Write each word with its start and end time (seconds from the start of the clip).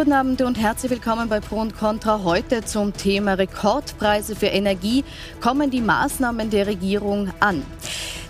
Guten 0.00 0.14
Abend 0.14 0.40
und 0.40 0.58
herzlich 0.58 0.92
willkommen 0.92 1.28
bei 1.28 1.40
Pro 1.40 1.56
und 1.56 1.76
Contra. 1.76 2.24
Heute 2.24 2.64
zum 2.64 2.94
Thema 2.94 3.34
Rekordpreise 3.34 4.34
für 4.34 4.46
Energie. 4.46 5.04
Kommen 5.42 5.70
die 5.70 5.82
Maßnahmen 5.82 6.48
der 6.48 6.66
Regierung 6.66 7.28
an? 7.38 7.62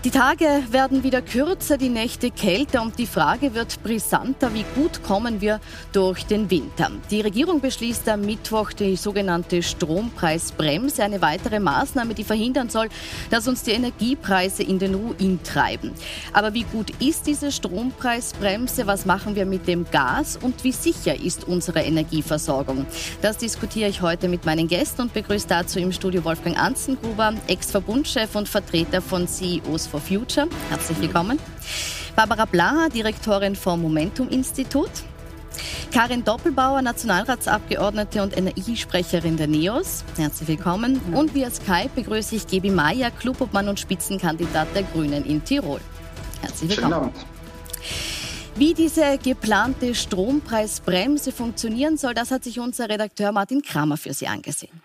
Die 0.03 0.11
Tage 0.11 0.47
werden 0.71 1.04
wieder 1.04 1.21
kürzer, 1.21 1.77
die 1.77 1.90
Nächte 1.90 2.31
kälter 2.31 2.81
und 2.81 2.99
die 2.99 3.06
Frage 3.06 3.53
wird 3.54 3.83
brisanter, 3.83 4.54
wie 4.54 4.65
gut 4.74 5.03
kommen 5.03 5.42
wir 5.42 5.61
durch 5.92 6.24
den 6.24 6.51
Winter. 6.51 6.91
Die 7.11 7.21
Regierung 7.21 7.61
beschließt 7.61 8.09
am 8.09 8.23
Mittwoch 8.23 8.73
die 8.73 8.97
sogenannte 8.97 9.63
Strompreisbremse, 9.63 11.05
eine 11.05 11.21
weitere 11.21 11.60
Maßnahme, 11.60 12.15
die 12.15 12.24
verhindern 12.24 12.71
soll, 12.71 12.88
dass 13.28 13.47
uns 13.47 13.63
die 13.63 13.73
Energiepreise 13.73 14.63
in 14.63 14.78
den 14.78 14.95
Ruin 14.95 15.38
treiben. 15.45 15.92
Aber 16.32 16.55
wie 16.55 16.64
gut 16.64 16.92
ist 16.98 17.27
diese 17.27 17.52
Strompreisbremse? 17.52 18.87
Was 18.87 19.05
machen 19.05 19.34
wir 19.34 19.45
mit 19.45 19.69
dem 19.69 19.84
Gas 19.91 20.38
und 20.41 20.64
wie 20.64 20.73
sicher 20.73 21.14
ist 21.14 21.46
unsere 21.46 21.80
Energieversorgung? 21.82 22.87
Das 23.20 23.37
diskutiere 23.37 23.91
ich 23.91 24.01
heute 24.01 24.28
mit 24.28 24.46
meinen 24.46 24.66
Gästen 24.66 25.02
und 25.02 25.12
begrüße 25.12 25.46
dazu 25.46 25.78
im 25.78 25.92
Studio 25.92 26.24
Wolfgang 26.24 26.59
Anzengruber, 26.59 27.34
Ex-Verbundchef 27.48 28.34
und 28.34 28.48
Vertreter 28.48 29.02
von 29.02 29.28
CEOs 29.28 29.89
for 29.90 30.00
Future. 30.00 30.48
Herzlich 30.68 31.00
willkommen. 31.00 31.38
Barbara 32.16 32.44
Blaha, 32.44 32.88
Direktorin 32.88 33.56
vom 33.56 33.82
Momentum 33.82 34.28
Institut. 34.28 34.90
Karin 35.92 36.22
Doppelbauer, 36.22 36.82
Nationalratsabgeordnete 36.82 38.22
und 38.22 38.36
Energiesprecherin 38.36 39.36
der 39.36 39.48
NEOS. 39.48 40.04
Herzlich 40.16 40.48
willkommen. 40.48 41.00
Und 41.12 41.34
via 41.34 41.50
Skype 41.50 41.90
begrüße 41.94 42.36
ich 42.36 42.46
Gebi 42.46 42.70
Meier, 42.70 43.10
Clubobmann 43.10 43.68
und 43.68 43.80
Spitzenkandidat 43.80 44.68
der 44.74 44.84
Grünen 44.84 45.24
in 45.24 45.42
Tirol. 45.44 45.80
Herzlich 46.41 46.70
willkommen. 46.70 46.92
Schönen 46.92 47.04
Abend. 47.04 47.27
Wie 48.54 48.75
diese 48.75 49.19
geplante 49.19 49.94
Strompreisbremse 49.94 51.32
funktionieren 51.32 51.97
soll, 51.97 52.14
das 52.14 52.30
hat 52.30 52.44
sich 52.44 52.60
unser 52.60 52.88
Redakteur 52.88 53.32
Martin 53.32 53.62
Kramer 53.62 53.97
für 53.97 54.12
Sie 54.12 54.27
angesehen. 54.27 54.82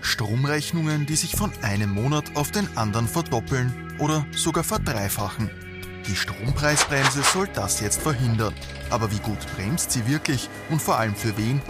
Stromrechnungen, 0.00 1.06
die 1.06 1.16
sich 1.16 1.36
von 1.36 1.52
einem 1.62 1.90
Monat 1.90 2.36
auf 2.36 2.50
den 2.50 2.76
anderen 2.76 3.08
verdoppeln 3.08 3.94
oder 3.98 4.26
sogar 4.32 4.64
verdreifachen. 4.64 5.50
Die 6.06 6.16
Strompreisbremse 6.16 7.22
soll 7.22 7.48
das 7.54 7.80
jetzt 7.80 8.02
verhindern. 8.02 8.54
Aber 8.90 9.10
wie 9.12 9.20
gut 9.20 9.38
bremst 9.54 9.92
sie 9.92 10.06
wirklich 10.06 10.48
und 10.70 10.82
vor 10.82 10.98
allem 10.98 11.14
für 11.14 11.36
wen? 11.36 11.60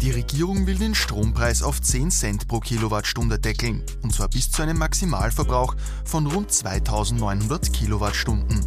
Die 0.00 0.10
Regierung 0.10 0.66
will 0.66 0.78
den 0.78 0.94
Strompreis 0.94 1.62
auf 1.62 1.82
10 1.82 2.10
Cent 2.10 2.48
pro 2.48 2.60
Kilowattstunde 2.60 3.38
deckeln, 3.38 3.82
und 4.02 4.14
zwar 4.14 4.28
bis 4.28 4.50
zu 4.50 4.62
einem 4.62 4.78
Maximalverbrauch 4.78 5.74
von 6.04 6.26
rund 6.26 6.52
2900 6.52 7.72
Kilowattstunden. 7.72 8.64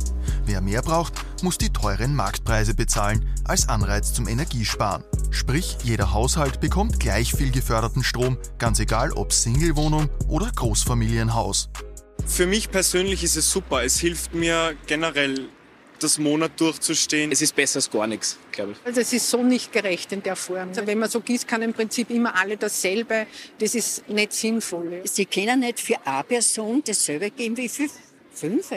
Wer 0.52 0.60
mehr 0.60 0.82
braucht, 0.82 1.14
muss 1.44 1.58
die 1.58 1.70
teuren 1.70 2.14
Marktpreise 2.14 2.74
bezahlen, 2.74 3.26
als 3.46 3.70
Anreiz 3.70 4.14
zum 4.14 4.28
Energiesparen. 4.28 5.02
Sprich, 5.30 5.78
jeder 5.86 6.12
Haushalt 6.12 6.60
bekommt 6.60 7.00
gleich 7.00 7.32
viel 7.34 7.52
geförderten 7.52 8.04
Strom, 8.04 8.38
ganz 8.58 8.82
egal 8.82 9.14
ob 9.14 9.32
Singlewohnung 9.32 10.10
oder 10.28 10.52
Großfamilienhaus. 10.54 11.70
Für 12.26 12.48
mich 12.48 12.70
persönlich 12.70 13.24
ist 13.24 13.38
es 13.38 13.50
super. 13.50 13.86
Es 13.86 13.98
hilft 14.02 14.34
mir 14.34 14.76
generell 14.88 15.48
das 16.00 16.18
Monat 16.18 16.60
durchzustehen. 16.60 17.32
Es 17.32 17.42
ist 17.42 17.56
besser 17.56 17.78
als 17.78 17.90
gar 17.90 18.08
nichts, 18.08 18.38
glaube 18.52 18.74
ich. 18.74 18.78
Also 18.84 19.00
es 19.00 19.14
ist 19.14 19.30
so 19.30 19.42
nicht 19.42 19.72
gerecht 19.72 20.12
in 20.12 20.22
der 20.22 20.36
Form. 20.36 20.68
Also 20.68 20.86
wenn 20.86 21.00
man 21.00 21.10
so 21.10 21.22
gießt, 21.22 21.48
kann 21.48 21.62
im 21.62 21.72
Prinzip 21.72 22.10
immer 22.10 22.36
alle 22.36 22.58
dasselbe. 22.58 23.26
Das 23.58 23.74
ist 23.74 24.10
nicht 24.10 24.34
sinnvoll. 24.34 25.02
Sie 25.06 25.26
können 25.28 25.62
nicht 25.62 25.80
für 25.80 25.96
eine 26.06 26.26
Person 26.26 26.84
dasselbe 26.86 27.32
geben 27.32 27.56
wie 27.56 27.70
für 27.70 27.88
fünf. 28.34 28.70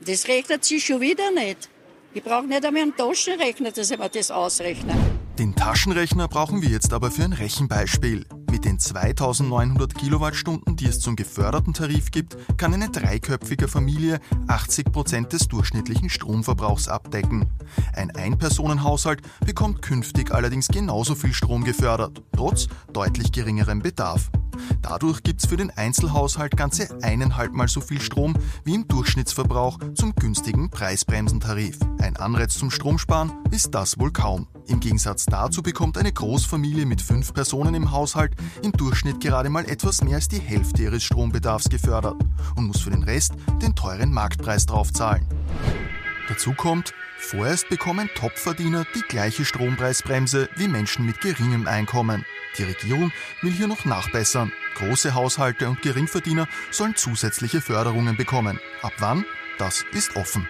Das 0.00 0.28
rechnet 0.28 0.64
sich 0.64 0.84
schon 0.84 1.00
wieder 1.00 1.30
nicht. 1.30 1.68
Ich 2.12 2.22
brauche 2.22 2.46
nicht 2.46 2.64
einmal 2.64 2.82
einen 2.82 2.96
Taschenrechner, 2.96 3.72
dass 3.72 3.90
ich 3.90 3.98
mir 3.98 4.08
das 4.08 4.30
ausrechne. 4.30 4.94
Den 5.38 5.54
Taschenrechner 5.56 6.28
brauchen 6.28 6.62
wir 6.62 6.68
jetzt 6.68 6.92
aber 6.92 7.10
für 7.10 7.24
ein 7.24 7.32
Rechenbeispiel. 7.32 8.24
Mit 8.54 8.66
den 8.66 8.78
2900 8.78 9.96
Kilowattstunden, 9.96 10.76
die 10.76 10.86
es 10.86 11.00
zum 11.00 11.16
geförderten 11.16 11.74
Tarif 11.74 12.12
gibt, 12.12 12.36
kann 12.56 12.72
eine 12.72 12.88
dreiköpfige 12.88 13.66
Familie 13.66 14.20
80 14.46 14.92
Prozent 14.92 15.32
des 15.32 15.48
durchschnittlichen 15.48 16.08
Stromverbrauchs 16.08 16.86
abdecken. 16.86 17.48
Ein 17.94 18.14
Einpersonenhaushalt 18.14 19.22
bekommt 19.44 19.82
künftig 19.82 20.32
allerdings 20.32 20.68
genauso 20.68 21.16
viel 21.16 21.32
Strom 21.32 21.64
gefördert, 21.64 22.22
trotz 22.30 22.68
deutlich 22.92 23.32
geringerem 23.32 23.80
Bedarf. 23.80 24.30
Dadurch 24.82 25.24
gibt 25.24 25.42
es 25.42 25.48
für 25.48 25.56
den 25.56 25.70
Einzelhaushalt 25.70 26.56
ganze 26.56 26.88
eineinhalb 27.02 27.54
Mal 27.54 27.66
so 27.66 27.80
viel 27.80 28.00
Strom 28.00 28.34
wie 28.64 28.74
im 28.74 28.86
Durchschnittsverbrauch 28.86 29.78
zum 29.94 30.14
günstigen 30.14 30.70
Preisbremsentarif. 30.70 31.78
Ein 31.98 32.16
Anreiz 32.16 32.56
zum 32.56 32.70
Stromsparen 32.70 33.32
ist 33.50 33.74
das 33.74 33.98
wohl 33.98 34.12
kaum. 34.12 34.46
Im 34.66 34.80
Gegensatz 34.80 35.26
dazu 35.26 35.62
bekommt 35.62 35.98
eine 35.98 36.12
Großfamilie 36.12 36.86
mit 36.86 37.02
fünf 37.02 37.34
Personen 37.34 37.74
im 37.74 37.90
Haushalt 37.90 38.34
im 38.62 38.72
Durchschnitt 38.72 39.20
gerade 39.20 39.50
mal 39.50 39.68
etwas 39.68 40.02
mehr 40.02 40.16
als 40.16 40.28
die 40.28 40.40
Hälfte 40.40 40.82
ihres 40.82 41.04
Strombedarfs 41.04 41.68
gefördert 41.68 42.16
und 42.56 42.66
muss 42.66 42.80
für 42.80 42.90
den 42.90 43.02
Rest 43.02 43.34
den 43.62 43.74
teuren 43.74 44.12
Marktpreis 44.12 44.66
draufzahlen. 44.66 45.26
Dazu 46.28 46.54
kommt, 46.54 46.94
vorerst 47.18 47.68
bekommen 47.68 48.08
Topverdiener 48.14 48.86
die 48.94 49.02
gleiche 49.02 49.44
Strompreisbremse 49.44 50.48
wie 50.56 50.68
Menschen 50.68 51.06
mit 51.06 51.20
geringem 51.20 51.66
Einkommen. 51.66 52.24
Die 52.56 52.64
Regierung 52.64 53.12
will 53.42 53.52
hier 53.52 53.68
noch 53.68 53.84
nachbessern. 53.84 54.52
Große 54.76 55.14
Haushalte 55.14 55.68
und 55.68 55.82
Geringverdiener 55.82 56.48
sollen 56.70 56.96
zusätzliche 56.96 57.60
Förderungen 57.60 58.16
bekommen. 58.16 58.58
Ab 58.82 58.92
wann? 58.98 59.24
Das 59.58 59.84
ist 59.92 60.16
offen. 60.16 60.48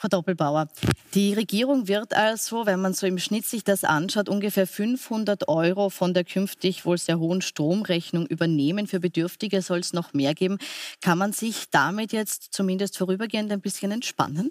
Frau 0.00 0.08
Doppelbauer, 0.08 0.68
die 1.12 1.34
Regierung 1.34 1.86
wird 1.86 2.14
also, 2.14 2.64
wenn 2.64 2.80
man 2.80 2.94
so 2.94 3.06
im 3.06 3.18
Schnitt 3.18 3.44
sich 3.44 3.64
das 3.64 3.84
anschaut, 3.84 4.30
ungefähr 4.30 4.66
500 4.66 5.46
Euro 5.46 5.90
von 5.90 6.14
der 6.14 6.24
künftig 6.24 6.86
wohl 6.86 6.96
sehr 6.96 7.18
hohen 7.18 7.42
Stromrechnung 7.42 8.26
übernehmen. 8.26 8.86
Für 8.86 8.98
Bedürftige 8.98 9.60
soll 9.60 9.80
es 9.80 9.92
noch 9.92 10.14
mehr 10.14 10.34
geben. 10.34 10.56
Kann 11.02 11.18
man 11.18 11.34
sich 11.34 11.68
damit 11.70 12.14
jetzt 12.14 12.54
zumindest 12.54 12.96
vorübergehend 12.96 13.52
ein 13.52 13.60
bisschen 13.60 13.92
entspannen? 13.92 14.50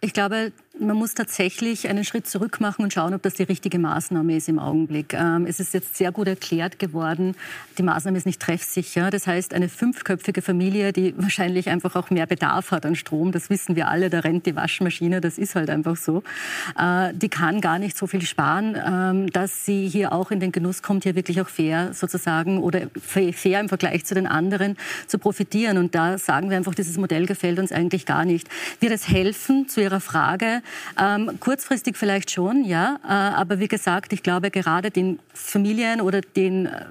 Ich 0.00 0.14
glaube, 0.14 0.52
man 0.80 0.96
muss 0.96 1.14
tatsächlich 1.14 1.88
einen 1.88 2.04
Schritt 2.04 2.26
zurück 2.26 2.60
machen 2.60 2.82
und 2.82 2.92
schauen, 2.92 3.12
ob 3.14 3.22
das 3.22 3.34
die 3.34 3.42
richtige 3.42 3.78
Maßnahme 3.78 4.36
ist 4.36 4.48
im 4.48 4.58
Augenblick. 4.58 5.12
Ähm, 5.12 5.46
es 5.46 5.60
ist 5.60 5.74
jetzt 5.74 5.96
sehr 5.96 6.10
gut 6.10 6.26
erklärt 6.26 6.78
geworden, 6.78 7.36
die 7.78 7.82
Maßnahme 7.82 8.16
ist 8.16 8.26
nicht 8.26 8.40
treffsicher. 8.40 9.10
Das 9.10 9.26
heißt, 9.26 9.52
eine 9.52 9.68
fünfköpfige 9.68 10.42
Familie, 10.42 10.92
die 10.92 11.14
wahrscheinlich 11.22 11.68
einfach 11.68 11.96
auch 11.96 12.10
mehr 12.10 12.26
Bedarf 12.26 12.70
hat 12.70 12.86
an 12.86 12.96
Strom, 12.96 13.30
das 13.30 13.50
wissen 13.50 13.76
wir 13.76 13.88
alle, 13.88 14.10
da 14.10 14.20
rennt 14.20 14.46
die 14.46 14.56
Waschmaschine, 14.56 15.20
das 15.20 15.38
ist 15.38 15.54
halt 15.54 15.68
einfach 15.70 15.96
so, 15.96 16.22
äh, 16.78 17.12
die 17.14 17.28
kann 17.28 17.60
gar 17.60 17.78
nicht 17.78 17.96
so 17.96 18.06
viel 18.06 18.22
sparen, 18.22 18.76
ähm, 18.84 19.30
dass 19.30 19.66
sie 19.66 19.86
hier 19.86 20.12
auch 20.12 20.30
in 20.30 20.40
den 20.40 20.52
Genuss 20.52 20.82
kommt, 20.82 21.04
hier 21.04 21.14
wirklich 21.14 21.40
auch 21.40 21.48
fair 21.48 21.92
sozusagen 21.92 22.58
oder 22.58 22.82
fair 23.00 23.60
im 23.60 23.68
Vergleich 23.68 24.04
zu 24.06 24.14
den 24.14 24.26
anderen 24.26 24.76
zu 25.06 25.18
profitieren. 25.18 25.76
Und 25.76 25.94
da 25.94 26.16
sagen 26.16 26.48
wir 26.48 26.56
einfach, 26.56 26.74
dieses 26.74 26.96
Modell 26.96 27.26
gefällt 27.26 27.58
uns 27.58 27.70
eigentlich 27.70 28.06
gar 28.06 28.24
nicht. 28.24 28.48
Wird 28.80 28.92
es 28.92 29.08
helfen 29.08 29.68
zu 29.68 29.82
Ihrer 29.82 30.00
Frage? 30.00 30.62
Ähm, 30.98 31.38
kurzfristig 31.40 31.96
vielleicht 31.96 32.30
schon, 32.30 32.64
ja. 32.64 32.98
Äh, 33.04 33.08
aber 33.08 33.58
wie 33.60 33.68
gesagt, 33.68 34.12
ich 34.12 34.22
glaube, 34.22 34.50
gerade 34.50 34.90
den 34.90 35.18
Familien 35.32 36.00
oder 36.00 36.20
den 36.20 36.66
äh, 36.66 36.86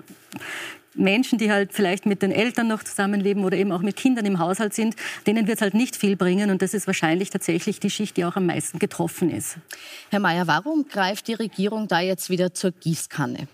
Menschen, 0.95 1.39
die 1.39 1.51
halt 1.51 1.73
vielleicht 1.73 2.05
mit 2.05 2.21
den 2.21 2.31
Eltern 2.31 2.67
noch 2.67 2.83
zusammenleben 2.83 3.43
oder 3.43 3.57
eben 3.57 3.71
auch 3.71 3.81
mit 3.81 3.95
Kindern 3.95 4.25
im 4.25 4.39
Haushalt 4.39 4.73
sind, 4.73 4.95
denen 5.27 5.47
wird 5.47 5.57
es 5.57 5.61
halt 5.61 5.73
nicht 5.73 5.95
viel 5.95 6.15
bringen. 6.15 6.51
Und 6.51 6.61
das 6.61 6.73
ist 6.73 6.87
wahrscheinlich 6.87 7.29
tatsächlich 7.29 7.79
die 7.79 7.89
Schicht, 7.89 8.17
die 8.17 8.25
auch 8.25 8.35
am 8.35 8.45
meisten 8.45 8.79
getroffen 8.79 9.29
ist. 9.29 9.57
Herr 10.09 10.19
Mayer, 10.19 10.47
warum 10.47 10.87
greift 10.87 11.27
die 11.27 11.33
Regierung 11.33 11.87
da 11.87 11.99
jetzt 11.99 12.29
wieder 12.29 12.53
zur 12.53 12.71
Gießkanne? 12.71 13.47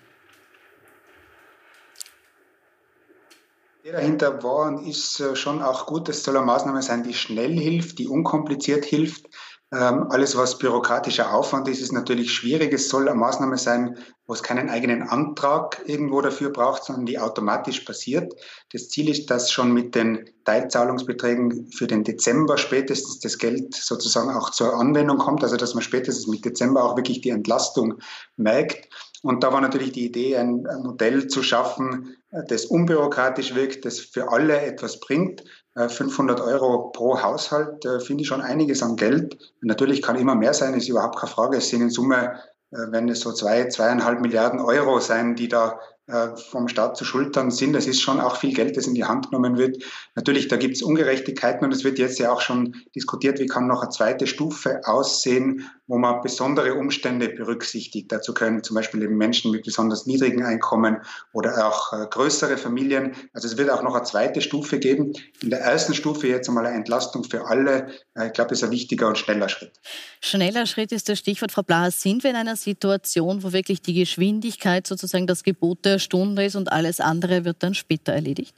dahinter 3.91 4.41
war 4.43 4.67
und 4.67 4.87
ist 4.87 5.19
äh, 5.19 5.35
schon 5.35 5.61
auch 5.61 5.85
gut. 5.85 6.09
Es 6.09 6.23
soll 6.23 6.35
eine 6.35 6.45
Maßnahme 6.45 6.81
sein, 6.81 7.03
die 7.03 7.13
schnell 7.13 7.57
hilft, 7.57 7.99
die 7.99 8.07
unkompliziert 8.07 8.83
hilft. 8.83 9.28
Ähm, 9.75 10.07
alles, 10.09 10.37
was 10.37 10.57
bürokratischer 10.57 11.33
Aufwand 11.33 11.67
ist, 11.67 11.81
ist 11.81 11.91
natürlich 11.91 12.31
schwierig. 12.31 12.72
Es 12.72 12.87
soll 12.87 13.09
eine 13.09 13.19
Maßnahme 13.19 13.57
sein, 13.57 13.97
wo 14.25 14.33
es 14.33 14.41
keinen 14.41 14.69
eigenen 14.69 15.03
Antrag 15.03 15.81
irgendwo 15.85 16.22
dafür 16.22 16.49
braucht, 16.49 16.85
sondern 16.85 17.05
die 17.05 17.19
automatisch 17.19 17.81
passiert. 17.81 18.33
Das 18.72 18.87
Ziel 18.87 19.09
ist, 19.09 19.29
dass 19.29 19.51
schon 19.51 19.73
mit 19.73 19.93
den 19.93 20.29
Teilzahlungsbeträgen 20.45 21.72
für 21.72 21.87
den 21.87 22.05
Dezember 22.05 22.57
spätestens 22.57 23.19
das 23.19 23.37
Geld 23.37 23.75
sozusagen 23.75 24.29
auch 24.29 24.49
zur 24.51 24.75
Anwendung 24.75 25.17
kommt, 25.17 25.43
also 25.43 25.57
dass 25.57 25.73
man 25.73 25.83
spätestens 25.83 26.28
mit 26.28 26.45
Dezember 26.45 26.83
auch 26.83 26.95
wirklich 26.95 27.19
die 27.19 27.31
Entlastung 27.31 27.95
merkt. 28.37 28.87
Und 29.23 29.44
da 29.44 29.52
war 29.53 29.62
natürlich 29.62 29.91
die 29.91 30.06
Idee, 30.06 30.38
ein 30.38 30.64
Modell 30.84 31.28
zu 31.28 31.44
schaffen, 31.44 32.16
das 32.47 32.66
unbürokratisch 32.66 33.56
wirkt, 33.56 33.85
das 33.85 34.00
für 34.00 34.32
alle 34.32 34.62
etwas 34.62 35.00
bringt. 35.00 35.44
500 35.76 36.40
äh, 36.40 36.44
Euro 36.44 36.90
pro 36.91 37.22
Haushalt 37.22 37.84
äh, 37.85 38.00
finde 38.00 38.22
ich 38.22 38.28
schon 38.28 38.41
einiges 38.41 38.82
an 38.82 38.96
Geld. 38.96 39.38
Natürlich 39.62 40.02
kann 40.02 40.16
immer 40.16 40.35
mehr 40.35 40.53
sein, 40.53 40.73
ist 40.73 40.88
überhaupt 40.88 41.20
keine 41.20 41.32
Frage. 41.32 41.58
Es 41.58 41.70
sind 41.70 41.82
in 41.82 41.90
Summe, 41.90 42.40
äh, 42.72 42.78
wenn 42.91 43.09
es 43.09 43.20
so 43.20 43.34
zwei, 43.34 43.67
zweieinhalb 43.67 44.22
Milliarden 44.22 44.62
Euro 44.62 45.00
sein, 45.00 45.35
die 45.35 45.50
da 45.50 45.72
äh, 45.73 45.94
vom 46.07 46.67
Staat 46.67 46.97
zu 46.97 47.03
schultern 47.03 47.49
sind. 47.49 47.73
Das 47.73 47.87
ist 47.87 48.02
schon 48.02 48.19
auch 48.19 48.35
viel 48.35 48.53
Geld, 48.53 48.78
das 48.78 48.85
in 48.85 48.93
die 48.93 49.05
Hand 49.05 49.31
genommen 49.31 49.57
wird. 49.57 49.84
Natürlich, 50.13 50.47
da 50.47 50.55
gibt 50.55 50.75
es 50.75 50.84
Ungerechtigkeiten 50.84 51.66
und 51.66 51.73
es 51.73 51.84
wird 51.84 51.97
jetzt 51.97 52.19
ja 52.19 52.31
auch 52.31 52.41
schon 52.41 52.75
diskutiert, 52.96 53.40
wie 53.40 53.47
kann 53.47 53.67
noch 53.67 53.81
eine 53.81 53.90
zweite 53.90 54.28
Stufe 54.28 54.81
aussehen, 54.85 55.69
wo 55.87 55.97
man 55.97 56.22
besondere 56.22 56.75
Umstände 56.75 57.29
berücksichtigt. 57.29 58.11
Dazu 58.11 58.34
können 58.34 58.63
zum 58.63 58.75
Beispiel 58.75 59.03
eben 59.03 59.17
Menschen 59.17 59.52
mit 59.52 59.63
besonders 59.66 60.05
niedrigen 60.05 60.43
Einkommen 60.43 60.97
oder 61.34 61.67
auch 61.67 61.93
äh, 61.93 62.07
größere 62.07 62.57
Familien. 62.57 63.16
Also 63.34 63.47
es 63.47 63.57
wird 63.57 63.69
auch 63.69 63.84
noch 63.84 63.96
eine 63.96 64.03
zweite 64.03 64.41
Stufe 64.41 64.79
geben. 64.79 65.13
In 65.41 65.49
der 65.52 65.59
ersten 65.59 65.93
Stufe 65.93 66.28
jetzt 66.28 66.47
einmal 66.47 66.66
eine 66.66 66.75
Entlastung 66.75 67.23
für 67.23 67.46
alle. 67.46 67.87
Äh, 68.16 68.28
ich 68.28 68.34
glaube, 68.34 68.49
das 68.49 68.59
ist 68.59 68.63
ein 68.63 68.72
wichtiger 68.72 69.07
und 69.07 69.17
schneller 69.17 69.49
Schritt. 69.49 69.79
Schneller 70.22 70.66
Schritt 70.66 70.91
ist 70.91 71.07
das 71.07 71.19
Stichwort. 71.19 71.52
Frau 71.52 71.61
Blaha, 71.61 71.91
sind 71.91 72.23
wir 72.23 72.31
in 72.31 72.35
einer 72.35 72.55
Situation, 72.55 73.43
wo 73.43 73.53
wirklich 73.53 73.81
die 73.81 73.93
Geschwindigkeit 73.93 74.87
sozusagen 74.87 75.28
das 75.28 75.43
Gebot 75.43 75.85
Stunde 75.99 76.45
ist 76.45 76.55
und 76.55 76.71
alles 76.71 76.99
andere 76.99 77.45
wird 77.45 77.57
dann 77.61 77.73
später 77.73 78.13
erledigt? 78.13 78.55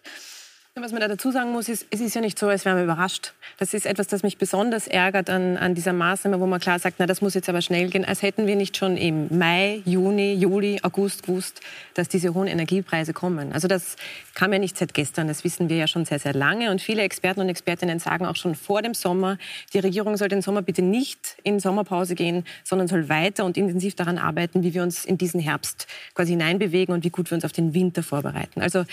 Was 0.79 0.91
man 0.91 1.01
da 1.01 1.07
dazu 1.07 1.31
sagen 1.31 1.51
muss, 1.51 1.69
ist, 1.69 1.87
es 1.89 2.01
ist 2.01 2.13
ja 2.13 2.21
nicht 2.21 2.37
so, 2.37 2.47
als 2.47 2.63
wären 2.63 2.77
wir 2.77 2.83
überrascht. 2.83 3.33
Das 3.57 3.73
ist 3.73 3.87
etwas, 3.87 4.05
das 4.07 4.21
mich 4.21 4.37
besonders 4.37 4.87
ärgert 4.87 5.27
an, 5.29 5.57
an 5.57 5.73
dieser 5.73 5.91
Maßnahme, 5.91 6.39
wo 6.39 6.45
man 6.45 6.59
klar 6.59 6.77
sagt, 6.77 6.97
na, 6.99 7.07
das 7.07 7.19
muss 7.21 7.33
jetzt 7.33 7.49
aber 7.49 7.61
schnell 7.61 7.89
gehen, 7.89 8.05
als 8.05 8.21
hätten 8.21 8.45
wir 8.45 8.55
nicht 8.55 8.77
schon 8.77 8.95
im 8.95 9.35
Mai, 9.35 9.81
Juni, 9.85 10.35
Juli, 10.35 10.79
August 10.83 11.23
gewusst, 11.23 11.61
dass 11.95 12.09
diese 12.09 12.35
hohen 12.35 12.47
Energiepreise 12.47 13.13
kommen. 13.13 13.53
Also 13.53 13.67
das 13.67 13.95
kam 14.35 14.53
ja 14.53 14.59
nicht 14.59 14.77
seit 14.77 14.93
gestern, 14.93 15.27
das 15.27 15.43
wissen 15.43 15.67
wir 15.67 15.77
ja 15.77 15.87
schon 15.87 16.05
sehr, 16.05 16.19
sehr 16.19 16.33
lange. 16.33 16.69
Und 16.69 16.79
viele 16.79 17.01
Experten 17.01 17.41
und 17.41 17.49
Expertinnen 17.49 17.97
sagen 17.97 18.27
auch 18.27 18.35
schon 18.35 18.53
vor 18.53 18.83
dem 18.83 18.93
Sommer, 18.93 19.39
die 19.73 19.79
Regierung 19.79 20.15
soll 20.15 20.27
den 20.27 20.43
Sommer 20.43 20.61
bitte 20.61 20.83
nicht 20.83 21.37
in 21.43 21.59
Sommerpause 21.59 22.13
gehen, 22.13 22.45
sondern 22.63 22.87
soll 22.87 23.09
weiter 23.09 23.45
und 23.45 23.57
intensiv 23.57 23.95
daran 23.95 24.19
arbeiten, 24.19 24.61
wie 24.61 24.75
wir 24.75 24.83
uns 24.83 25.05
in 25.05 25.17
diesen 25.17 25.39
Herbst 25.39 25.87
quasi 26.13 26.33
hineinbewegen 26.33 26.93
und 26.93 27.03
wie 27.03 27.09
gut 27.09 27.31
wir 27.31 27.35
uns 27.35 27.45
auf 27.45 27.51
den 27.51 27.73
Winter 27.73 28.03
vorbereiten. 28.03 28.61
Also 28.61 28.85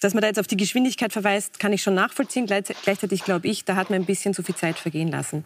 dass 0.00 0.14
man 0.14 0.22
da 0.22 0.28
jetzt 0.28 0.38
auf 0.38 0.46
die 0.46 0.56
Geschwindigkeit 0.56 1.12
verweist, 1.12 1.58
kann 1.58 1.72
ich 1.72 1.82
schon 1.82 1.94
nachvollziehen. 1.94 2.46
Gleichzeitig 2.46 3.24
glaube 3.24 3.48
ich, 3.48 3.64
da 3.64 3.76
hat 3.76 3.90
man 3.90 4.00
ein 4.00 4.06
bisschen 4.06 4.34
zu 4.34 4.42
viel 4.42 4.54
Zeit 4.54 4.78
vergehen 4.78 5.08
lassen. 5.08 5.44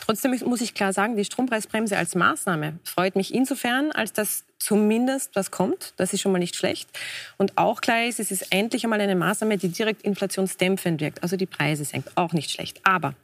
Trotzdem 0.00 0.36
muss 0.46 0.60
ich 0.60 0.74
klar 0.74 0.92
sagen, 0.92 1.16
die 1.16 1.24
Strompreisbremse 1.24 1.96
als 1.96 2.14
Maßnahme 2.14 2.78
freut 2.84 3.16
mich 3.16 3.34
insofern, 3.34 3.92
als 3.92 4.12
dass 4.12 4.44
zumindest 4.58 5.36
was 5.36 5.50
kommt. 5.50 5.92
Das 5.98 6.12
ist 6.12 6.20
schon 6.20 6.32
mal 6.32 6.38
nicht 6.38 6.56
schlecht. 6.56 6.88
Und 7.36 7.58
auch 7.58 7.80
klar 7.80 8.06
ist, 8.06 8.18
es 8.18 8.30
ist 8.30 8.46
endlich 8.50 8.84
einmal 8.84 9.00
eine 9.00 9.16
Maßnahme, 9.16 9.58
die 9.58 9.68
direkt 9.68 10.02
inflationsdämpfend 10.02 11.00
wirkt, 11.00 11.22
also 11.22 11.36
die 11.36 11.46
Preise 11.46 11.84
senkt. 11.84 12.16
Auch 12.16 12.32
nicht 12.32 12.50
schlecht. 12.50 12.80
Aber 12.84 13.14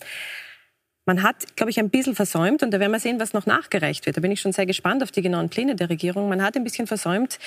man 1.06 1.22
hat, 1.22 1.56
glaube 1.56 1.70
ich, 1.70 1.78
ein 1.78 1.88
bisschen 1.88 2.16
versäumt, 2.16 2.64
und 2.64 2.72
da 2.72 2.80
werden 2.80 2.90
wir 2.90 2.98
sehen, 2.98 3.20
was 3.20 3.32
noch 3.32 3.46
nachgereicht 3.46 4.06
wird. 4.06 4.16
Da 4.16 4.20
bin 4.20 4.32
ich 4.32 4.40
schon 4.40 4.52
sehr 4.52 4.66
gespannt 4.66 5.04
auf 5.04 5.12
die 5.12 5.22
genauen 5.22 5.48
Pläne 5.48 5.76
der 5.76 5.88
Regierung. 5.88 6.28
Man 6.28 6.42
hat 6.42 6.56
ein 6.56 6.64
bisschen 6.64 6.88
versäumt, 6.88 7.38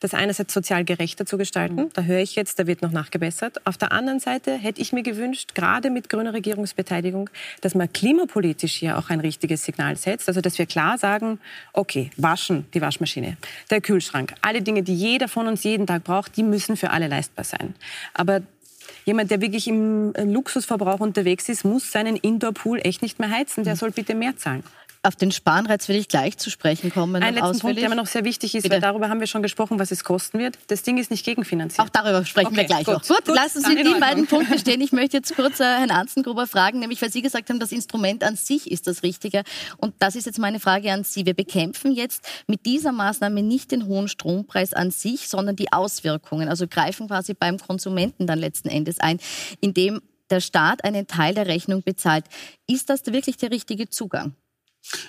das 0.00 0.12
einerseits 0.12 0.52
sozial 0.52 0.84
gerechter 0.84 1.24
zu 1.24 1.38
gestalten. 1.38 1.76
Mhm. 1.76 1.90
Da 1.94 2.02
höre 2.02 2.20
ich 2.20 2.36
jetzt, 2.36 2.58
da 2.58 2.66
wird 2.66 2.82
noch 2.82 2.92
nachgebessert. 2.92 3.66
Auf 3.66 3.78
der 3.78 3.90
anderen 3.92 4.20
Seite 4.20 4.52
hätte 4.52 4.82
ich 4.82 4.92
mir 4.92 5.02
gewünscht, 5.02 5.54
gerade 5.54 5.88
mit 5.90 6.10
grüner 6.10 6.34
Regierungsbeteiligung, 6.34 7.30
dass 7.62 7.74
man 7.74 7.90
klimapolitisch 7.90 8.74
hier 8.74 8.98
auch 8.98 9.08
ein 9.08 9.20
richtiges 9.20 9.64
Signal 9.64 9.96
setzt. 9.96 10.28
Also, 10.28 10.42
dass 10.42 10.58
wir 10.58 10.66
klar 10.66 10.98
sagen, 10.98 11.40
okay, 11.72 12.10
waschen, 12.18 12.66
die 12.74 12.82
Waschmaschine, 12.82 13.38
der 13.70 13.80
Kühlschrank, 13.80 14.34
alle 14.42 14.60
Dinge, 14.60 14.82
die 14.82 14.94
jeder 14.94 15.28
von 15.28 15.46
uns 15.46 15.64
jeden 15.64 15.86
Tag 15.86 16.04
braucht, 16.04 16.36
die 16.36 16.42
müssen 16.42 16.76
für 16.76 16.90
alle 16.90 17.08
leistbar 17.08 17.46
sein. 17.46 17.74
Aber 18.12 18.42
jemand, 19.06 19.30
der 19.30 19.40
wirklich 19.40 19.66
im 19.68 20.14
äh, 20.14 20.24
Luxusverbrauch 20.24 21.00
unterwegs 21.00 21.48
ist, 21.48 21.64
muss 21.64 21.90
seinen 21.90 22.16
Indoor-Pool 22.16 22.80
echt 22.82 23.00
nicht 23.00 23.18
mehr 23.18 23.30
heizen. 23.30 23.64
Der 23.64 23.74
mhm. 23.74 23.78
soll 23.78 23.90
bitte 23.92 24.14
mehr 24.14 24.36
zahlen. 24.36 24.62
Auf 25.06 25.14
den 25.14 25.30
Spanreiz 25.30 25.88
will 25.88 25.94
ich 25.94 26.08
gleich 26.08 26.36
zu 26.36 26.50
sprechen 26.50 26.92
kommen. 26.92 27.22
Ein 27.22 27.34
letzten 27.34 27.60
Punkt, 27.60 27.78
der 27.80 27.88
mir 27.88 27.94
noch 27.94 28.08
sehr 28.08 28.24
wichtig 28.24 28.56
ist, 28.56 28.64
Bitte. 28.64 28.74
weil 28.74 28.80
darüber 28.80 29.08
haben 29.08 29.20
wir 29.20 29.28
schon 29.28 29.40
gesprochen, 29.40 29.78
was 29.78 29.92
es 29.92 30.02
kosten 30.02 30.40
wird. 30.40 30.58
Das 30.66 30.82
Ding 30.82 30.98
ist 30.98 31.12
nicht 31.12 31.24
gegenfinanziert. 31.24 31.86
Auch 31.86 31.88
darüber 31.88 32.24
sprechen 32.24 32.48
okay, 32.48 32.56
wir 32.56 32.64
gleich 32.64 32.86
gut, 32.86 32.94
noch. 32.94 33.06
Gut, 33.06 33.24
gut 33.24 33.36
lassen 33.36 33.62
Sie 33.62 33.76
die 33.76 34.00
beiden 34.00 34.26
Punkte 34.26 34.58
stehen. 34.58 34.80
Ich 34.80 34.90
möchte 34.90 35.18
jetzt 35.18 35.36
kurz 35.36 35.60
äh, 35.60 35.64
Herrn 35.64 35.92
Anzengruber 35.92 36.48
fragen, 36.48 36.80
nämlich 36.80 37.00
weil 37.00 37.12
Sie 37.12 37.22
gesagt 37.22 37.50
haben, 37.50 37.60
das 37.60 37.70
Instrument 37.70 38.24
an 38.24 38.34
sich 38.34 38.68
ist 38.68 38.88
das 38.88 39.04
Richtige. 39.04 39.44
Und 39.76 39.94
das 40.00 40.16
ist 40.16 40.26
jetzt 40.26 40.40
meine 40.40 40.58
Frage 40.58 40.90
an 40.90 41.04
Sie. 41.04 41.24
Wir 41.24 41.34
bekämpfen 41.34 41.92
jetzt 41.92 42.26
mit 42.48 42.66
dieser 42.66 42.90
Maßnahme 42.90 43.44
nicht 43.44 43.70
den 43.70 43.86
hohen 43.86 44.08
Strompreis 44.08 44.74
an 44.74 44.90
sich, 44.90 45.28
sondern 45.28 45.54
die 45.54 45.72
Auswirkungen. 45.72 46.48
Also 46.48 46.66
greifen 46.66 47.06
quasi 47.06 47.34
beim 47.34 47.58
Konsumenten 47.58 48.26
dann 48.26 48.40
letzten 48.40 48.68
Endes 48.68 48.98
ein, 48.98 49.20
indem 49.60 50.00
der 50.30 50.40
Staat 50.40 50.82
einen 50.82 51.06
Teil 51.06 51.34
der 51.34 51.46
Rechnung 51.46 51.84
bezahlt. 51.84 52.24
Ist 52.66 52.90
das 52.90 53.06
wirklich 53.06 53.36
der 53.36 53.52
richtige 53.52 53.88
Zugang? 53.88 54.34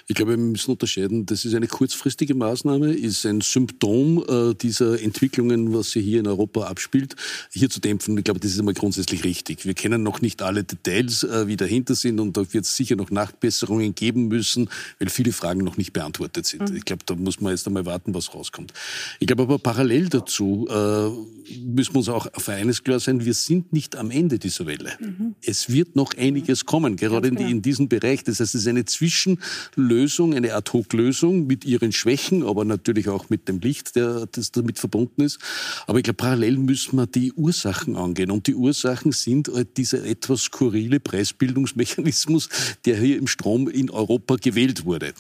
Ich 0.08 0.16
glaube, 0.16 0.32
wir 0.32 0.38
müssen 0.38 0.72
unterscheiden, 0.72 1.26
das 1.26 1.46
ist 1.46 1.54
eine 1.54 1.68
kurzfristige 1.68 2.34
Maßnahme, 2.34 2.94
ist 2.94 3.26
ein 3.26 3.42
Symptom 3.42 4.24
äh, 4.28 4.54
dieser 4.56 5.02
Entwicklungen, 5.02 5.74
was 5.74 5.92
sich 5.92 6.04
hier 6.06 6.20
in 6.20 6.28
Europa 6.28 6.64
abspielt, 6.68 7.16
hier 7.52 7.70
zu 7.70 7.80
dämpfen. 7.80 8.18
Ich 8.18 8.24
glaube, 8.24 8.40
das 8.40 8.52
ist 8.52 8.60
einmal 8.60 8.74
grundsätzlich 8.74 9.24
richtig. 9.24 9.66
Wir 9.66 9.74
kennen 9.74 10.04
noch 10.04 10.22
nicht 10.22 10.42
alle 10.42 10.64
Details, 10.64 11.24
äh, 11.24 11.48
wie 11.48 11.58
dahinter 11.58 11.96
sind 11.96 12.20
und 12.20 12.38
da 12.38 12.42
wird 12.54 12.66
es 12.66 12.76
sicher 12.76 12.96
noch 12.96 13.12
Nachbesserungen 13.12 13.94
geben 13.96 14.28
müssen, 14.28 14.70
weil 15.00 15.10
viele 15.10 15.32
Fragen 15.32 15.64
noch 15.64 15.78
nicht 15.78 15.94
beantwortet 15.94 16.46
sind. 16.46 16.70
Mhm. 16.70 16.78
Ich 16.78 16.86
glaube, 16.86 17.04
da 17.06 17.16
muss 17.16 17.40
man 17.42 17.52
jetzt 17.52 17.68
einmal 17.68 17.86
warten, 17.86 18.14
was 18.14 18.34
rauskommt. 18.34 18.74
Ich 19.20 19.28
glaube 19.28 19.44
aber 19.44 19.60
parallel 19.60 20.10
dazu 20.10 20.68
äh, 20.70 21.58
müssen 21.60 21.94
wir 21.94 22.00
uns 22.00 22.10
auch 22.10 22.28
auf 22.34 22.50
eines 22.50 22.84
klar 22.84 23.00
sein, 23.00 23.24
wir 23.26 23.34
sind 23.34 23.74
nicht 23.74 23.96
am 23.96 24.12
Ende 24.12 24.40
dieser 24.40 24.66
Welle. 24.66 24.94
Mhm. 25.00 25.36
Es 25.42 25.70
wird 25.70 25.96
noch 25.96 26.14
einiges 26.18 26.66
kommen, 26.66 26.96
gerade 26.96 27.28
in, 27.28 27.38
in 27.38 27.62
diesem 27.62 27.88
Bereich. 27.90 28.24
Das 28.24 28.40
heißt, 28.40 28.56
es 28.56 28.62
ist 28.62 28.68
eine 28.68 28.86
Zwischen- 28.86 29.40
Lösung, 29.76 30.34
eine 30.34 30.54
Ad-Hoc-Lösung 30.54 31.48
mit 31.48 31.66
ihren 31.66 31.92
Schwächen, 31.92 32.44
aber 32.44 32.66
natürlich 32.66 33.10
auch 33.10 33.30
mit 33.30 33.48
dem 33.48 33.60
Licht, 33.60 33.96
der, 33.96 34.28
das 34.28 34.52
damit 34.52 34.80
verbunden 34.80 35.22
ist. 35.22 35.40
Aber 35.86 36.00
ich 36.00 36.04
glaube, 36.04 36.18
parallel 36.18 36.58
müssen 36.58 36.98
wir 36.98 37.08
die 37.08 37.34
Ursachen 37.34 37.96
angehen. 37.96 38.32
Und 38.32 38.48
die 38.48 38.56
Ursachen 38.56 39.12
sind 39.12 39.50
halt 39.50 39.78
dieser 39.78 40.04
etwas 40.04 40.44
skurrile 40.44 41.00
Preisbildungsmechanismus, 41.00 42.50
der 42.86 42.98
hier 42.98 43.18
im 43.18 43.28
Strom 43.28 43.68
in 43.68 43.90
Europa 43.90 44.36
gewählt 44.36 44.86
wurde. 44.86 45.14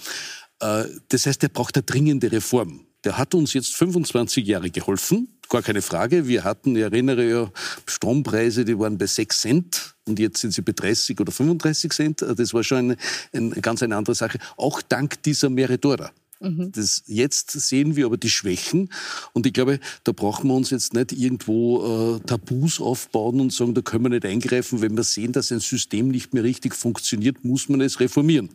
Äh, 0.59 0.85
das 1.09 1.25
heißt, 1.25 1.43
er 1.43 1.49
braucht 1.49 1.75
eine 1.75 1.83
dringende 1.83 2.31
Reform. 2.31 2.81
Der 3.03 3.17
hat 3.17 3.35
uns 3.35 3.53
jetzt 3.53 3.75
25 3.75 4.45
Jahre 4.45 4.69
geholfen, 4.69 5.36
gar 5.49 5.61
keine 5.61 5.81
Frage. 5.81 6.27
Wir 6.27 6.43
hatten, 6.43 6.75
ich 6.75 6.81
erinnere 6.83 7.23
ja, 7.29 7.51
Strompreise, 7.85 8.65
die 8.65 8.77
waren 8.77 8.97
bei 8.97 9.07
6 9.07 9.41
Cent 9.41 9.95
und 10.05 10.19
jetzt 10.19 10.41
sind 10.41 10.53
sie 10.53 10.61
bei 10.61 10.73
30 10.73 11.19
oder 11.19 11.31
35 11.31 11.91
Cent. 11.91 12.21
Das 12.21 12.53
war 12.53 12.63
schon 12.63 12.77
eine, 12.77 12.97
eine 13.33 13.61
ganz 13.61 13.83
eine 13.83 13.95
andere 13.95 14.15
Sache. 14.15 14.39
Auch 14.57 14.81
dank 14.81 15.21
dieser 15.23 15.49
Meredora. 15.49 16.11
Mhm. 16.39 16.71
Das, 16.71 17.03
jetzt 17.07 17.51
sehen 17.51 17.95
wir 17.95 18.05
aber 18.05 18.17
die 18.17 18.29
Schwächen 18.29 18.89
und 19.33 19.45
ich 19.45 19.53
glaube, 19.53 19.79
da 20.03 20.11
brauchen 20.11 20.49
wir 20.49 20.55
uns 20.55 20.69
jetzt 20.69 20.93
nicht 20.93 21.11
irgendwo 21.11 22.17
äh, 22.17 22.19
Tabus 22.21 22.79
aufbauen 22.79 23.39
und 23.39 23.53
sagen, 23.53 23.73
da 23.73 23.81
können 23.81 24.05
wir 24.05 24.09
nicht 24.09 24.25
eingreifen. 24.25 24.81
Wenn 24.81 24.95
wir 24.95 25.03
sehen, 25.03 25.31
dass 25.31 25.51
ein 25.51 25.59
System 25.59 26.09
nicht 26.09 26.33
mehr 26.33 26.43
richtig 26.43 26.75
funktioniert, 26.75 27.43
muss 27.43 27.69
man 27.69 27.81
es 27.81 27.99
reformieren. 27.99 28.49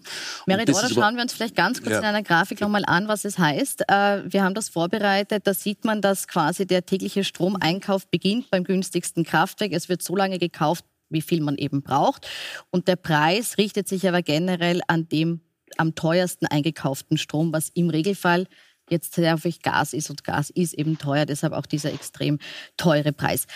Merit, 0.47 0.69
oder 0.69 0.89
schauen 0.89 1.17
wir 1.17 1.23
uns 1.23 1.33
vielleicht 1.33 1.57
ganz 1.57 1.81
kurz 1.81 1.93
ja. 1.93 1.99
in 1.99 2.05
einer 2.05 2.23
Grafik 2.23 2.61
nochmal 2.61 2.85
an, 2.87 3.09
was 3.09 3.25
es 3.25 3.39
heißt. 3.39 3.83
Äh, 3.89 4.33
wir 4.33 4.43
haben 4.43 4.55
das 4.55 4.69
vorbereitet. 4.69 5.47
Da 5.47 5.55
sieht 5.55 5.85
man, 5.85 6.01
dass 6.01 6.29
quasi 6.29 6.67
der 6.67 6.87
tägliche 6.87 7.25
Stromeinkauf 7.25 8.07
beginnt 8.07 8.51
beim 8.51 8.65
günstigsten 8.65 9.25
Kraftwerk. 9.25 9.73
Es 9.73 9.89
wird 9.89 10.03
so 10.03 10.17
lange 10.17 10.39
gekauft, 10.39 10.85
wie 11.09 11.23
viel 11.23 11.41
man 11.41 11.57
eben 11.57 11.83
braucht. 11.83 12.27
Und 12.71 12.89
der 12.89 12.97
Preis 12.97 13.59
richtet 13.59 13.89
sich 13.89 14.09
aber 14.09 14.23
generell 14.23 14.81
an 14.87 15.09
dem 15.09 15.41
am 15.79 15.95
teuersten 15.95 16.47
eingekauften 16.47 17.19
Strom, 17.19 17.53
was 17.53 17.69
im 17.71 17.91
Regelfall 17.91 18.47
jetzt 18.91 19.15
sehr 19.15 19.33
häufig 19.33 19.63
Gas 19.63 19.93
ist 19.93 20.11
und 20.11 20.25
Gas 20.25 20.51
ist 20.51 20.75
eben 20.75 20.99
teuer, 20.99 21.27
deshalb 21.27 21.53
auch 21.53 21.67
dieser 21.67 21.93
extrem 21.93 22.39
teure 22.77 23.13
Preis. 23.13 23.47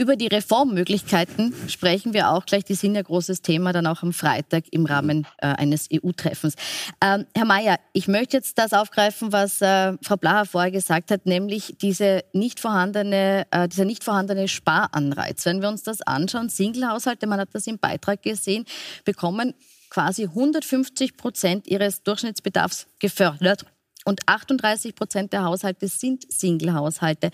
Über 0.00 0.14
die 0.14 0.28
Reformmöglichkeiten 0.28 1.52
sprechen 1.68 2.14
wir 2.14 2.30
auch 2.30 2.46
gleich. 2.46 2.62
Die 2.62 2.76
sind 2.76 2.94
ja 2.94 3.02
großes 3.02 3.42
Thema 3.42 3.72
dann 3.72 3.84
auch 3.88 4.04
am 4.04 4.12
Freitag 4.12 4.66
im 4.70 4.86
Rahmen 4.86 5.26
äh, 5.38 5.48
eines 5.48 5.88
EU-Treffens. 5.92 6.54
Ähm, 7.02 7.26
Herr 7.34 7.44
Mayer, 7.44 7.80
ich 7.92 8.06
möchte 8.06 8.36
jetzt 8.36 8.58
das 8.58 8.72
aufgreifen, 8.72 9.32
was 9.32 9.60
äh, 9.60 9.94
Frau 10.02 10.16
Blaha 10.16 10.44
vorher 10.44 10.70
gesagt 10.70 11.10
hat, 11.10 11.26
nämlich 11.26 11.74
diese 11.82 12.22
nicht 12.32 12.60
vorhandene, 12.60 13.44
äh, 13.50 13.66
dieser 13.66 13.86
nicht 13.86 14.04
vorhandene 14.04 14.46
Sparanreiz. 14.46 15.44
Wenn 15.44 15.62
wir 15.62 15.68
uns 15.68 15.82
das 15.82 16.00
anschauen, 16.02 16.48
Singlehaushalte, 16.48 17.26
man 17.26 17.40
hat 17.40 17.48
das 17.52 17.66
im 17.66 17.80
Beitrag 17.80 18.22
gesehen, 18.22 18.66
bekommen 19.04 19.52
quasi 19.90 20.24
150 20.24 21.16
Prozent 21.16 21.66
ihres 21.66 22.02
Durchschnittsbedarfs 22.02 22.86
gefördert 22.98 23.64
und 24.04 24.20
38 24.26 24.94
Prozent 24.94 25.32
der 25.32 25.44
Haushalte 25.44 25.88
sind 25.88 26.30
Single-Haushalte. 26.32 27.30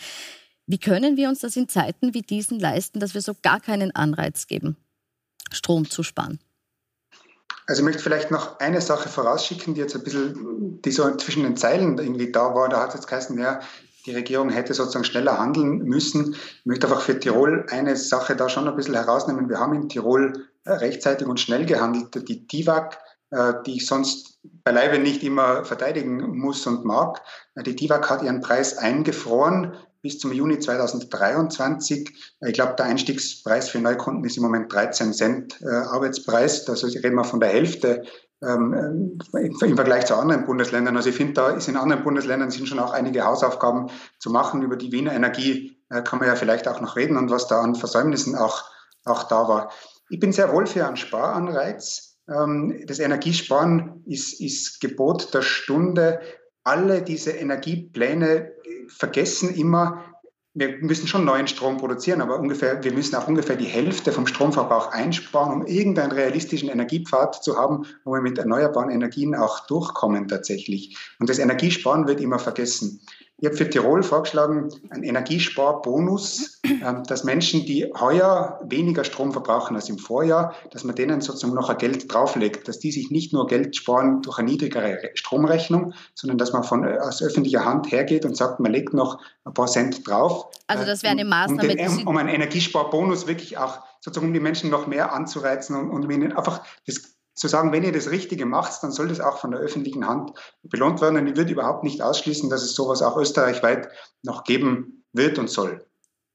Wie 0.66 0.78
können 0.78 1.16
wir 1.16 1.28
uns 1.28 1.40
das 1.40 1.56
in 1.56 1.68
Zeiten 1.68 2.14
wie 2.14 2.23
diesen 2.23 2.58
leisten, 2.58 3.00
dass 3.00 3.14
wir 3.14 3.20
so 3.20 3.34
gar 3.42 3.61
keinen 3.61 3.94
Anreiz 3.94 4.46
geben, 4.46 4.76
Strom 5.52 5.88
zu 5.88 6.02
sparen? 6.02 6.40
Also 7.66 7.80
ich 7.80 7.84
möchte 7.84 8.02
vielleicht 8.02 8.30
noch 8.30 8.58
eine 8.61 8.80
Sache 8.80 9.08
vorausschicken, 9.08 9.75
die 9.75 9.80
jetzt 9.80 9.94
ein 9.94 10.02
bisschen, 10.02 10.82
die 10.82 10.90
so 10.90 11.16
zwischen 11.16 11.44
den 11.44 11.56
Zeilen 11.56 11.99
irgendwie 11.99 12.30
da 12.30 12.54
war. 12.54 12.68
Da 12.68 12.80
hat 12.80 12.90
es 12.90 12.94
jetzt 12.96 13.06
geheißen, 13.06 13.38
ja, 13.38 13.61
die 14.06 14.14
Regierung 14.14 14.50
hätte 14.50 14.75
sozusagen 14.75 15.04
schneller 15.04 15.38
handeln 15.38 15.78
müssen. 15.78 16.34
Ich 16.34 16.66
möchte 16.66 16.87
einfach 16.87 17.00
für 17.00 17.18
Tirol 17.18 17.66
eine 17.70 17.96
Sache 17.96 18.37
da 18.37 18.49
schon 18.49 18.68
ein 18.68 18.76
bisschen 18.76 18.94
herausnehmen. 18.94 19.49
Wir 19.49 19.58
haben 19.58 19.75
in 19.75 19.88
Tirol 19.88 20.46
rechtzeitig 20.66 21.26
und 21.26 21.40
schnell 21.40 21.66
gehandelt. 21.66 22.28
Die 22.28 22.47
TIVAG, 22.47 22.99
äh, 23.30 23.54
die 23.66 23.76
ich 23.76 23.87
sonst 23.87 24.38
beileibe 24.64 24.99
nicht 24.99 25.23
immer 25.23 25.64
verteidigen 25.64 26.38
muss 26.38 26.66
und 26.66 26.85
mag, 26.85 27.23
äh, 27.54 27.62
die 27.62 27.76
TIVAG 27.76 28.09
hat 28.11 28.23
ihren 28.23 28.40
Preis 28.40 28.78
eingefroren 28.78 29.75
bis 30.02 30.18
zum 30.18 30.33
Juni 30.33 30.59
2023. 30.59 32.11
Ich 32.47 32.52
glaube, 32.52 32.75
der 32.76 32.85
Einstiegspreis 32.87 33.71
für 33.71 33.78
Neukunden 33.78 34.25
ist 34.25 34.37
im 34.37 34.42
Moment 34.42 34.71
13 34.71 35.14
Cent 35.14 35.62
äh, 35.62 35.66
Arbeitspreis. 35.66 36.68
Also 36.68 36.87
reden 36.87 37.14
wir 37.14 37.25
von 37.25 37.40
der 37.40 37.49
Hälfte 37.49 38.04
ähm, 38.42 39.18
im 39.33 39.76
Vergleich 39.76 40.04
zu 40.06 40.14
anderen 40.14 40.44
Bundesländern. 40.44 40.97
Also 40.97 41.09
ich 41.09 41.16
finde, 41.16 41.33
da 41.33 41.50
ist 41.50 41.68
in 41.68 41.76
anderen 41.76 42.04
Bundesländern 42.04 42.50
sind 42.50 42.68
schon 42.68 42.78
auch 42.78 42.92
einige 42.92 43.25
Hausaufgaben 43.25 43.88
zu 44.18 44.30
machen. 44.30 44.62
Über 44.62 44.76
die 44.76 44.92
Wiener 44.92 45.14
Energie 45.14 45.78
äh, 45.88 46.02
kann 46.02 46.18
man 46.18 46.28
ja 46.28 46.37
vielleicht 46.37 46.68
auch 46.68 46.80
noch 46.80 46.97
reden 46.97 47.16
und 47.16 47.30
was 47.30 47.47
da 47.47 47.61
an 47.61 47.75
Versäumnissen 47.75 48.37
auch, 48.37 48.64
auch 49.04 49.25
da 49.25 49.49
war. 49.49 49.71
Ich 50.14 50.21
bin 50.21 50.30
sehr 50.30 50.52
wohl 50.52 50.64
für 50.64 50.87
einen 50.87 50.97
Sparanreiz. 50.97 52.21
Ähm, 52.28 52.85
das 52.87 53.00
Energiesparen 53.00 54.04
ist, 54.06 54.40
ist 54.40 54.80
Gebot 54.80 55.35
der 55.35 55.42
Stunde. 55.42 56.21
Alle 56.62 57.02
diese 57.02 57.33
Energiepläne 57.33 58.52
vergessen 58.87 59.52
immer, 59.56 60.04
wir 60.54 60.78
müssen 60.83 61.09
schon 61.09 61.25
neuen 61.25 61.49
Strom 61.49 61.78
produzieren, 61.78 62.21
aber 62.21 62.38
ungefähr, 62.38 62.85
wir 62.85 62.92
müssen 62.92 63.16
auch 63.16 63.26
ungefähr 63.26 63.56
die 63.56 63.64
Hälfte 63.64 64.12
vom 64.12 64.28
Stromverbrauch 64.28 64.92
einsparen, 64.92 65.52
um 65.52 65.66
irgendeinen 65.66 66.12
realistischen 66.12 66.68
Energiepfad 66.68 67.42
zu 67.42 67.56
haben, 67.56 67.85
wo 68.04 68.12
wir 68.12 68.23
mit 68.23 68.38
erneuerbaren 68.38 68.90
Energien 68.90 69.35
auch 69.35 69.66
durchkommen 69.66 70.28
tatsächlich. 70.28 70.97
Und 71.18 71.28
das 71.28 71.40
Energiesparen 71.40 72.06
wird 72.06 72.21
immer 72.21 72.38
vergessen. 72.38 73.00
Ich 73.38 73.47
habe 73.47 73.57
für 73.57 73.69
Tirol 73.69 74.03
vorgeschlagen, 74.03 74.69
einen 74.91 75.03
Energiesparbonus, 75.03 76.61
ähm, 76.64 77.03
dass 77.07 77.25
Menschen, 77.25 77.67
die 77.67 77.93
heuer 77.99 78.61
weniger 78.64 79.03
Strom 79.03 79.33
verbrauchen 79.33 79.75
als 79.75 79.88
im 79.88 79.99
Vorjahr, 79.99 80.55
dass 80.71 80.85
man 80.85 80.95
denen 80.95 81.21
sozusagen 81.21 81.55
noch 81.55 81.69
ein 81.69 81.79
Geld 81.79 82.12
drauflegt, 82.12 82.69
dass 82.69 82.79
die 82.79 82.93
sich 82.93 83.11
nicht 83.11 83.33
nur 83.33 83.49
Geld 83.49 83.75
sparen 83.75 84.23
durch 84.23 84.38
eine 84.38 84.50
niedrigere 84.50 85.11
Stromrechnung, 85.14 85.95
sondern 86.14 86.38
dass 86.38 86.53
man 86.53 86.62
von, 86.62 86.85
äh, 86.85 86.99
aus 86.99 87.23
öffentlicher 87.23 87.64
Hand 87.64 87.91
hergeht 87.91 88.25
und 88.25 88.37
sagt, 88.37 88.61
man 88.61 88.71
legt 88.71 88.95
noch 88.95 89.19
ein 89.45 89.53
paar 89.53 89.67
Cent 89.67 90.07
drauf. 90.07 90.47
Also 90.69 90.85
das 90.85 91.03
wäre 91.03 91.12
eine 91.12 91.25
Maßnahme. 91.25 91.69
Um, 91.69 91.76
den, 91.76 92.07
um 92.07 92.17
einen 92.17 92.29
Energiesparbonus 92.29 93.26
wirklich 93.26 93.59
auch 93.59 93.81
sozusagen, 94.00 94.29
um 94.29 94.35
die 94.35 94.41
Menschen 94.41 94.71
noch 94.71 94.87
mehr 94.87 95.12
anzureizen 95.12 95.76
und, 95.76 95.91
und 95.91 96.05
um 96.05 96.11
ihnen 96.11 96.33
einfach 96.33 96.62
das 96.87 97.13
zu 97.35 97.49
sagen, 97.49 97.73
wenn 97.73 97.83
ihr 97.83 97.93
das 97.93 98.11
Richtige 98.11 98.47
macht, 98.47 98.83
dann 98.83 98.93
soll 98.93 99.09
das 99.09 99.21
auch 99.21 99.38
von 99.38 99.50
der 99.50 99.61
öffentlichen 99.61 100.07
Hand 100.07 100.33
belohnt 100.62 101.00
werden. 101.00 101.19
Und 101.19 101.26
ich 101.26 101.37
würde 101.37 101.53
überhaupt 101.53 101.85
nicht 101.85 102.00
ausschließen, 102.00 102.49
dass 102.49 102.62
es 102.62 102.75
sowas 102.75 103.03
auch 103.03 103.17
österreichweit 103.17 103.88
noch 104.23 104.45
geben 104.45 105.05
wird 105.12 105.38
und 105.38 105.50
soll. 105.50 105.85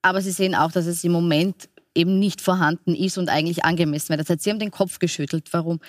Aber 0.01 0.21
Sie 0.21 0.31
sehen 0.31 0.55
auch, 0.55 0.71
dass 0.71 0.85
es 0.85 1.03
im 1.03 1.11
Moment 1.11 1.69
eben 1.95 2.19
nicht 2.19 2.41
vorhanden 2.41 2.95
ist 2.95 3.17
und 3.17 3.29
eigentlich 3.29 3.65
angemessen 3.65 4.09
wird. 4.09 4.21
Das 4.21 4.29
heißt, 4.29 4.43
Sie 4.43 4.49
haben 4.49 4.59
den 4.59 4.71
Kopf 4.71 4.99
geschüttelt. 4.99 5.49
Warum? 5.51 5.79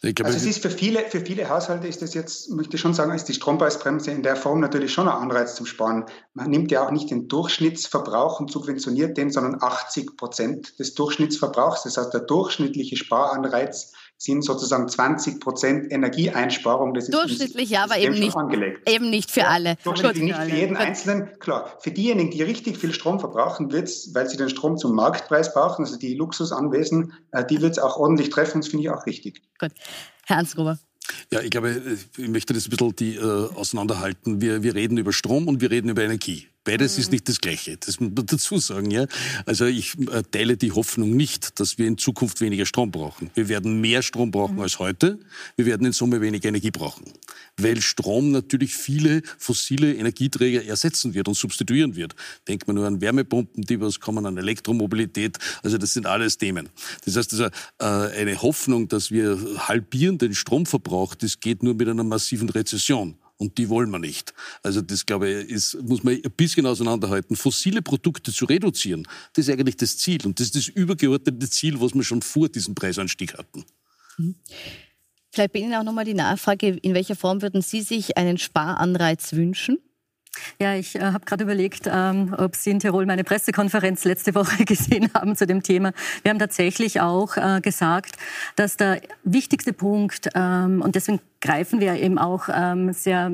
Glaube, 0.00 0.24
also 0.24 0.36
es 0.36 0.44
ist 0.44 0.62
für 0.62 0.70
viele, 0.70 1.00
für 1.00 1.20
viele 1.20 1.48
Haushalte 1.48 1.86
ist 1.86 2.02
das 2.02 2.14
jetzt, 2.14 2.50
möchte 2.50 2.76
ich 2.76 2.80
schon 2.80 2.94
sagen, 2.94 3.12
ist 3.12 3.28
die 3.28 3.34
Strompreisbremse 3.34 4.10
in 4.10 4.22
der 4.22 4.36
Form 4.36 4.60
natürlich 4.60 4.92
schon 4.92 5.08
ein 5.08 5.16
Anreiz 5.16 5.54
zum 5.54 5.66
Sparen. 5.66 6.06
Man 6.32 6.50
nimmt 6.50 6.70
ja 6.70 6.84
auch 6.84 6.90
nicht 6.90 7.10
den 7.10 7.28
Durchschnittsverbrauch 7.28 8.40
und 8.40 8.50
subventioniert 8.50 9.16
den, 9.16 9.30
sondern 9.30 9.62
80 9.62 10.16
Prozent 10.16 10.78
des 10.78 10.94
Durchschnittsverbrauchs. 10.94 11.84
Das 11.84 11.96
heißt, 11.96 12.12
der 12.12 12.20
durchschnittliche 12.20 12.96
Sparanreiz 12.96 13.92
sind 14.16 14.44
sozusagen 14.44 14.88
20 14.88 15.40
Prozent 15.40 15.92
Energieeinsparung. 15.92 16.94
Das 16.94 17.04
ist 17.04 17.14
Durchschnittlich, 17.14 17.70
ja, 17.70 17.84
aber 17.84 17.98
eben 17.98 18.18
nicht, 18.18 18.36
eben 18.86 19.10
nicht 19.10 19.30
für 19.30 19.46
alle. 19.46 19.76
Durchschnittlich 19.84 20.24
nicht 20.24 20.36
für 20.36 20.56
jeden 20.56 20.76
Einzelnen. 20.76 21.38
Klar, 21.38 21.76
für 21.80 21.90
diejenigen, 21.90 22.30
die 22.30 22.42
richtig 22.42 22.78
viel 22.78 22.92
Strom 22.92 23.20
verbrauchen, 23.20 23.72
wird 23.72 23.88
es, 23.88 24.14
weil 24.14 24.28
sie 24.28 24.36
den 24.36 24.48
Strom 24.48 24.78
zum 24.78 24.94
Marktpreis 24.94 25.52
brauchen, 25.52 25.84
also 25.84 25.98
die 25.98 26.14
Luxusanwesen, 26.14 27.12
äh, 27.32 27.44
die 27.44 27.60
wird 27.60 27.72
es 27.72 27.78
auch 27.78 27.96
ordentlich 27.96 28.30
treffen. 28.30 28.60
Das 28.60 28.68
finde 28.68 28.84
ich 28.84 28.90
auch 28.90 29.06
richtig. 29.06 29.42
Gut. 29.58 29.72
Herr 30.26 30.38
Ansgruber. 30.38 30.78
Ja, 31.30 31.40
ich 31.40 31.50
glaube, 31.50 31.98
ich 32.16 32.28
möchte 32.28 32.54
das 32.54 32.66
ein 32.66 32.70
bisschen 32.70 32.96
die, 32.96 33.16
äh, 33.16 33.48
auseinanderhalten. 33.54 34.40
Wir, 34.40 34.62
wir 34.62 34.74
reden 34.74 34.96
über 34.96 35.12
Strom 35.12 35.48
und 35.48 35.60
wir 35.60 35.70
reden 35.70 35.88
über 35.88 36.02
Energie. 36.02 36.48
Beides 36.64 36.96
ist 36.96 37.12
nicht 37.12 37.28
das 37.28 37.40
Gleiche. 37.40 37.76
Das 37.76 38.00
muss 38.00 38.10
man 38.14 38.26
dazu 38.26 38.58
sagen, 38.58 38.90
ja. 38.90 39.06
Also 39.44 39.66
ich 39.66 39.98
äh, 40.10 40.22
teile 40.30 40.56
die 40.56 40.72
Hoffnung 40.72 41.14
nicht, 41.14 41.60
dass 41.60 41.76
wir 41.76 41.86
in 41.86 41.98
Zukunft 41.98 42.40
weniger 42.40 42.64
Strom 42.64 42.90
brauchen. 42.90 43.30
Wir 43.34 43.50
werden 43.50 43.82
mehr 43.82 44.02
Strom 44.02 44.30
brauchen 44.30 44.58
als 44.60 44.78
heute. 44.78 45.18
Wir 45.56 45.66
werden 45.66 45.86
in 45.86 45.92
Summe 45.92 46.22
weniger 46.22 46.48
Energie 46.48 46.70
brauchen. 46.70 47.04
Weil 47.58 47.82
Strom 47.82 48.30
natürlich 48.30 48.74
viele 48.74 49.22
fossile 49.36 49.94
Energieträger 49.94 50.64
ersetzen 50.64 51.12
wird 51.12 51.28
und 51.28 51.34
substituieren 51.34 51.96
wird. 51.96 52.14
Denkt 52.48 52.66
man 52.66 52.76
nur 52.76 52.86
an 52.86 53.02
Wärmepumpen, 53.02 53.64
die 53.64 53.78
was 53.78 54.00
kommen, 54.00 54.24
an 54.24 54.38
Elektromobilität. 54.38 55.38
Also 55.62 55.76
das 55.76 55.92
sind 55.92 56.06
alles 56.06 56.38
Themen. 56.38 56.70
Das 57.04 57.16
heißt 57.16 57.32
also, 57.34 57.44
äh, 57.44 58.18
eine 58.18 58.40
Hoffnung, 58.40 58.88
dass 58.88 59.10
wir 59.10 59.38
halbieren 59.58 60.16
den 60.16 60.34
Stromverbrauch, 60.34 61.14
das 61.14 61.40
geht 61.40 61.62
nur 61.62 61.74
mit 61.74 61.88
einer 61.88 62.04
massiven 62.04 62.48
Rezession. 62.48 63.18
Und 63.36 63.58
die 63.58 63.68
wollen 63.68 63.90
wir 63.90 63.98
nicht. 63.98 64.32
Also 64.62 64.80
das, 64.80 65.06
glaube 65.06 65.28
ich, 65.28 65.50
ist, 65.50 65.82
muss 65.82 66.04
man 66.04 66.14
ein 66.14 66.32
bisschen 66.36 66.66
auseinanderhalten. 66.66 67.36
Fossile 67.36 67.82
Produkte 67.82 68.32
zu 68.32 68.44
reduzieren, 68.44 69.06
das 69.32 69.48
ist 69.48 69.52
eigentlich 69.52 69.76
das 69.76 69.98
Ziel. 69.98 70.24
Und 70.24 70.38
das 70.38 70.46
ist 70.46 70.56
das 70.56 70.68
übergeordnete 70.68 71.50
Ziel, 71.50 71.80
was 71.80 71.94
wir 71.94 72.04
schon 72.04 72.22
vor 72.22 72.48
diesem 72.48 72.74
Preisanstieg 72.74 73.34
hatten. 73.36 73.64
Mhm. 74.18 74.36
Vielleicht 75.30 75.52
bei 75.52 75.58
Ihnen 75.58 75.74
auch 75.74 75.82
nochmal 75.82 76.04
die 76.04 76.14
Nachfrage, 76.14 76.68
in 76.68 76.94
welcher 76.94 77.16
Form 77.16 77.42
würden 77.42 77.60
Sie 77.60 77.82
sich 77.82 78.16
einen 78.16 78.38
Sparanreiz 78.38 79.32
wünschen? 79.32 79.78
Ja, 80.58 80.74
ich 80.74 80.96
äh, 80.96 81.00
habe 81.00 81.24
gerade 81.24 81.44
überlegt, 81.44 81.88
ähm, 81.90 82.34
ob 82.36 82.56
Sie 82.56 82.70
in 82.70 82.78
Tirol 82.78 83.06
meine 83.06 83.24
Pressekonferenz 83.24 84.04
letzte 84.04 84.34
Woche 84.34 84.64
gesehen 84.64 85.10
haben 85.14 85.36
zu 85.36 85.46
dem 85.46 85.62
Thema. 85.62 85.92
Wir 86.22 86.30
haben 86.30 86.38
tatsächlich 86.38 87.00
auch 87.00 87.36
äh, 87.36 87.60
gesagt, 87.60 88.16
dass 88.56 88.76
der 88.76 89.00
wichtigste 89.24 89.72
Punkt, 89.72 90.28
ähm, 90.34 90.82
und 90.82 90.94
deswegen 90.94 91.20
greifen 91.40 91.80
wir 91.80 91.94
eben 91.94 92.18
auch 92.18 92.48
ähm, 92.52 92.92
sehr, 92.92 93.30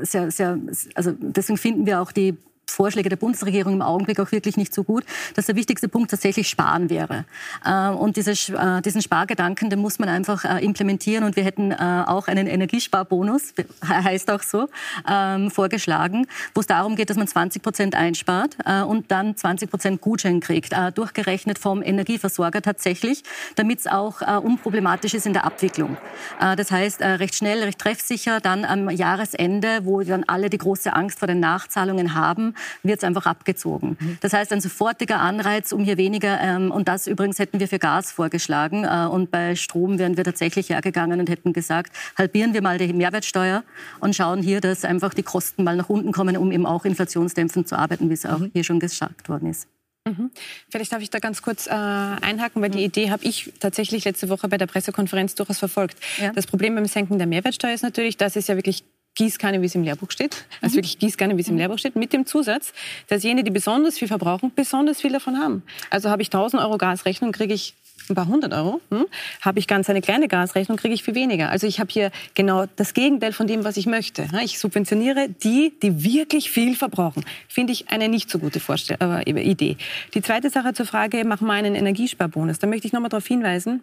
sehr, 0.00 0.30
sehr, 0.30 0.58
also 0.94 1.12
deswegen 1.18 1.58
finden 1.58 1.86
wir 1.86 2.00
auch 2.00 2.12
die 2.12 2.36
Vorschläge 2.72 3.08
der 3.08 3.16
Bundesregierung 3.16 3.74
im 3.74 3.82
Augenblick 3.82 4.20
auch 4.20 4.32
wirklich 4.32 4.56
nicht 4.56 4.74
so 4.74 4.84
gut, 4.84 5.04
dass 5.34 5.46
der 5.46 5.56
wichtigste 5.56 5.88
Punkt 5.88 6.10
tatsächlich 6.10 6.48
Sparen 6.48 6.90
wäre. 6.90 7.24
Äh, 7.64 7.88
und 7.88 8.16
diese, 8.16 8.32
äh, 8.32 8.80
diesen 8.82 9.02
Spargedanken, 9.02 9.70
den 9.70 9.78
muss 9.78 9.98
man 9.98 10.08
einfach 10.08 10.44
äh, 10.44 10.64
implementieren. 10.64 11.24
Und 11.24 11.36
wir 11.36 11.44
hätten 11.44 11.72
auch 11.72 12.28
einen 12.28 12.46
Energiesparbonus, 12.46 13.54
heißt 13.86 14.30
auch 14.30 14.42
so, 14.42 14.68
ähm, 15.08 15.50
vorgeschlagen, 15.50 16.26
wo 16.54 16.60
es 16.60 16.66
darum 16.66 16.96
geht, 16.96 17.10
dass 17.10 17.16
man 17.16 17.26
20 17.26 17.62
Prozent 17.62 17.94
einspart 17.94 18.56
und 18.86 19.10
dann 19.10 19.36
20 19.36 19.70
Prozent 19.70 20.00
Gutschein 20.00 20.40
kriegt, 20.40 20.74
durchgerechnet 20.94 21.58
vom 21.58 21.82
Energieversorger 21.82 22.62
tatsächlich, 22.62 23.22
damit 23.56 23.80
es 23.80 23.86
auch 23.86 24.20
unproblematisch 24.42 25.14
ist 25.14 25.26
in 25.26 25.32
der 25.32 25.44
Abwicklung. 25.44 25.96
Das 26.38 26.70
heißt, 26.70 27.00
recht 27.00 27.34
schnell, 27.34 27.62
recht 27.62 27.78
treffsicher, 27.78 28.40
dann 28.40 28.64
am 28.64 28.90
Jahresende, 28.90 29.80
wo 29.84 30.02
dann 30.02 30.24
alle 30.24 30.50
die 30.50 30.58
große 30.58 30.92
Angst 30.92 31.18
vor 31.18 31.28
den 31.28 31.40
Nachzahlungen 31.40 32.14
haben, 32.14 32.54
wird 32.82 32.98
es 32.98 33.04
einfach 33.04 33.26
abgezogen. 33.26 33.96
Mhm. 33.98 34.18
Das 34.20 34.32
heißt, 34.32 34.52
ein 34.52 34.60
sofortiger 34.60 35.20
Anreiz, 35.20 35.72
um 35.72 35.84
hier 35.84 35.96
weniger, 35.96 36.40
ähm, 36.40 36.70
und 36.70 36.88
das 36.88 37.06
übrigens 37.06 37.38
hätten 37.38 37.60
wir 37.60 37.68
für 37.68 37.78
Gas 37.78 38.12
vorgeschlagen, 38.12 38.84
äh, 38.84 39.06
und 39.10 39.30
bei 39.30 39.56
Strom 39.56 39.98
wären 39.98 40.16
wir 40.16 40.24
tatsächlich 40.24 40.70
hergegangen 40.70 41.20
und 41.20 41.28
hätten 41.28 41.52
gesagt, 41.52 41.92
halbieren 42.16 42.54
wir 42.54 42.62
mal 42.62 42.78
die 42.78 42.92
Mehrwertsteuer 42.92 43.62
und 44.00 44.14
schauen 44.14 44.42
hier, 44.42 44.60
dass 44.60 44.84
einfach 44.84 45.14
die 45.14 45.22
Kosten 45.22 45.64
mal 45.64 45.76
nach 45.76 45.88
unten 45.88 46.12
kommen, 46.12 46.36
um 46.36 46.52
eben 46.52 46.66
auch 46.66 46.84
inflationsdämpfend 46.84 47.68
zu 47.68 47.78
arbeiten, 47.78 48.08
wie 48.08 48.14
es 48.14 48.26
auch 48.26 48.38
mhm. 48.38 48.50
hier 48.52 48.64
schon 48.64 48.80
gesagt 48.80 49.28
worden 49.28 49.50
ist. 49.50 49.68
Mhm. 50.06 50.30
Vielleicht 50.70 50.92
darf 50.92 51.02
ich 51.02 51.10
da 51.10 51.18
ganz 51.18 51.42
kurz 51.42 51.66
äh, 51.66 51.70
einhaken, 51.70 52.62
weil 52.62 52.70
die 52.70 52.78
mhm. 52.78 52.84
Idee 52.84 53.10
habe 53.10 53.24
ich 53.24 53.52
tatsächlich 53.60 54.04
letzte 54.04 54.28
Woche 54.28 54.48
bei 54.48 54.56
der 54.56 54.66
Pressekonferenz 54.66 55.34
durchaus 55.34 55.58
verfolgt. 55.58 55.98
Ja. 56.18 56.32
Das 56.32 56.46
Problem 56.46 56.74
beim 56.74 56.86
Senken 56.86 57.18
der 57.18 57.26
Mehrwertsteuer 57.26 57.74
ist 57.74 57.82
natürlich, 57.82 58.16
dass 58.16 58.36
es 58.36 58.46
ja 58.46 58.56
wirklich 58.56 58.84
Gießkanne, 59.14 59.60
wie 59.60 59.66
es 59.66 59.74
im 59.74 59.82
Lehrbuch 59.82 60.10
steht. 60.10 60.44
Also 60.60 60.74
mhm. 60.74 60.76
wirklich 60.78 60.98
Gießkanne, 60.98 61.36
wie 61.36 61.42
es 61.42 61.48
im 61.48 61.56
Lehrbuch 61.56 61.78
steht, 61.78 61.96
mit 61.96 62.12
dem 62.12 62.26
Zusatz, 62.26 62.72
dass 63.08 63.22
jene, 63.22 63.44
die 63.44 63.50
besonders 63.50 63.98
viel 63.98 64.08
verbrauchen, 64.08 64.52
besonders 64.54 65.00
viel 65.00 65.12
davon 65.12 65.38
haben. 65.38 65.62
Also 65.90 66.10
habe 66.10 66.22
ich 66.22 66.28
1000 66.28 66.62
Euro 66.62 66.78
Gasrechnung, 66.78 67.32
kriege 67.32 67.54
ich 67.54 67.74
ein 68.10 68.14
paar 68.14 68.26
hundert 68.26 68.52
Euro. 68.52 68.80
Hm? 68.90 69.06
Habe 69.40 69.58
ich 69.58 69.66
ganz 69.66 69.88
eine 69.88 70.00
kleine 70.00 70.28
Gasrechnung, 70.28 70.76
kriege 70.76 70.94
ich 70.94 71.02
viel 71.02 71.14
weniger. 71.14 71.50
Also 71.50 71.66
ich 71.66 71.80
habe 71.80 71.90
hier 71.90 72.10
genau 72.34 72.66
das 72.76 72.94
Gegenteil 72.94 73.32
von 73.32 73.46
dem, 73.46 73.64
was 73.64 73.76
ich 73.76 73.86
möchte. 73.86 74.28
Ich 74.42 74.58
subventioniere 74.58 75.28
die, 75.28 75.72
die 75.82 76.04
wirklich 76.04 76.50
viel 76.50 76.76
verbrauchen. 76.76 77.24
Finde 77.48 77.72
ich 77.72 77.88
eine 77.88 78.08
nicht 78.08 78.30
so 78.30 78.38
gute 78.38 78.60
Vorstell 78.60 78.98
äh, 79.00 79.30
Idee. 79.30 79.76
Die 80.14 80.22
zweite 80.22 80.50
Sache 80.50 80.74
zur 80.74 80.86
Frage, 80.86 81.24
machen 81.24 81.46
wir 81.46 81.54
einen 81.54 81.74
Energiesparbonus. 81.74 82.58
Da 82.58 82.66
möchte 82.66 82.86
ich 82.86 82.92
noch 82.92 83.00
mal 83.00 83.08
darauf 83.08 83.26
hinweisen, 83.26 83.82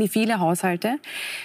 wie 0.00 0.08
viele 0.08 0.40
Haushalte 0.40 0.96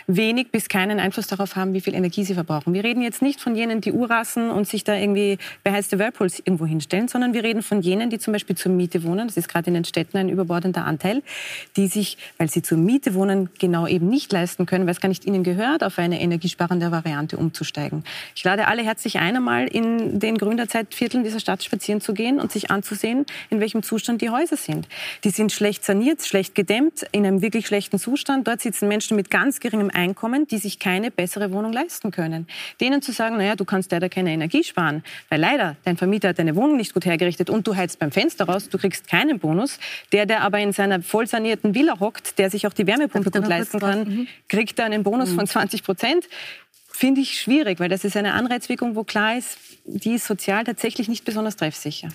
wenig 0.07 0.51
bis 0.51 0.69
keinen 0.69 0.99
Einfluss 0.99 1.27
darauf 1.27 1.55
haben, 1.55 1.73
wie 1.73 1.81
viel 1.81 1.93
Energie 1.93 2.23
sie 2.23 2.33
verbrauchen. 2.33 2.73
Wir 2.73 2.83
reden 2.83 3.01
jetzt 3.01 3.21
nicht 3.21 3.39
von 3.39 3.55
jenen, 3.55 3.81
die 3.81 3.91
Urassen 3.91 4.49
und 4.49 4.67
sich 4.67 4.83
da 4.83 4.95
irgendwie 4.95 5.37
beheizte 5.63 5.99
Whirlpools 5.99 6.39
irgendwo 6.39 6.65
hinstellen, 6.65 7.07
sondern 7.07 7.33
wir 7.33 7.43
reden 7.43 7.61
von 7.61 7.81
jenen, 7.81 8.09
die 8.09 8.19
zum 8.19 8.33
Beispiel 8.33 8.55
zur 8.55 8.71
Miete 8.71 9.03
wohnen. 9.03 9.27
Das 9.27 9.37
ist 9.37 9.47
gerade 9.47 9.67
in 9.67 9.73
den 9.73 9.85
Städten 9.85 10.17
ein 10.17 10.29
überbordender 10.29 10.85
Anteil, 10.85 11.21
die 11.75 11.87
sich, 11.87 12.17
weil 12.37 12.49
sie 12.49 12.61
zur 12.61 12.77
Miete 12.77 13.13
wohnen, 13.13 13.49
genau 13.59 13.87
eben 13.87 14.09
nicht 14.09 14.31
leisten 14.31 14.65
können, 14.65 14.85
weil 14.85 14.93
es 14.93 15.01
gar 15.01 15.09
nicht 15.09 15.25
ihnen 15.25 15.43
gehört, 15.43 15.83
auf 15.83 15.99
eine 15.99 16.21
energiesparende 16.21 16.91
Variante 16.91 17.37
umzusteigen. 17.37 18.03
Ich 18.35 18.43
lade 18.43 18.67
alle 18.67 18.83
herzlich 18.83 19.19
ein, 19.19 19.35
einmal 19.35 19.67
in 19.67 20.19
den 20.19 20.37
Gründerzeitvierteln 20.37 21.23
dieser 21.23 21.39
Stadt 21.39 21.63
spazieren 21.63 22.01
zu 22.01 22.13
gehen 22.13 22.39
und 22.39 22.51
sich 22.51 22.71
anzusehen, 22.71 23.25
in 23.49 23.59
welchem 23.59 23.83
Zustand 23.83 24.21
die 24.21 24.29
Häuser 24.29 24.57
sind. 24.57 24.87
Die 25.23 25.29
sind 25.29 25.51
schlecht 25.51 25.83
saniert, 25.83 26.21
schlecht 26.21 26.55
gedämmt, 26.55 27.05
in 27.11 27.25
einem 27.25 27.41
wirklich 27.41 27.67
schlechten 27.67 27.99
Zustand 27.99 28.44
dort 28.47 28.61
sitzen 28.61 28.87
Menschen 28.87 29.15
mit 29.15 29.29
ganz 29.29 29.59
geringem 29.59 29.89
Einkommen, 29.93 30.47
die 30.47 30.57
sich 30.57 30.79
keine 30.79 31.11
bessere 31.11 31.51
Wohnung 31.51 31.73
leisten 31.73 32.11
können. 32.11 32.47
Denen 32.79 33.01
zu 33.01 33.11
sagen, 33.11 33.37
naja, 33.37 33.55
du 33.55 33.65
kannst 33.65 33.91
leider 33.91 34.09
keine 34.09 34.31
Energie 34.31 34.63
sparen, 34.63 35.03
weil 35.29 35.39
leider 35.39 35.75
dein 35.83 35.97
Vermieter 35.97 36.29
hat 36.29 36.39
deine 36.39 36.55
Wohnung 36.55 36.77
nicht 36.77 36.93
gut 36.93 37.05
hergerichtet 37.05 37.49
und 37.49 37.67
du 37.67 37.75
heizt 37.75 37.99
beim 37.99 38.11
Fenster 38.11 38.45
raus, 38.45 38.69
du 38.69 38.77
kriegst 38.77 39.07
keinen 39.07 39.39
Bonus. 39.39 39.79
Der, 40.11 40.25
der 40.25 40.41
aber 40.41 40.59
in 40.59 40.71
seiner 40.71 41.01
voll 41.01 41.27
sanierten 41.27 41.75
Villa 41.75 41.99
hockt, 41.99 42.37
der 42.37 42.49
sich 42.49 42.67
auch 42.67 42.73
die 42.73 42.87
Wärmepumpe 42.87 43.31
gut 43.31 43.47
leisten 43.47 43.79
kann, 43.79 43.99
mhm. 43.99 44.27
kriegt 44.47 44.79
da 44.79 44.85
einen 44.85 45.03
Bonus 45.03 45.31
mhm. 45.31 45.35
von 45.35 45.47
20 45.47 45.83
Prozent 45.83 46.25
finde 46.95 47.21
ich 47.21 47.39
schwierig, 47.39 47.79
weil 47.79 47.89
das 47.89 48.05
ist 48.05 48.15
eine 48.15 48.33
Anreizwirkung, 48.33 48.95
wo 48.95 49.03
klar 49.03 49.37
ist, 49.37 49.57
die 49.83 50.13
ist 50.13 50.25
sozial 50.25 50.63
tatsächlich 50.63 51.09
nicht 51.09 51.25
besonders 51.25 51.57
treffsicher. 51.57 52.07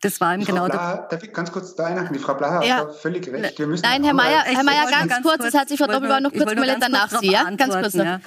Das 0.00 0.20
war 0.20 0.32
ihm 0.32 0.44
genau 0.44 0.66
Blaha, 0.66 1.08
Darf 1.10 1.22
ich 1.24 1.32
ganz 1.32 1.50
kurz 1.50 1.74
da 1.74 1.86
einhaken? 1.86 2.12
Die 2.12 2.20
Frau 2.20 2.34
Blaha 2.34 2.64
ja. 2.64 2.76
hat 2.78 2.94
völlig 2.94 3.26
recht. 3.32 3.58
Wir 3.58 3.66
müssen 3.66 3.82
Nein, 3.82 4.04
Herr 4.04 4.14
Mayer, 4.14 4.42
Herr 4.44 4.62
Mayer 4.62 4.88
ganz, 4.88 5.10
ganz 5.10 5.26
kurz, 5.26 5.44
es 5.44 5.54
hat 5.54 5.68
sich 5.68 5.78
Frau 5.78 5.86
Doppelbauer 5.86 6.20
noch 6.20 6.32
kurz 6.32 6.48
gemeldet 6.48 6.78
danach. 6.80 7.10
Sie, 7.20 7.32
ja? 7.32 7.50
Ganz 7.50 7.74
kurz 7.74 7.94
noch. 7.94 8.04
Ja. 8.04 8.20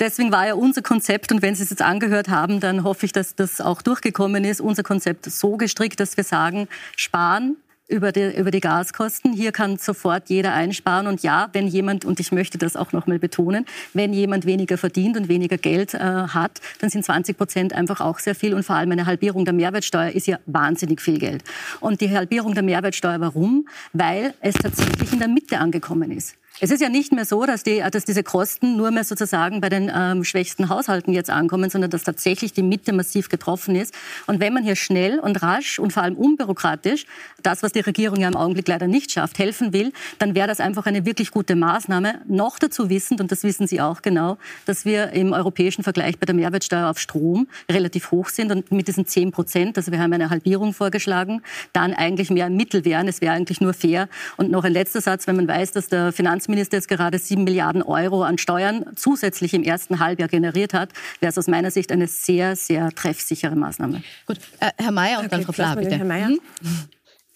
Deswegen 0.00 0.32
war 0.32 0.48
ja 0.48 0.54
unser 0.54 0.82
Konzept, 0.82 1.30
und 1.30 1.42
wenn 1.42 1.54
Sie 1.54 1.62
es 1.62 1.70
jetzt 1.70 1.82
angehört 1.82 2.28
haben, 2.28 2.58
dann 2.58 2.82
hoffe 2.82 3.06
ich, 3.06 3.12
dass 3.12 3.36
das 3.36 3.60
auch 3.60 3.82
durchgekommen 3.82 4.44
ist, 4.44 4.60
unser 4.60 4.82
Konzept 4.82 5.26
so 5.26 5.56
gestrickt, 5.56 6.00
dass 6.00 6.16
wir 6.16 6.24
sagen, 6.24 6.66
sparen, 6.96 7.56
über 7.88 8.12
die, 8.12 8.36
über 8.36 8.50
die 8.50 8.60
Gaskosten. 8.60 9.32
Hier 9.32 9.52
kann 9.52 9.76
sofort 9.76 10.28
jeder 10.30 10.54
einsparen. 10.54 11.06
Und 11.06 11.22
ja, 11.22 11.48
wenn 11.52 11.66
jemand, 11.66 12.04
und 12.04 12.20
ich 12.20 12.32
möchte 12.32 12.58
das 12.58 12.76
auch 12.76 12.92
noch 12.92 13.06
mal 13.06 13.18
betonen, 13.18 13.66
wenn 13.92 14.12
jemand 14.12 14.46
weniger 14.46 14.78
verdient 14.78 15.16
und 15.16 15.28
weniger 15.28 15.58
Geld 15.58 15.94
äh, 15.94 15.98
hat, 15.98 16.60
dann 16.80 16.90
sind 16.90 17.04
20 17.04 17.36
Prozent 17.36 17.72
einfach 17.72 18.00
auch 18.00 18.18
sehr 18.18 18.34
viel. 18.34 18.54
Und 18.54 18.64
vor 18.64 18.76
allem 18.76 18.92
eine 18.92 19.06
Halbierung 19.06 19.44
der 19.44 19.54
Mehrwertsteuer 19.54 20.10
ist 20.10 20.26
ja 20.26 20.38
wahnsinnig 20.46 21.00
viel 21.00 21.18
Geld. 21.18 21.44
Und 21.80 22.00
die 22.00 22.10
Halbierung 22.10 22.54
der 22.54 22.62
Mehrwertsteuer, 22.62 23.20
warum? 23.20 23.68
Weil 23.92 24.34
es 24.40 24.54
tatsächlich 24.54 25.12
in 25.12 25.18
der 25.18 25.28
Mitte 25.28 25.58
angekommen 25.58 26.10
ist. 26.10 26.36
Es 26.64 26.70
ist 26.70 26.80
ja 26.80 26.88
nicht 26.88 27.10
mehr 27.10 27.24
so, 27.24 27.44
dass, 27.44 27.64
die, 27.64 27.82
dass 27.90 28.04
diese 28.04 28.22
Kosten 28.22 28.76
nur 28.76 28.92
mehr 28.92 29.02
sozusagen 29.02 29.60
bei 29.60 29.68
den 29.68 29.90
ähm, 29.92 30.22
schwächsten 30.22 30.68
Haushalten 30.68 31.12
jetzt 31.12 31.28
ankommen, 31.28 31.68
sondern 31.70 31.90
dass 31.90 32.04
tatsächlich 32.04 32.52
die 32.52 32.62
Mitte 32.62 32.92
massiv 32.92 33.28
getroffen 33.28 33.74
ist. 33.74 33.92
Und 34.28 34.38
wenn 34.38 34.52
man 34.52 34.62
hier 34.62 34.76
schnell 34.76 35.18
und 35.18 35.42
rasch 35.42 35.80
und 35.80 35.92
vor 35.92 36.04
allem 36.04 36.14
unbürokratisch, 36.14 37.06
das, 37.42 37.64
was 37.64 37.72
die 37.72 37.80
Regierung 37.80 38.20
ja 38.20 38.28
im 38.28 38.36
Augenblick 38.36 38.68
leider 38.68 38.86
nicht 38.86 39.10
schafft, 39.10 39.40
helfen 39.40 39.72
will, 39.72 39.92
dann 40.20 40.36
wäre 40.36 40.46
das 40.46 40.60
einfach 40.60 40.86
eine 40.86 41.04
wirklich 41.04 41.32
gute 41.32 41.56
Maßnahme. 41.56 42.20
Noch 42.28 42.60
dazu 42.60 42.88
wissend, 42.88 43.20
und 43.20 43.32
das 43.32 43.42
wissen 43.42 43.66
Sie 43.66 43.80
auch 43.80 44.00
genau, 44.00 44.38
dass 44.64 44.84
wir 44.84 45.10
im 45.14 45.32
europäischen 45.32 45.82
Vergleich 45.82 46.16
bei 46.20 46.26
der 46.26 46.36
Mehrwertsteuer 46.36 46.88
auf 46.88 47.00
Strom 47.00 47.48
relativ 47.68 48.12
hoch 48.12 48.28
sind 48.28 48.52
und 48.52 48.70
mit 48.70 48.86
diesen 48.86 49.04
10 49.04 49.32
Prozent, 49.32 49.78
also 49.78 49.90
wir 49.90 49.98
haben 49.98 50.12
eine 50.12 50.30
Halbierung 50.30 50.74
vorgeschlagen, 50.74 51.42
dann 51.72 51.92
eigentlich 51.92 52.30
mehr 52.30 52.48
Mittel 52.50 52.84
wären. 52.84 53.08
Es 53.08 53.20
wäre 53.20 53.34
eigentlich 53.34 53.60
nur 53.60 53.74
fair. 53.74 54.08
Und 54.36 54.52
noch 54.52 54.62
ein 54.62 54.72
letzter 54.72 55.00
Satz, 55.00 55.26
wenn 55.26 55.34
man 55.34 55.48
weiß, 55.48 55.72
dass 55.72 55.88
der 55.88 56.12
Finanz 56.12 56.51
Finanzminister 56.52 56.76
jetzt 56.76 56.88
gerade 56.88 57.18
sieben 57.18 57.44
Milliarden 57.44 57.82
Euro 57.82 58.22
an 58.22 58.38
Steuern 58.38 58.84
zusätzlich 58.96 59.54
im 59.54 59.62
ersten 59.62 59.98
Halbjahr 59.98 60.28
generiert 60.28 60.74
hat, 60.74 60.90
wäre 61.20 61.30
es 61.30 61.38
aus 61.38 61.46
meiner 61.46 61.70
Sicht 61.70 61.90
eine 61.92 62.06
sehr, 62.06 62.56
sehr 62.56 62.90
treffsichere 62.90 63.56
Maßnahme. 63.56 64.02
Gut, 64.26 64.38
äh, 64.60 64.70
Herr 64.76 64.92
Mayer 64.92 65.18
und 65.18 65.26
okay, 65.26 65.36
dann 65.36 65.42
Frau 65.44 65.52
Fla, 65.52 65.74
bitte. 65.74 65.96
Herr 65.96 66.04
Mayer. 66.04 66.28
Mhm. 66.28 66.40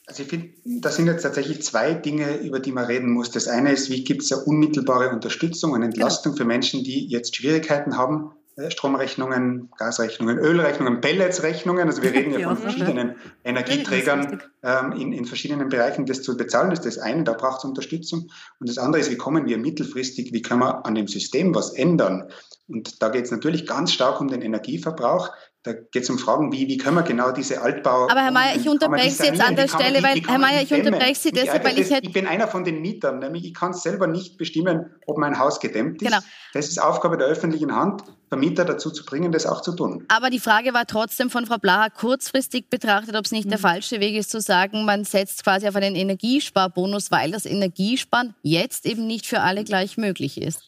Also 0.07 0.23
ich 0.23 0.29
finde, 0.29 0.51
da 0.65 0.91
sind 0.91 1.07
jetzt 1.07 1.23
tatsächlich 1.23 1.63
zwei 1.63 1.95
Dinge, 1.95 2.37
über 2.37 2.61
die 2.61 2.71
man 2.71 2.85
reden 2.85 3.11
muss. 3.11 3.31
Das 3.33 3.49
eine 3.49 3.73
ist, 3.73 3.91
wie 3.91 4.05
gibt 4.05 4.23
es 4.23 4.33
eine 4.33 4.43
unmittelbare 4.43 5.11
Unterstützung 5.11 5.73
und 5.73 5.83
Entlastung 5.83 6.33
genau. 6.33 6.45
für 6.45 6.47
Menschen, 6.47 6.85
die 6.85 7.09
jetzt 7.09 7.35
Schwierigkeiten 7.35 7.97
haben, 7.97 8.31
Stromrechnungen, 8.69 9.71
Gasrechnungen, 9.77 10.39
Ölrechnungen, 10.39 11.03
Pelletsrechnungen. 11.03 11.87
Also 11.87 12.03
wir 12.03 12.13
reden 12.13 12.33
ja 12.33 12.49
von 12.49 12.57
verschiedenen 12.57 13.17
Energieträgern 13.45 14.43
ähm, 14.63 14.93
in, 14.93 15.13
in 15.13 15.27
verschiedenen 15.27 15.69
Bereichen, 15.69 16.07
das 16.07 16.23
zu 16.23 16.37
bezahlen. 16.37 16.71
Das 16.71 16.79
ist 16.79 16.97
das 16.97 16.99
eine, 16.99 17.25
da 17.25 17.35
braucht 17.35 17.59
es 17.59 17.65
Unterstützung. 17.65 18.31
Und 18.59 18.69
das 18.69 18.79
andere 18.79 19.01
ist, 19.01 19.11
wie 19.11 19.19
kommen 19.19 19.47
wir 19.47 19.59
mittelfristig, 19.59 20.33
wie 20.33 20.41
können 20.41 20.61
wir 20.61 20.87
an 20.87 20.95
dem 20.95 21.07
System 21.07 21.55
was 21.55 21.75
ändern? 21.75 22.31
Und 22.67 23.03
da 23.03 23.11
geht 23.11 23.27
es 23.27 23.31
natürlich 23.31 23.67
ganz 23.67 23.93
stark 23.93 24.21
um 24.21 24.29
den 24.29 24.41
Energieverbrauch. 24.41 25.33
Da 25.67 25.73
geht 25.73 26.05
es 26.05 26.11
um 26.11 26.17
Fragen 26.17 26.53
wie, 26.53 26.69
wie 26.69 26.77
können 26.77 26.95
wir 26.95 27.03
genau 27.03 27.33
diese 27.33 27.61
Altbau... 27.61 28.09
Aber 28.09 28.21
Herr 28.21 28.31
Mayer, 28.31 28.55
ich 28.55 28.69
unterbreche 28.69 29.11
Sie 29.11 29.25
jetzt 29.25 29.41
an 29.41 29.57
der 29.57 29.67
Stelle, 29.67 30.01
weil, 30.01 30.21
Herr 30.25 30.39
Mayer, 30.39 30.63
ich 30.63 30.73
unterbreche 30.73 31.17
Sie 31.17 31.33
deshalb, 31.33 31.65
weil 31.65 31.77
ich... 31.77 31.91
Ich 31.91 32.13
bin 32.13 32.29
einer 32.29 32.47
von 32.47 32.63
den 32.63 32.81
Mietern, 32.81 33.19
nämlich 33.19 33.45
ich 33.45 33.53
kann 33.53 33.73
selber 33.73 34.07
nicht 34.07 34.39
bestimmen, 34.39 34.87
ob 35.07 35.19
mein 35.19 35.41
Haus 35.41 35.59
gedämmt 35.59 36.01
ist. 36.01 36.07
Genau. 36.07 36.23
Das 36.55 36.69
ist 36.69 36.81
Aufgabe 36.81 37.17
der 37.17 37.27
öffentlichen 37.27 37.75
Hand, 37.75 38.05
Vermieter 38.29 38.65
dazu 38.65 38.93
zu 38.93 39.05
bringen, 39.05 39.33
das 39.33 39.45
auch 39.45 39.61
zu 39.61 39.75
tun. 39.75 40.05
Aber 40.07 40.31
die 40.31 40.39
Frage 40.39 40.73
war 40.73 40.87
trotzdem 40.87 41.31
von 41.31 41.47
Frau 41.47 41.59
Blaha 41.59 41.91
kurzfristig 41.91 42.71
betrachtet, 42.71 43.17
ob 43.17 43.25
es 43.25 43.33
nicht 43.33 43.47
mhm. 43.47 43.51
der 43.51 43.59
falsche 43.59 43.99
Weg 43.99 44.15
ist, 44.15 44.31
zu 44.31 44.41
sagen, 44.41 44.85
man 44.85 45.05
setzt 45.05 45.43
quasi 45.43 45.67
auf 45.67 45.75
einen 45.75 45.97
Energiesparbonus, 45.97 47.11
weil 47.11 47.33
das 47.33 47.45
Energiesparen 47.45 48.37
jetzt 48.43 48.87
eben 48.87 49.09
nicht 49.09 49.27
für 49.27 49.41
alle 49.41 49.65
gleich 49.65 49.97
möglich 49.97 50.41
ist. 50.41 50.63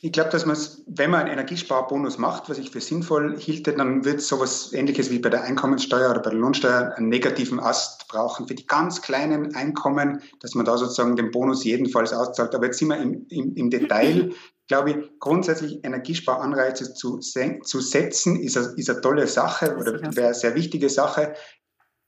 Ich 0.00 0.12
glaube, 0.12 0.30
dass 0.30 0.46
man 0.46 0.54
es, 0.54 0.84
wenn 0.86 1.10
man 1.10 1.22
einen 1.22 1.32
Energiesparbonus 1.32 2.18
macht, 2.18 2.48
was 2.48 2.58
ich 2.58 2.70
für 2.70 2.80
sinnvoll 2.80 3.36
hielte, 3.36 3.72
dann 3.72 4.04
wird 4.04 4.20
sowas 4.20 4.72
ähnliches 4.72 5.10
wie 5.10 5.18
bei 5.18 5.28
der 5.28 5.42
Einkommenssteuer 5.42 6.10
oder 6.10 6.20
bei 6.20 6.30
der 6.30 6.38
Lohnsteuer 6.38 6.94
einen 6.96 7.08
negativen 7.08 7.58
Ast 7.58 8.06
brauchen 8.06 8.46
für 8.46 8.54
die 8.54 8.66
ganz 8.66 9.02
kleinen 9.02 9.56
Einkommen, 9.56 10.22
dass 10.40 10.54
man 10.54 10.64
da 10.64 10.78
sozusagen 10.78 11.16
den 11.16 11.32
Bonus 11.32 11.64
jedenfalls 11.64 12.12
auszahlt. 12.12 12.54
Aber 12.54 12.66
jetzt 12.66 12.78
sind 12.78 12.88
wir 12.88 12.98
im, 12.98 13.26
im, 13.28 13.54
im 13.54 13.70
Detail. 13.70 14.32
Ich 14.70 14.76
glaube, 14.76 15.08
grundsätzlich 15.18 15.82
Energiesparanreize 15.82 16.92
zu, 16.92 17.20
zu 17.20 17.80
setzen, 17.80 18.38
ist 18.38 18.54
eine, 18.58 18.66
ist 18.76 18.90
eine 18.90 19.00
tolle 19.00 19.26
Sache 19.26 19.78
oder 19.78 19.94
wäre 20.14 20.26
eine 20.26 20.34
sehr 20.34 20.54
wichtige 20.54 20.90
Sache 20.90 21.32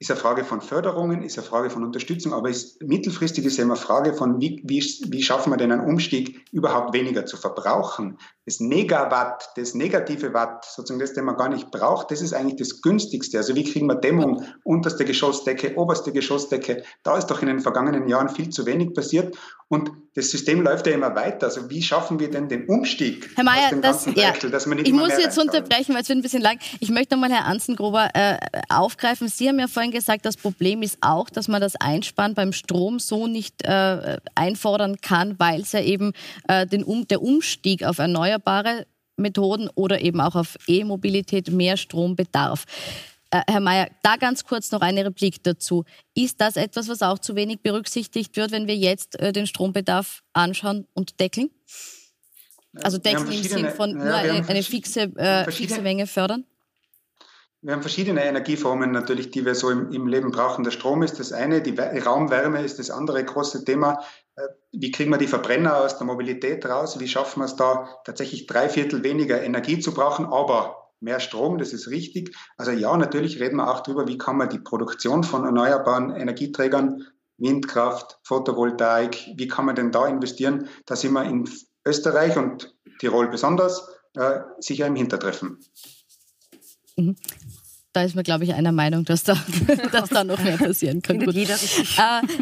ist 0.00 0.10
eine 0.10 0.18
Frage 0.18 0.44
von 0.44 0.62
Förderungen, 0.62 1.22
ist 1.22 1.36
eine 1.36 1.46
Frage 1.46 1.68
von 1.68 1.84
Unterstützung, 1.84 2.32
aber 2.32 2.48
ist, 2.48 2.80
mittelfristig 2.82 3.44
ist 3.44 3.58
immer 3.58 3.74
eine 3.74 3.82
Frage 3.82 4.14
von, 4.14 4.40
wie, 4.40 4.62
wie, 4.64 4.82
wie 5.10 5.22
schaffen 5.22 5.52
wir 5.52 5.58
denn 5.58 5.72
einen 5.72 5.86
Umstieg, 5.86 6.42
überhaupt 6.52 6.94
weniger 6.94 7.26
zu 7.26 7.36
verbrauchen. 7.36 8.16
Das 8.46 8.60
Negawatt, 8.60 9.50
das 9.56 9.74
negative 9.74 10.32
Watt, 10.32 10.64
sozusagen 10.64 11.00
das, 11.00 11.12
den 11.12 11.26
man 11.26 11.36
gar 11.36 11.50
nicht 11.50 11.70
braucht, 11.70 12.10
das 12.10 12.22
ist 12.22 12.32
eigentlich 12.32 12.56
das 12.56 12.80
günstigste. 12.80 13.36
Also 13.36 13.54
wie 13.54 13.64
kriegen 13.64 13.86
wir 13.88 13.94
Dämmung, 13.94 14.42
unterste 14.64 15.04
Geschossdecke, 15.04 15.76
oberste 15.76 16.12
Geschossdecke? 16.12 16.82
Da 17.02 17.18
ist 17.18 17.26
doch 17.26 17.42
in 17.42 17.48
den 17.48 17.60
vergangenen 17.60 18.08
Jahren 18.08 18.30
viel 18.30 18.48
zu 18.48 18.64
wenig 18.64 18.94
passiert 18.94 19.36
und 19.68 19.92
das 20.14 20.30
System 20.30 20.62
läuft 20.62 20.88
ja 20.88 20.94
immer 20.94 21.14
weiter. 21.14 21.46
Also 21.46 21.70
wie 21.70 21.82
schaffen 21.82 22.18
wir 22.18 22.28
denn 22.28 22.48
den 22.48 22.66
Umstieg 22.66 23.30
Herr 23.36 23.44
Mayer, 23.44 23.64
aus 23.64 23.70
dem 23.70 23.82
das, 23.82 24.04
ganzen 24.04 24.20
ja, 24.20 24.32
dass 24.32 24.66
man 24.66 24.78
nicht 24.78 24.88
Ich 24.88 24.92
muss 24.92 25.16
jetzt 25.16 25.38
unterbrechen, 25.38 25.94
weil 25.94 26.02
es 26.02 26.08
wird 26.08 26.18
ein 26.18 26.22
bisschen 26.22 26.42
lang. 26.42 26.58
Ich 26.80 26.90
möchte 26.90 27.14
nochmal 27.14 27.30
Herr 27.30 27.44
Anzengruber 27.44 28.08
äh, 28.14 28.38
aufgreifen. 28.68 29.28
Sie 29.28 29.48
haben 29.48 29.60
ja 29.60 29.68
vorhin 29.68 29.89
vorhin 29.90 30.00
gesagt, 30.00 30.24
das 30.24 30.36
Problem 30.36 30.82
ist 30.82 30.98
auch, 31.00 31.30
dass 31.30 31.48
man 31.48 31.60
das 31.60 31.76
Einsparen 31.76 32.34
beim 32.34 32.52
Strom 32.52 32.98
so 32.98 33.26
nicht 33.26 33.64
äh, 33.64 34.18
einfordern 34.34 35.00
kann, 35.00 35.38
weil 35.38 35.62
es 35.62 35.72
ja 35.72 35.80
eben 35.80 36.12
äh, 36.48 36.66
den 36.66 36.84
um, 36.84 37.06
der 37.08 37.22
Umstieg 37.22 37.84
auf 37.84 37.98
erneuerbare 37.98 38.86
Methoden 39.16 39.68
oder 39.74 40.00
eben 40.00 40.20
auch 40.20 40.34
auf 40.34 40.56
E-Mobilität 40.66 41.50
mehr 41.50 41.76
Strom 41.76 42.16
bedarf. 42.16 42.64
Äh, 43.30 43.42
Herr 43.48 43.60
Mayer, 43.60 43.88
da 44.02 44.16
ganz 44.16 44.44
kurz 44.44 44.70
noch 44.70 44.80
eine 44.80 45.04
Replik 45.04 45.42
dazu. 45.42 45.84
Ist 46.14 46.40
das 46.40 46.56
etwas, 46.56 46.88
was 46.88 47.02
auch 47.02 47.18
zu 47.18 47.34
wenig 47.34 47.60
berücksichtigt 47.60 48.36
wird, 48.36 48.52
wenn 48.52 48.66
wir 48.66 48.76
jetzt 48.76 49.18
äh, 49.20 49.32
den 49.32 49.46
Strombedarf 49.46 50.22
anschauen 50.32 50.86
und 50.94 51.20
deckeln? 51.20 51.50
Also 52.82 52.98
deckeln 52.98 53.32
im 53.32 53.42
Sinn 53.42 53.68
von 53.70 53.94
nur 53.94 54.14
eine, 54.14 54.46
eine 54.48 54.62
fixe, 54.62 55.12
äh, 55.16 55.50
fixe 55.50 55.82
Menge 55.82 56.06
fördern? 56.06 56.44
Wir 57.62 57.74
haben 57.74 57.82
verschiedene 57.82 58.24
Energieformen 58.24 58.90
natürlich, 58.90 59.30
die 59.32 59.44
wir 59.44 59.54
so 59.54 59.68
im, 59.68 59.92
im, 59.92 60.06
Leben 60.06 60.30
brauchen. 60.30 60.64
Der 60.64 60.70
Strom 60.70 61.02
ist 61.02 61.20
das 61.20 61.30
eine, 61.30 61.60
die 61.60 61.78
Raumwärme 61.78 62.62
ist 62.62 62.78
das 62.78 62.90
andere 62.90 63.22
große 63.22 63.66
Thema. 63.66 64.02
Äh, 64.36 64.42
wie 64.72 64.90
kriegen 64.90 65.10
wir 65.10 65.18
die 65.18 65.26
Verbrenner 65.26 65.76
aus 65.76 65.98
der 65.98 66.06
Mobilität 66.06 66.64
raus? 66.64 66.98
Wie 67.00 67.08
schaffen 67.08 67.40
wir 67.40 67.44
es 67.44 67.56
da 67.56 67.86
tatsächlich 68.04 68.46
drei 68.46 68.70
Viertel 68.70 69.04
weniger 69.04 69.42
Energie 69.42 69.78
zu 69.78 69.92
brauchen, 69.92 70.24
aber 70.24 70.90
mehr 71.00 71.20
Strom, 71.20 71.58
das 71.58 71.74
ist 71.74 71.88
richtig. 71.88 72.34
Also 72.56 72.70
ja, 72.70 72.96
natürlich 72.96 73.40
reden 73.40 73.56
wir 73.56 73.70
auch 73.70 73.80
darüber, 73.80 74.08
wie 74.08 74.16
kann 74.16 74.38
man 74.38 74.48
die 74.48 74.58
Produktion 74.58 75.22
von 75.22 75.44
erneuerbaren 75.44 76.16
Energieträgern, 76.16 77.06
Windkraft, 77.36 78.18
Photovoltaik, 78.22 79.32
wie 79.36 79.48
kann 79.48 79.66
man 79.66 79.74
denn 79.74 79.92
da 79.92 80.06
investieren? 80.06 80.68
Da 80.86 80.96
sind 80.96 81.12
wir 81.12 81.24
in 81.24 81.48
Österreich 81.86 82.38
und 82.38 82.74
Tirol 83.00 83.28
besonders 83.28 83.86
äh, 84.14 84.40
sicher 84.60 84.86
im 84.86 84.96
Hintertreffen. 84.96 85.58
Mhm 87.00 87.16
da 87.92 88.04
ist 88.04 88.14
man, 88.14 88.22
glaube 88.22 88.44
ich, 88.44 88.54
einer 88.54 88.72
Meinung, 88.72 89.04
dass 89.04 89.24
da, 89.24 89.34
dass 89.92 90.10
da 90.10 90.22
noch 90.22 90.40
mehr 90.42 90.58
passieren 90.58 91.02
kann. 91.02 91.18
Gut. 91.18 91.34
Äh, 91.34 91.46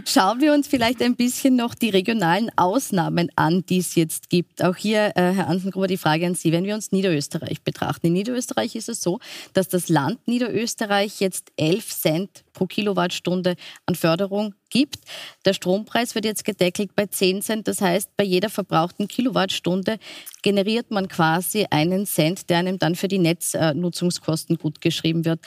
schauen 0.05 0.40
wir 0.40 0.53
uns 0.53 0.68
vielleicht 0.68 1.03
ein 1.03 1.16
bisschen 1.16 1.57
noch 1.57 1.75
die 1.75 1.90
regionalen 1.90 2.51
Ausnahmen 2.57 3.31
an, 3.37 3.64
die 3.66 3.79
es 3.79 3.94
jetzt 3.94 4.29
gibt. 4.29 4.62
Auch 4.62 4.77
hier, 4.77 5.12
äh, 5.16 5.33
Herr 5.33 5.49
Ansengruber, 5.49 5.87
die 5.87 5.97
Frage 5.97 6.27
an 6.27 6.35
Sie. 6.35 6.53
Wenn 6.53 6.64
wir 6.64 6.75
uns 6.75 6.92
Niederösterreich 6.92 7.62
betrachten. 7.62 8.09
In 8.09 8.12
Niederösterreich 8.12 8.75
ist 8.77 8.88
es 8.88 9.03
so, 9.03 9.21
dass 9.55 9.68
das 9.68 9.88
Land 9.88 10.27
Niederösterreich 10.29 11.21
jetzt 11.21 11.51
11 11.57 11.88
Cent 11.88 12.44
pro 12.53 12.66
Kilowattstunde 12.66 13.57
an 13.87 13.94
Förderung 13.94 14.55
gibt. 14.70 14.98
Der 15.44 15.54
Strompreis 15.54 16.14
wird 16.14 16.24
jetzt 16.24 16.44
gedeckelt 16.44 16.94
bei 16.94 17.07
10 17.07 17.42
Cent. 17.42 17.68
Das 17.68 17.81
heißt, 17.81 18.16
bei 18.16 18.24
jeder 18.24 18.50
verbrauchten 18.50 19.09
Kilowattstunde 19.09 19.98
generiert 20.42 20.90
man 20.90 21.09
quasi 21.09 21.66
einen 21.70 22.07
Cent, 22.07 22.50
der 22.50 22.59
einem 22.59 22.78
dann 22.78 22.94
für 22.94 23.09
die 23.09 23.18
Netznutzungskosten 23.18 24.57
gut 24.57 24.81
geschrieben 24.81 25.24
wird. 25.24 25.40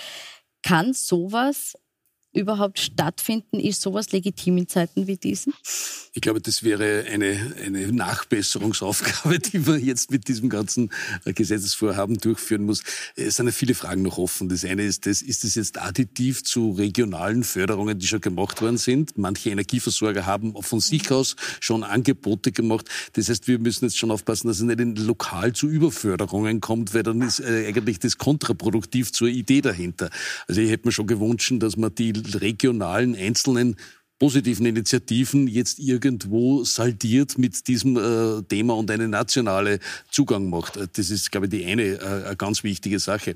Kann 0.63 0.93
sowas 0.93 1.75
überhaupt 2.34 2.80
stattfinden? 2.80 3.60
Ist 3.60 3.82
sowas 3.82 4.12
legitim 4.12 4.58
in 4.58 4.67
Zeiten 4.67 5.08
wie 5.08 5.17
diesen? 5.17 5.54
Ich 6.13 6.22
glaube, 6.22 6.41
das 6.41 6.63
wäre 6.63 7.06
eine, 7.10 7.56
eine 7.63 7.91
Nachbesserungsaufgabe, 7.91 9.39
die 9.52 9.60
man 9.60 9.84
jetzt 9.84 10.12
mit 10.12 10.28
diesem 10.28 10.50
ganzen 10.50 10.91
Gesetzesvorhaben 11.26 12.17
durchführen 12.17 12.65
muss. 12.65 12.84
Es 13.15 13.36
sind 13.36 13.46
ja 13.46 13.52
viele 13.52 13.76
Fragen 13.76 14.02
noch 14.02 14.17
offen. 14.17 14.50
Das 14.50 14.65
eine 14.65 14.84
ist, 14.84 15.06
das, 15.06 15.22
ist 15.22 15.44
das 15.44 15.56
jetzt 15.56 15.82
additiv 15.82 16.44
zu 16.44 16.72
regionalen 16.72 17.44
Förderungen, 17.44 18.00
die 18.00 18.08
schon 18.08 18.22
gemacht 18.22 18.62
worden 18.62 18.78
sind? 18.78 19.17
Manche 19.17 19.50
Energieversorger 19.50 20.26
haben 20.26 20.54
von 20.62 20.80
sich 20.80 21.12
aus 21.12 21.36
schon 21.60 21.84
Angebote 21.84 22.52
gemacht. 22.52 22.88
Das 23.13 23.30
heißt, 23.30 23.48
wir 23.48 23.60
müssen 23.60 23.86
jetzt 23.86 23.98
schon 23.98 24.12
aufpassen, 24.12 24.48
dass 24.48 24.60
es 24.60 24.63
nicht 24.63 24.80
lokal 25.00 25.54
zu 25.54 25.67
Überförderungen 25.67 26.62
kommt, 26.62 26.94
weil 26.94 27.04
dann 27.04 27.22
ist 27.22 27.39
äh, 27.39 27.67
eigentlich 27.67 28.00
das 28.00 28.17
kontraproduktiv 28.17 29.12
zur 29.12 29.28
Idee 29.28 29.62
dahinter. 29.62 30.10
Also 30.48 30.62
ich 30.62 30.70
hätte 30.70 30.88
mir 30.88 30.91
schon 30.91 31.08
gewünscht, 31.08 31.52
dass 31.60 31.78
man 31.78 31.94
die 31.96 32.20
regionalen 32.36 33.15
einzelnen 33.15 33.75
positiven 34.21 34.67
Initiativen 34.67 35.47
jetzt 35.47 35.79
irgendwo 35.79 36.63
saldiert 36.63 37.39
mit 37.39 37.67
diesem 37.67 37.97
äh, 37.97 38.43
Thema 38.43 38.75
und 38.75 38.91
eine 38.91 39.07
nationale 39.07 39.79
Zugang 40.12 40.47
macht. 40.47 40.77
Äh, 40.77 40.88
das 40.95 41.10
ist, 41.10 41.31
glaube 41.31 41.47
ich, 41.47 41.49
die 41.49 41.65
eine 41.65 41.84
äh, 42.29 42.36
ganz 42.38 42.63
wichtige 42.63 42.99
Sache. 42.99 43.34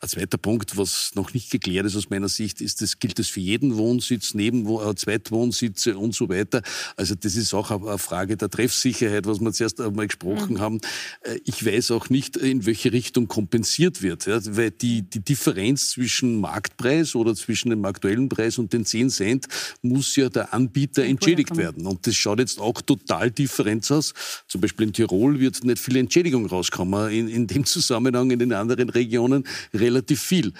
Ein 0.00 0.08
zweiter 0.08 0.36
Punkt, 0.36 0.76
was 0.76 1.12
noch 1.14 1.32
nicht 1.34 1.52
geklärt 1.52 1.86
ist 1.86 1.94
aus 1.94 2.10
meiner 2.10 2.28
Sicht, 2.28 2.60
ist, 2.60 2.80
das 2.80 2.98
gilt 2.98 3.20
das 3.20 3.28
für 3.28 3.38
jeden 3.38 3.76
Wohnsitz, 3.76 4.34
Neben 4.34 4.66
äh, 4.66 4.96
Zweitwohnsitze 4.96 5.96
und 5.96 6.16
so 6.16 6.28
weiter. 6.28 6.62
Also 6.96 7.14
das 7.14 7.36
ist 7.36 7.54
auch 7.54 7.70
eine 7.70 7.96
Frage 7.98 8.36
der 8.36 8.50
Treffsicherheit, 8.50 9.26
was 9.26 9.38
wir 9.38 9.52
zuerst 9.52 9.80
einmal 9.80 10.08
gesprochen 10.08 10.54
mhm. 10.54 10.60
haben. 10.60 10.80
Äh, 11.20 11.38
ich 11.44 11.64
weiß 11.64 11.92
auch 11.92 12.10
nicht, 12.10 12.36
in 12.38 12.66
welche 12.66 12.90
Richtung 12.90 13.28
kompensiert 13.28 14.02
wird, 14.02 14.26
ja, 14.26 14.40
weil 14.56 14.72
die, 14.72 15.02
die 15.02 15.20
Differenz 15.20 15.90
zwischen 15.90 16.40
Marktpreis 16.40 17.14
oder 17.14 17.36
zwischen 17.36 17.70
dem 17.70 17.84
aktuellen 17.84 18.28
Preis 18.28 18.58
und 18.58 18.72
den 18.72 18.84
10 18.84 19.10
Cent 19.10 19.46
muss 19.80 20.16
ja 20.16 20.23
ja 20.24 20.28
der 20.28 20.52
Anbieter 20.52 21.04
entschädigt 21.04 21.56
werden. 21.56 21.86
Und 21.86 22.06
das 22.06 22.14
schaut 22.14 22.38
jetzt 22.38 22.58
auch 22.60 22.80
total 22.82 23.30
different 23.30 23.90
aus. 23.90 24.12
Zum 24.48 24.60
Beispiel 24.60 24.86
in 24.86 24.92
Tirol 24.92 25.40
wird 25.40 25.64
nicht 25.64 25.78
viel 25.78 25.96
Entschädigung 25.96 26.46
rauskommen. 26.46 27.10
In, 27.10 27.28
in 27.28 27.46
dem 27.46 27.64
Zusammenhang 27.64 28.30
in 28.30 28.38
den 28.38 28.52
anderen 28.52 28.88
Regionen 28.90 29.44
relativ 29.72 30.20
viel. 30.22 30.52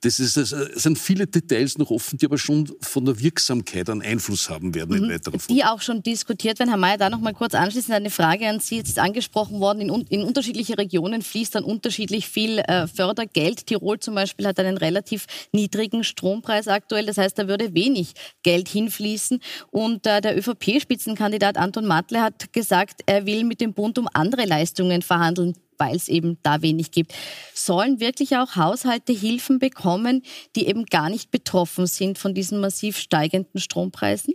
Das, 0.00 0.20
ist, 0.20 0.36
das 0.36 0.50
sind 0.50 0.98
viele 0.98 1.26
Details 1.26 1.78
noch 1.78 1.90
offen, 1.90 2.18
die 2.18 2.26
aber 2.26 2.38
schon 2.38 2.70
von 2.80 3.04
der 3.04 3.20
Wirksamkeit 3.20 3.88
einen 3.90 4.02
Einfluss 4.02 4.48
haben 4.50 4.74
werden 4.74 4.96
mhm. 4.96 5.04
in 5.04 5.10
weiterer 5.10 5.38
Folge. 5.38 5.54
Die 5.54 5.64
auch 5.64 5.80
schon 5.80 6.02
diskutiert 6.02 6.58
werden. 6.58 6.70
Herr 6.70 6.78
Mayer, 6.78 6.98
da 6.98 7.10
noch 7.10 7.20
mal 7.20 7.34
kurz 7.34 7.54
anschließend 7.54 7.94
eine 7.94 8.10
Frage 8.10 8.48
an 8.48 8.60
Sie. 8.60 8.76
Jetzt 8.76 8.90
ist 8.90 8.98
angesprochen 8.98 9.60
worden, 9.60 9.80
in, 9.80 9.90
in 10.08 10.24
unterschiedliche 10.24 10.76
Regionen 10.78 11.22
fließt 11.22 11.54
dann 11.54 11.64
unterschiedlich 11.64 12.28
viel 12.28 12.58
äh, 12.58 12.86
Fördergeld. 12.86 13.66
Tirol 13.66 13.98
zum 14.00 14.14
Beispiel 14.14 14.46
hat 14.46 14.58
einen 14.58 14.76
relativ 14.76 15.26
niedrigen 15.52 16.04
Strompreis 16.04 16.68
aktuell. 16.68 17.06
Das 17.06 17.18
heißt, 17.18 17.38
da 17.38 17.48
würde 17.48 17.74
wenig 17.74 18.14
Geld 18.42 18.68
hin 18.68 18.79
hinfließen. 18.80 19.40
Und 19.70 20.06
äh, 20.06 20.20
der 20.20 20.36
ÖVP-Spitzenkandidat 20.36 21.56
Anton 21.56 21.86
Matle 21.86 22.20
hat 22.20 22.52
gesagt, 22.52 23.02
er 23.06 23.26
will 23.26 23.44
mit 23.44 23.60
dem 23.60 23.74
Bund 23.74 23.98
um 23.98 24.08
andere 24.12 24.44
Leistungen 24.44 25.02
verhandeln 25.02 25.54
weil 25.80 25.96
es 25.96 26.08
eben 26.08 26.36
da 26.42 26.60
wenig 26.60 26.90
gibt. 26.90 27.14
Sollen 27.54 28.00
wirklich 28.00 28.36
auch 28.36 28.54
Haushalte 28.54 29.14
Hilfen 29.14 29.58
bekommen, 29.58 30.22
die 30.54 30.66
eben 30.66 30.84
gar 30.84 31.08
nicht 31.08 31.30
betroffen 31.30 31.86
sind 31.86 32.18
von 32.18 32.34
diesen 32.34 32.60
massiv 32.60 32.98
steigenden 32.98 33.60
Strompreisen? 33.60 34.34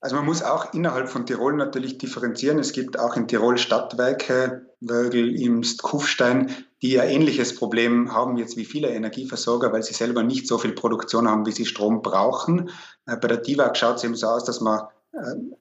Also 0.00 0.14
man 0.14 0.26
muss 0.26 0.42
auch 0.42 0.72
innerhalb 0.74 1.08
von 1.08 1.26
Tirol 1.26 1.56
natürlich 1.56 1.98
differenzieren. 1.98 2.58
Es 2.58 2.72
gibt 2.72 2.98
auch 2.98 3.16
in 3.16 3.26
Tirol 3.26 3.58
Stadtwerke, 3.58 4.66
Wörgl, 4.80 5.34
Imst, 5.40 5.82
Kufstein, 5.82 6.54
die 6.82 6.92
ja 6.92 7.02
ähnliches 7.02 7.56
Problem 7.56 8.12
haben 8.12 8.36
jetzt 8.36 8.56
wie 8.56 8.64
viele 8.64 8.90
Energieversorger, 8.90 9.72
weil 9.72 9.82
sie 9.82 9.94
selber 9.94 10.22
nicht 10.22 10.46
so 10.46 10.58
viel 10.58 10.72
Produktion 10.72 11.28
haben, 11.28 11.46
wie 11.46 11.52
sie 11.52 11.66
Strom 11.66 12.02
brauchen. 12.02 12.70
Äh, 13.06 13.16
bei 13.16 13.26
der 13.26 13.38
DIVAG 13.38 13.76
schaut 13.76 13.96
es 13.96 14.04
eben 14.04 14.14
so 14.14 14.28
aus, 14.28 14.44
dass 14.44 14.60
man 14.60 14.86
äh, 15.12 15.18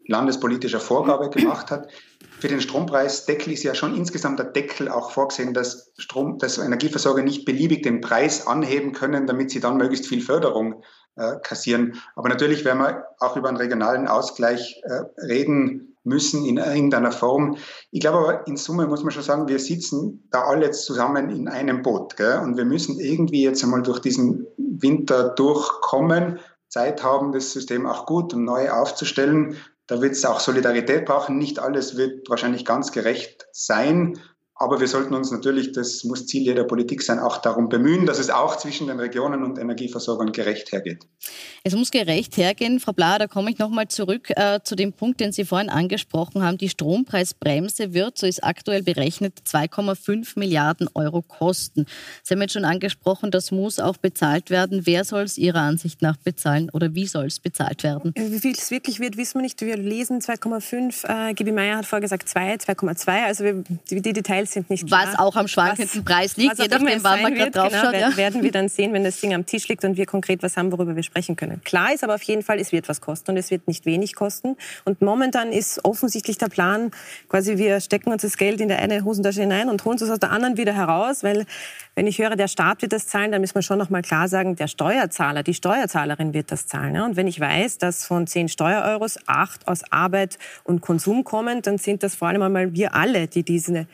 landespolitischer 0.08 0.80
Vorgabe 0.80 1.30
gemacht 1.32 1.72
hat. 1.72 1.88
Für 2.40 2.48
den 2.48 2.62
Strompreisdeckel 2.62 3.54
ist 3.54 3.64
ja 3.64 3.74
schon 3.74 3.96
insgesamt 3.96 4.38
der 4.38 4.46
Deckel 4.46 4.90
auch 4.90 5.12
vorgesehen, 5.12 5.54
dass, 5.54 5.92
Strom, 5.98 6.38
dass 6.38 6.60
Energieversorger 6.60 7.24
nicht 7.24 7.46
beliebig 7.46 7.82
den 7.82 8.00
Preis 8.00 8.46
anheben 8.46 8.92
können, 8.92 9.26
damit 9.26 9.50
sie 9.50 9.60
dann 9.60 9.78
möglichst 9.78 10.06
viel 10.06 10.22
Förderung 10.22 10.84
äh, 11.16 11.38
kassieren. 11.42 12.00
Aber 12.16 12.30
natürlich 12.30 12.64
werden 12.64 12.80
wir 12.80 13.06
auch 13.20 13.38
über 13.38 13.48
einen 13.48 13.58
regionalen 13.58 14.08
Ausgleich 14.08 14.80
äh, 14.84 15.02
reden 15.26 15.98
müssen 16.04 16.46
in 16.46 16.58
irgendeiner 16.58 17.12
Form. 17.12 17.58
Ich 17.92 18.02
glaube 18.02 18.20
aber, 18.20 18.48
in 18.48 18.56
Summe 18.56 18.86
muss 18.86 19.04
man 19.04 19.12
schon 19.12 19.24
sagen, 19.24 19.48
wir 19.48 19.60
sitzen 19.60 20.28
da 20.32 20.44
alle 20.44 20.72
zusammen 20.72 21.30
in 21.30 21.48
einem 21.48 21.82
Boot. 21.82 22.18
Gell? 22.18 22.40
Und 22.44 22.56
wir 22.56 22.66
müssen 22.66 23.00
irgendwie 23.00 23.44
jetzt 23.44 23.64
einmal 23.64 23.82
durch 23.82 24.00
diesen 24.00 24.46
Winter 24.58 25.30
durchkommen, 25.30 26.40
Zeit 26.70 27.04
haben, 27.04 27.32
das 27.32 27.52
System 27.52 27.88
auch 27.88 28.06
gut 28.06 28.34
und 28.34 28.44
neu 28.44 28.70
aufzustellen. 28.70 29.58
Da 29.88 30.02
wird 30.02 30.14
es 30.14 30.26
auch 30.26 30.40
Solidarität 30.40 31.06
brauchen. 31.06 31.38
Nicht 31.38 31.60
alles 31.60 31.98
wird 31.98 32.30
wahrscheinlich 32.30 32.66
ganz 32.66 32.92
gerecht 32.92 33.48
sein. 33.52 34.20
Aber 34.60 34.80
wir 34.80 34.88
sollten 34.88 35.14
uns 35.14 35.32
natürlich, 35.32 35.72
das 35.72 36.04
muss 36.04 36.26
Ziel 36.26 36.42
jeder 36.42 36.64
Politik 36.64 37.04
sein, 37.04 37.20
auch 37.20 37.38
darum 37.38 37.70
bemühen, 37.70 38.08
dass 38.08 38.18
es 38.18 38.32
auch 38.32 38.58
zwischen 38.58 38.88
den 38.88 39.00
Regionen 39.00 39.44
und 39.44 39.60
Energieversorgern 39.60 40.32
gerecht 40.32 40.72
hergeht. 40.72 41.06
Es 41.64 41.76
muss 41.76 41.92
gerecht 41.92 42.38
hergehen. 42.38 42.80
Frau 42.80 42.94
Blaher, 42.94 43.20
da 43.20 43.28
komme 43.28 43.52
ich 43.52 43.60
nochmal 43.60 43.88
zurück 43.88 44.30
äh, 44.32 44.60
zu 44.64 44.76
dem 44.76 44.94
Punkt, 44.94 45.20
den 45.20 45.32
Sie 45.32 45.46
vorhin 45.46 45.70
angesprochen 45.70 46.44
haben. 46.44 46.58
Die 46.58 46.70
Strompreisbremse 46.70 47.94
wird, 47.94 48.18
so 48.18 48.26
ist 48.26 48.44
aktuell 48.44 48.82
berechnet, 48.82 49.34
2,5 49.46 50.40
Milliarden 50.40 50.90
Euro 50.96 51.22
kosten. 51.22 51.86
Sie 52.24 52.34
haben 52.34 52.42
jetzt 52.42 52.54
schon 52.54 52.66
angesprochen, 52.66 53.30
das 53.30 53.52
muss 53.52 53.80
auch 53.80 53.98
bezahlt 53.98 54.50
werden. 54.50 54.86
Wer 54.86 55.04
soll 55.04 55.24
es 55.24 55.38
Ihrer 55.38 55.62
Ansicht 55.62 56.02
nach 56.02 56.18
bezahlen 56.18 56.70
oder 56.74 56.96
wie 56.96 57.06
soll 57.06 57.26
es 57.26 57.40
bezahlt 57.40 57.84
werden? 57.84 58.12
Äh, 58.16 58.32
wie 58.32 58.40
viel 58.40 58.54
es 58.54 58.72
wirklich 58.72 59.00
wird, 59.00 59.18
wissen 59.18 59.36
wir 59.36 59.44
nicht. 59.44 59.62
Wir 59.62 59.78
lesen 59.78 60.20
2,5. 60.20 61.30
Äh, 61.30 61.34
Gibi 61.36 61.52
Meier 61.52 61.78
hat 61.78 61.86
vorher 61.86 62.02
gesagt 62.02 62.28
2, 62.28 62.56
2,2. 62.56 63.26
Also 63.26 63.44
wir, 63.44 63.64
die, 63.92 64.02
die 64.02 64.24
Details 64.48 64.54
sind 64.54 64.70
nicht 64.70 64.88
klar. 64.88 65.08
Was 65.08 65.20
auch 65.20 65.36
am 65.36 65.48
schwankenden 65.48 66.06
was, 66.06 66.06
Preis 66.06 66.38
liegt, 66.38 66.58
je 66.58 66.68
nachdem, 66.68 67.04
wann 67.04 67.22
man 67.22 67.36
gerade 67.36 67.52
drauf 67.52 67.72
genau, 67.72 67.92
Ja. 67.92 68.18
Werden 68.18 68.44
wir 68.44 68.52
dann 68.52 68.70
sehen, 68.70 68.94
wenn 68.94 69.04
das 69.04 69.20
Ding 69.20 69.34
am 69.34 69.46
Tisch 69.46 69.68
liegt 69.68 69.84
und 69.84 69.98
wir 69.98 70.06
konkret 70.06 70.44
was 70.44 70.58
haben, 70.58 70.72
worüber 70.72 70.96
wir 70.96 71.04
sprechen 71.04 71.36
können. 71.36 71.62
Klar 71.64 71.94
ist 71.94 72.04
aber 72.04 72.16
auf 72.16 72.24
jeden 72.24 72.42
Fall, 72.42 72.60
es 72.60 72.72
wird 72.72 72.90
was 72.90 73.02
kosten 73.02 73.32
und 73.32 73.38
es 73.38 73.52
wird 73.52 73.68
nicht 73.68 73.86
wenig 73.86 74.16
kosten. 74.16 74.56
Und 74.86 75.02
momentan 75.02 75.52
ist 75.52 75.84
offensichtlich 75.86 76.38
der 76.38 76.48
Plan, 76.48 76.92
quasi 77.30 77.58
wir 77.58 77.80
stecken 77.80 78.12
uns 78.12 78.22
das 78.22 78.38
Geld 78.38 78.62
in 78.62 78.68
der 78.68 78.80
eine 78.80 79.04
Hosentasche 79.04 79.42
hinein 79.42 79.70
und 79.70 79.84
holen 79.86 79.98
es 79.98 80.10
aus 80.10 80.20
der 80.20 80.32
anderen 80.32 80.58
wieder 80.58 80.74
heraus, 80.74 81.24
weil 81.24 81.46
wenn 81.96 82.06
ich 82.06 82.20
höre, 82.20 82.36
der 82.36 82.48
Staat 82.48 82.84
wird 82.84 82.94
das 82.94 83.08
zahlen, 83.08 83.32
dann 83.32 83.42
müssen 83.42 83.56
wir 83.56 83.64
schon 83.64 83.80
noch 83.80 83.90
mal 83.90 84.04
klar 84.04 84.28
sagen, 84.28 84.56
der 84.56 84.68
Steuerzahler, 84.68 85.42
die 85.42 85.56
Steuerzahlerin 85.56 86.32
wird 86.32 86.52
das 86.52 86.68
zahlen. 86.68 87.02
Und 87.02 87.16
wenn 87.16 87.26
ich 87.26 87.40
weiß, 87.40 87.80
dass 87.80 88.06
von 88.06 88.28
zehn 88.28 88.50
Steuereuros 88.50 89.18
acht 89.26 89.68
aus 89.68 89.82
Arbeit 89.92 90.38
und 90.64 90.82
Konsum 90.82 91.24
kommen, 91.24 91.64
dann 91.64 91.80
sind 91.80 92.04
das 92.04 92.14
vor 92.14 92.28
allem 92.28 92.44
einmal 92.44 92.74
wir 92.74 92.94
alle, 92.94 93.28
die 93.28 93.42
diese 93.42 93.88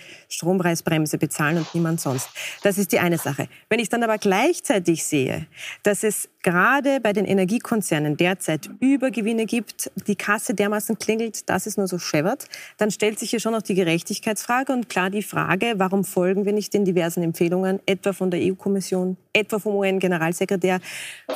Strompreisbremse 0.43 1.17
bezahlen 1.17 1.58
und 1.58 1.73
niemand 1.73 2.01
sonst. 2.01 2.29
Das 2.62 2.77
ist 2.77 2.91
die 2.91 2.99
eine 2.99 3.17
Sache. 3.17 3.47
Wenn 3.69 3.79
ich 3.79 3.89
dann 3.89 4.03
aber 4.03 4.17
gleichzeitig 4.17 5.03
sehe, 5.03 5.47
dass 5.84 6.03
es 6.03 6.29
gerade 6.43 6.99
bei 6.99 7.13
den 7.13 7.25
Energiekonzernen 7.25 8.17
derzeit 8.17 8.69
Übergewinne 8.79 9.45
gibt, 9.45 9.89
die 10.08 10.15
Kasse 10.15 10.53
dermaßen 10.53 10.99
klingelt, 10.99 11.49
dass 11.49 11.65
es 11.65 11.77
nur 11.77 11.88
so 11.88 11.97
scheppert, 11.97 12.45
dann 12.77 12.91
stellt 12.91 13.19
sich 13.19 13.29
hier 13.29 13.39
schon 13.39 13.53
noch 13.53 13.62
die 13.62 13.75
Gerechtigkeitsfrage 13.75 14.73
und 14.73 14.89
klar 14.89 15.10
die 15.10 15.23
Frage, 15.23 15.75
warum 15.77 16.03
folgen 16.03 16.45
wir 16.45 16.53
nicht 16.53 16.73
den 16.73 16.84
diversen 16.84 17.23
Empfehlungen, 17.23 17.79
etwa 17.86 18.12
von 18.12 18.29
der 18.29 18.41
EU-Kommission, 18.41 19.15
etwa 19.32 19.60
vom 19.60 19.75
UN-Generalsekretär, 19.75 20.82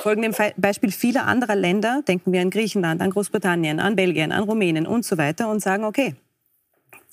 folgen 0.01 0.21
dem 0.21 0.33
Beispiel 0.57 0.91
vieler 0.91 1.25
anderer 1.25 1.55
Länder, 1.55 2.03
denken 2.05 2.33
wir 2.33 2.41
an 2.41 2.49
Griechenland, 2.49 3.01
an 3.01 3.09
Großbritannien, 3.09 3.79
an 3.79 3.95
Belgien, 3.95 4.33
an 4.33 4.43
Rumänien 4.43 4.85
und 4.85 5.05
so 5.05 5.17
weiter 5.17 5.49
und 5.49 5.61
sagen, 5.61 5.85
okay, 5.85 6.15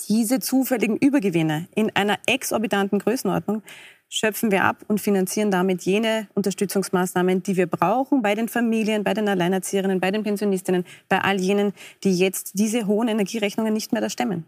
diese 0.09 0.39
zufälligen 0.39 0.97
Übergewinne 0.97 1.67
in 1.75 1.95
einer 1.95 2.17
exorbitanten 2.25 2.99
Größenordnung 2.99 3.63
schöpfen 4.09 4.51
wir 4.51 4.63
ab 4.63 4.83
und 4.87 5.01
finanzieren 5.01 5.51
damit 5.51 5.83
jene 5.83 6.27
Unterstützungsmaßnahmen, 6.35 7.43
die 7.43 7.57
wir 7.57 7.67
brauchen 7.67 8.21
bei 8.21 8.35
den 8.35 8.47
Familien, 8.47 9.03
bei 9.03 9.13
den 9.13 9.27
Alleinerzieherinnen, 9.27 9.99
bei 9.99 10.11
den 10.11 10.23
Pensionistinnen, 10.23 10.85
bei 11.09 11.19
all 11.19 11.39
jenen, 11.39 11.73
die 12.03 12.17
jetzt 12.17 12.51
diese 12.53 12.87
hohen 12.87 13.07
Energierechnungen 13.07 13.73
nicht 13.73 13.91
mehr 13.91 14.01
da 14.01 14.09
stemmen. 14.09 14.45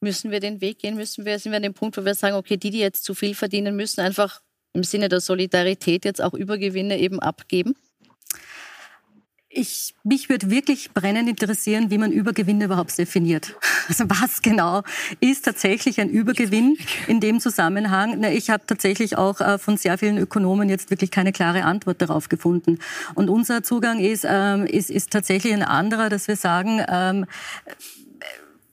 Müssen 0.00 0.30
wir 0.30 0.40
den 0.40 0.60
Weg 0.60 0.80
gehen? 0.80 0.96
Müssen 0.96 1.24
wir, 1.24 1.38
sind 1.38 1.52
wir 1.52 1.56
an 1.56 1.62
dem 1.62 1.74
Punkt, 1.74 1.96
wo 1.96 2.04
wir 2.04 2.14
sagen, 2.14 2.36
okay, 2.36 2.56
die, 2.56 2.70
die 2.70 2.80
jetzt 2.80 3.04
zu 3.04 3.14
viel 3.14 3.34
verdienen, 3.34 3.76
müssen 3.76 4.00
einfach 4.00 4.42
im 4.72 4.84
Sinne 4.84 5.08
der 5.08 5.20
Solidarität 5.20 6.04
jetzt 6.04 6.20
auch 6.20 6.34
Übergewinne 6.34 6.98
eben 6.98 7.18
abgeben? 7.18 7.74
Ich, 9.58 9.94
mich 10.04 10.28
würde 10.28 10.50
wirklich 10.50 10.92
brennend 10.92 11.30
interessieren, 11.30 11.90
wie 11.90 11.96
man 11.96 12.12
Übergewinne 12.12 12.66
überhaupt 12.66 12.96
definiert. 12.98 13.54
Also 13.88 14.04
was 14.08 14.42
genau 14.42 14.82
ist 15.20 15.46
tatsächlich 15.46 15.98
ein 15.98 16.10
Übergewinn 16.10 16.76
in 17.06 17.20
dem 17.20 17.40
Zusammenhang? 17.40 18.16
Na, 18.18 18.30
ich 18.30 18.50
habe 18.50 18.66
tatsächlich 18.66 19.16
auch 19.16 19.40
äh, 19.40 19.58
von 19.58 19.78
sehr 19.78 19.96
vielen 19.96 20.18
Ökonomen 20.18 20.68
jetzt 20.68 20.90
wirklich 20.90 21.10
keine 21.10 21.32
klare 21.32 21.64
Antwort 21.64 22.02
darauf 22.02 22.28
gefunden. 22.28 22.80
Und 23.14 23.30
unser 23.30 23.62
Zugang 23.62 23.98
ist, 23.98 24.26
ähm, 24.28 24.66
ist, 24.66 24.90
ist 24.90 25.10
tatsächlich 25.10 25.54
ein 25.54 25.62
anderer, 25.62 26.10
dass 26.10 26.28
wir 26.28 26.36
sagen, 26.36 26.82
ähm, 26.88 27.24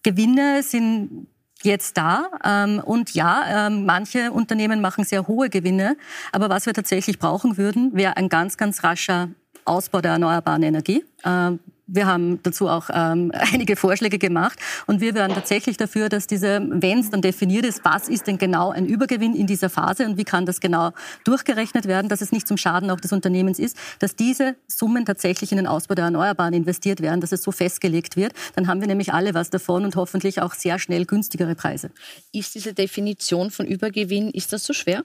Gewinne 0.04 0.64
sind 0.64 1.28
jetzt 1.62 1.96
da. 1.96 2.30
Ähm, 2.44 2.82
und 2.84 3.14
ja, 3.14 3.68
ähm, 3.68 3.86
manche 3.86 4.34
Unternehmen 4.34 4.82
machen 4.82 5.06
sehr 5.06 5.28
hohe 5.28 5.50
Gewinne. 5.50 5.96
Aber 6.34 6.50
was 6.50 6.66
wir 6.66 6.74
tatsächlich 6.74 7.20
brauchen 7.20 7.56
würden, 7.56 7.94
wäre 7.94 8.18
ein 8.18 8.28
ganz, 8.28 8.58
ganz 8.58 8.84
rascher 8.84 9.30
Ausbau 9.66 10.02
der 10.02 10.12
erneuerbaren 10.14 10.64
Energie. 10.64 11.04
Ähm, 11.24 11.60
wir 11.88 12.08
haben 12.08 12.42
dazu 12.44 12.68
auch 12.70 12.90
ähm, 12.94 13.32
einige 13.54 13.76
Vorschläge 13.76 14.18
gemacht 14.18 14.58
und 14.88 15.02
wir 15.02 15.14
wären 15.14 15.34
tatsächlich 15.34 15.78
dafür, 15.78 16.10
dass 16.10 16.28
diese, 16.28 16.66
wenn 16.70 17.00
es 17.00 17.10
dann 17.10 17.22
definiert 17.22 17.66
ist, 17.66 17.84
was 17.84 18.08
ist 18.08 18.28
denn 18.28 18.38
genau 18.38 18.72
ein 18.72 18.86
Übergewinn 18.86 19.36
in 19.36 19.48
dieser 19.48 19.70
Phase 19.70 20.06
und 20.06 20.18
wie 20.18 20.24
kann 20.24 20.46
das 20.46 20.60
genau 20.60 20.92
durchgerechnet 21.26 21.88
werden, 21.88 22.08
dass 22.10 22.22
es 22.22 22.32
nicht 22.32 22.48
zum 22.48 22.58
Schaden 22.58 22.90
auch 22.90 23.00
des 23.00 23.12
Unternehmens 23.12 23.60
ist, 23.60 23.78
dass 24.00 24.16
diese 24.16 24.56
Summen 24.68 25.06
tatsächlich 25.06 25.52
in 25.52 25.58
den 25.58 25.68
Ausbau 25.68 25.96
der 25.96 26.06
Erneuerbaren 26.06 26.54
investiert 26.54 27.02
werden, 27.02 27.22
dass 27.22 27.32
es 27.32 27.44
so 27.44 27.52
festgelegt 27.52 28.16
wird. 28.16 28.34
Dann 28.56 28.68
haben 28.68 28.80
wir 28.80 28.88
nämlich 28.88 29.14
alle 29.14 29.34
was 29.34 29.50
davon 29.50 29.84
und 29.84 29.96
hoffentlich 29.96 30.42
auch 30.42 30.54
sehr 30.54 30.80
schnell 30.80 31.06
günstigere 31.06 31.56
Preise. 31.56 31.92
Ist 32.32 32.56
diese 32.56 32.74
Definition 32.74 33.52
von 33.52 33.66
Übergewinn, 33.66 34.32
ist 34.32 34.54
das 34.54 34.64
so 34.64 34.74
schwer? 34.74 35.04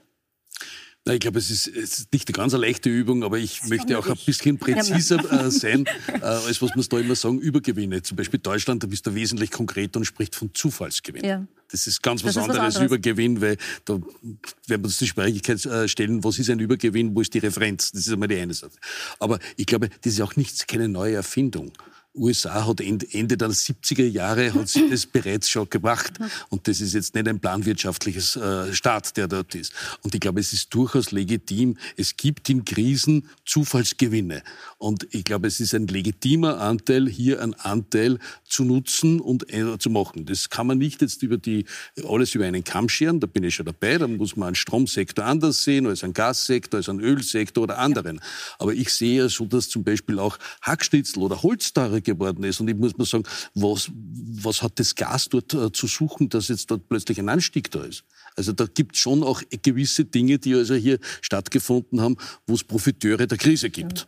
Na, 1.05 1.13
ich 1.13 1.21
glaube, 1.21 1.39
es 1.39 1.49
ist, 1.49 1.67
es 1.67 1.99
ist 1.99 2.13
nicht 2.13 2.27
eine 2.27 2.33
ganz 2.33 2.53
leichte 2.53 2.89
Übung, 2.89 3.23
aber 3.23 3.39
ich 3.39 3.61
das 3.61 3.69
möchte 3.69 3.97
auch 3.97 4.07
ein 4.07 4.17
bisschen 4.25 4.57
präziser 4.57 5.45
äh, 5.45 5.49
sein, 5.49 5.85
äh, 6.07 6.25
als 6.25 6.61
was 6.61 6.75
man 6.75 6.85
da 6.89 6.99
immer 6.99 7.15
sagen, 7.15 7.39
Übergewinne. 7.39 8.01
Zum 8.01 8.17
Beispiel 8.17 8.39
Deutschland, 8.39 8.83
da 8.83 8.87
bist 8.87 9.07
du 9.07 9.15
wesentlich 9.15 9.49
konkreter 9.49 9.99
und 9.99 10.05
spricht 10.05 10.35
von 10.35 10.53
Zufallsgewinn. 10.53 11.23
Ja. 11.23 11.47
Das 11.71 11.87
ist 11.87 12.03
ganz 12.03 12.23
was, 12.23 12.35
anderes, 12.35 12.57
was 12.57 12.75
anderes 12.75 12.85
Übergewinn, 12.85 13.41
weil 13.41 13.57
da 13.85 13.93
werden 13.93 14.03
wir 14.67 14.83
uns 14.83 14.97
die 14.97 15.07
Schwierigkeit 15.07 15.65
äh, 15.65 15.87
stellen, 15.87 16.23
was 16.23 16.37
ist 16.37 16.49
ein 16.49 16.59
Übergewinn, 16.59 17.15
wo 17.15 17.21
ist 17.21 17.33
die 17.33 17.39
Referenz? 17.39 17.91
Das 17.91 18.05
ist 18.05 18.11
einmal 18.11 18.27
die 18.27 18.37
eine 18.37 18.53
Sache. 18.53 18.73
Aber 19.19 19.39
ich 19.55 19.67
glaube, 19.67 19.89
das 20.01 20.13
ist 20.13 20.21
auch 20.21 20.35
nichts, 20.35 20.67
keine 20.67 20.89
neue 20.89 21.15
Erfindung. 21.15 21.71
USA 22.19 22.67
hat 22.67 22.81
Ende 22.81 23.37
der 23.37 23.49
70er 23.49 24.05
Jahre 24.05 24.53
hat 24.53 24.67
sie 24.67 24.89
das 24.89 25.05
bereits 25.07 25.49
schon 25.49 25.69
gemacht. 25.69 26.13
Und 26.49 26.67
das 26.67 26.81
ist 26.81 26.93
jetzt 26.93 27.15
nicht 27.15 27.27
ein 27.27 27.39
planwirtschaftliches 27.39 28.35
äh, 28.35 28.73
Staat, 28.73 29.15
der 29.17 29.27
dort 29.27 29.55
ist. 29.55 29.73
Und 30.03 30.13
ich 30.13 30.19
glaube, 30.21 30.39
es 30.39 30.53
ist 30.53 30.73
durchaus 30.73 31.11
legitim. 31.11 31.77
Es 31.95 32.17
gibt 32.17 32.49
in 32.49 32.65
Krisen 32.65 33.29
Zufallsgewinne. 33.45 34.43
Und 34.77 35.07
ich 35.11 35.23
glaube, 35.23 35.47
es 35.47 35.59
ist 35.59 35.73
ein 35.73 35.87
legitimer 35.87 36.59
Anteil, 36.59 37.07
hier 37.07 37.41
einen 37.41 37.53
Anteil 37.53 38.19
zu 38.43 38.63
nutzen 38.63 39.19
und 39.19 39.51
äh, 39.53 39.77
zu 39.77 39.89
machen. 39.89 40.25
Das 40.25 40.49
kann 40.49 40.67
man 40.67 40.77
nicht 40.77 41.01
jetzt 41.01 41.23
über 41.23 41.37
die, 41.37 41.65
alles 42.03 42.35
über 42.35 42.45
einen 42.45 42.63
Kamm 42.63 42.89
scheren. 42.89 43.19
Da 43.19 43.27
bin 43.27 43.43
ich 43.43 43.55
schon 43.55 43.65
dabei. 43.65 43.97
Da 43.97 44.07
muss 44.07 44.35
man 44.35 44.47
einen 44.47 44.55
Stromsektor 44.55 45.25
anders 45.25 45.63
sehen 45.63 45.87
als 45.87 46.03
einen 46.03 46.13
Gassektor, 46.13 46.79
als 46.79 46.89
einen 46.89 46.99
Ölsektor 46.99 47.63
oder 47.63 47.77
anderen. 47.77 48.19
Aber 48.57 48.73
ich 48.73 48.93
sehe 48.93 49.23
ja 49.23 49.29
so, 49.29 49.45
dass 49.45 49.69
zum 49.69 49.83
Beispiel 49.83 50.19
auch 50.19 50.37
Hackschnitzel 50.61 51.23
oder 51.23 51.41
Holztarre 51.41 52.01
geworden 52.13 52.43
ist. 52.43 52.59
Und 52.59 52.69
ich 52.69 52.75
muss 52.75 52.97
mal 52.97 53.05
sagen, 53.05 53.23
was, 53.53 53.89
was 53.93 54.61
hat 54.61 54.79
das 54.79 54.95
Gas 54.95 55.29
dort 55.29 55.53
äh, 55.53 55.71
zu 55.71 55.87
suchen, 55.87 56.29
dass 56.29 56.47
jetzt 56.47 56.69
dort 56.71 56.87
plötzlich 56.89 57.19
ein 57.19 57.29
Anstieg 57.29 57.71
da 57.71 57.83
ist? 57.83 58.03
Also 58.35 58.53
da 58.53 58.65
gibt 58.65 58.95
es 58.95 59.01
schon 59.01 59.23
auch 59.23 59.41
gewisse 59.63 60.05
Dinge, 60.05 60.39
die 60.39 60.55
also 60.55 60.75
hier 60.75 60.99
stattgefunden 61.21 62.01
haben, 62.01 62.17
wo 62.47 62.53
es 62.53 62.63
Profiteure 62.63 63.27
der 63.27 63.37
Krise 63.37 63.69
gibt. 63.69 63.99
Ja. 63.99 64.05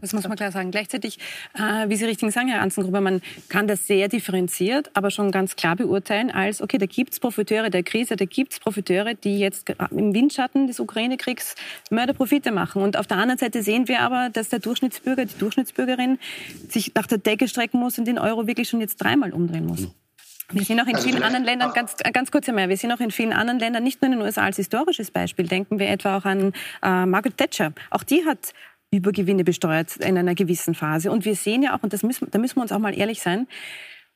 Das 0.00 0.12
muss 0.12 0.26
man 0.26 0.36
klar 0.36 0.52
sagen. 0.52 0.70
Gleichzeitig, 0.70 1.18
äh, 1.54 1.88
wie 1.88 1.96
Sie 1.96 2.06
richtig 2.06 2.32
sagen, 2.32 2.48
Herr 2.48 2.62
Anzengruber, 2.62 3.00
man 3.00 3.20
kann 3.48 3.68
das 3.68 3.86
sehr 3.86 4.08
differenziert, 4.08 4.90
aber 4.94 5.10
schon 5.10 5.30
ganz 5.30 5.54
klar 5.54 5.76
beurteilen 5.76 6.30
als, 6.30 6.62
okay, 6.62 6.78
da 6.78 6.86
gibt 6.86 7.12
es 7.12 7.20
Profiteure 7.20 7.68
der 7.68 7.82
Krise, 7.82 8.16
da 8.16 8.24
gibt 8.24 8.52
es 8.52 8.60
Profiteure, 8.60 9.14
die 9.14 9.38
jetzt 9.38 9.70
im 9.90 10.14
Windschatten 10.14 10.66
des 10.66 10.80
Ukraine-Kriegs 10.80 11.54
Mörderprofite 11.90 12.52
machen. 12.52 12.82
Und 12.82 12.96
auf 12.96 13.06
der 13.06 13.18
anderen 13.18 13.38
Seite 13.38 13.62
sehen 13.62 13.86
wir 13.88 14.00
aber, 14.00 14.30
dass 14.30 14.48
der 14.48 14.60
Durchschnittsbürger, 14.60 15.26
die 15.26 15.38
Durchschnittsbürgerin 15.38 16.18
sich 16.68 16.94
nach 16.94 17.06
der 17.06 17.18
Decke 17.18 17.46
strecken 17.46 17.78
muss 17.78 17.98
und 17.98 18.06
den 18.06 18.18
Euro 18.18 18.46
wirklich 18.46 18.68
schon 18.68 18.80
jetzt 18.80 18.96
dreimal 18.96 19.32
umdrehen 19.32 19.66
muss. 19.66 19.88
Wir 20.52 20.62
sind 20.62 20.80
auch 20.80 20.86
in 20.86 20.94
also 20.94 21.08
vielen 21.08 21.24
anderen 21.24 21.44
Ländern, 21.44 21.72
ganz, 21.74 21.96
ganz 21.96 22.30
kurz 22.30 22.48
einmal, 22.48 22.68
wir 22.68 22.76
sind 22.76 22.92
auch 22.92 23.00
in 23.00 23.10
vielen 23.10 23.32
anderen 23.32 23.58
Ländern, 23.58 23.82
nicht 23.82 24.00
nur 24.00 24.12
in 24.12 24.18
den 24.18 24.24
USA 24.24 24.44
als 24.44 24.56
historisches 24.56 25.10
Beispiel, 25.10 25.48
denken 25.48 25.80
wir 25.80 25.88
etwa 25.88 26.18
auch 26.18 26.24
an 26.24 26.52
äh, 26.84 27.04
Margaret 27.04 27.36
Thatcher. 27.36 27.72
Auch 27.90 28.04
die 28.04 28.24
hat 28.24 28.52
Übergewinne 28.90 29.44
besteuert 29.44 29.96
in 29.96 30.16
einer 30.16 30.34
gewissen 30.34 30.74
Phase. 30.74 31.10
Und 31.10 31.24
wir 31.24 31.34
sehen 31.34 31.62
ja 31.62 31.76
auch, 31.76 31.82
und 31.82 31.92
das 31.92 32.02
müssen, 32.02 32.30
da 32.30 32.38
müssen 32.38 32.56
wir 32.56 32.62
uns 32.62 32.72
auch 32.72 32.78
mal 32.78 32.96
ehrlich 32.96 33.20
sein, 33.20 33.46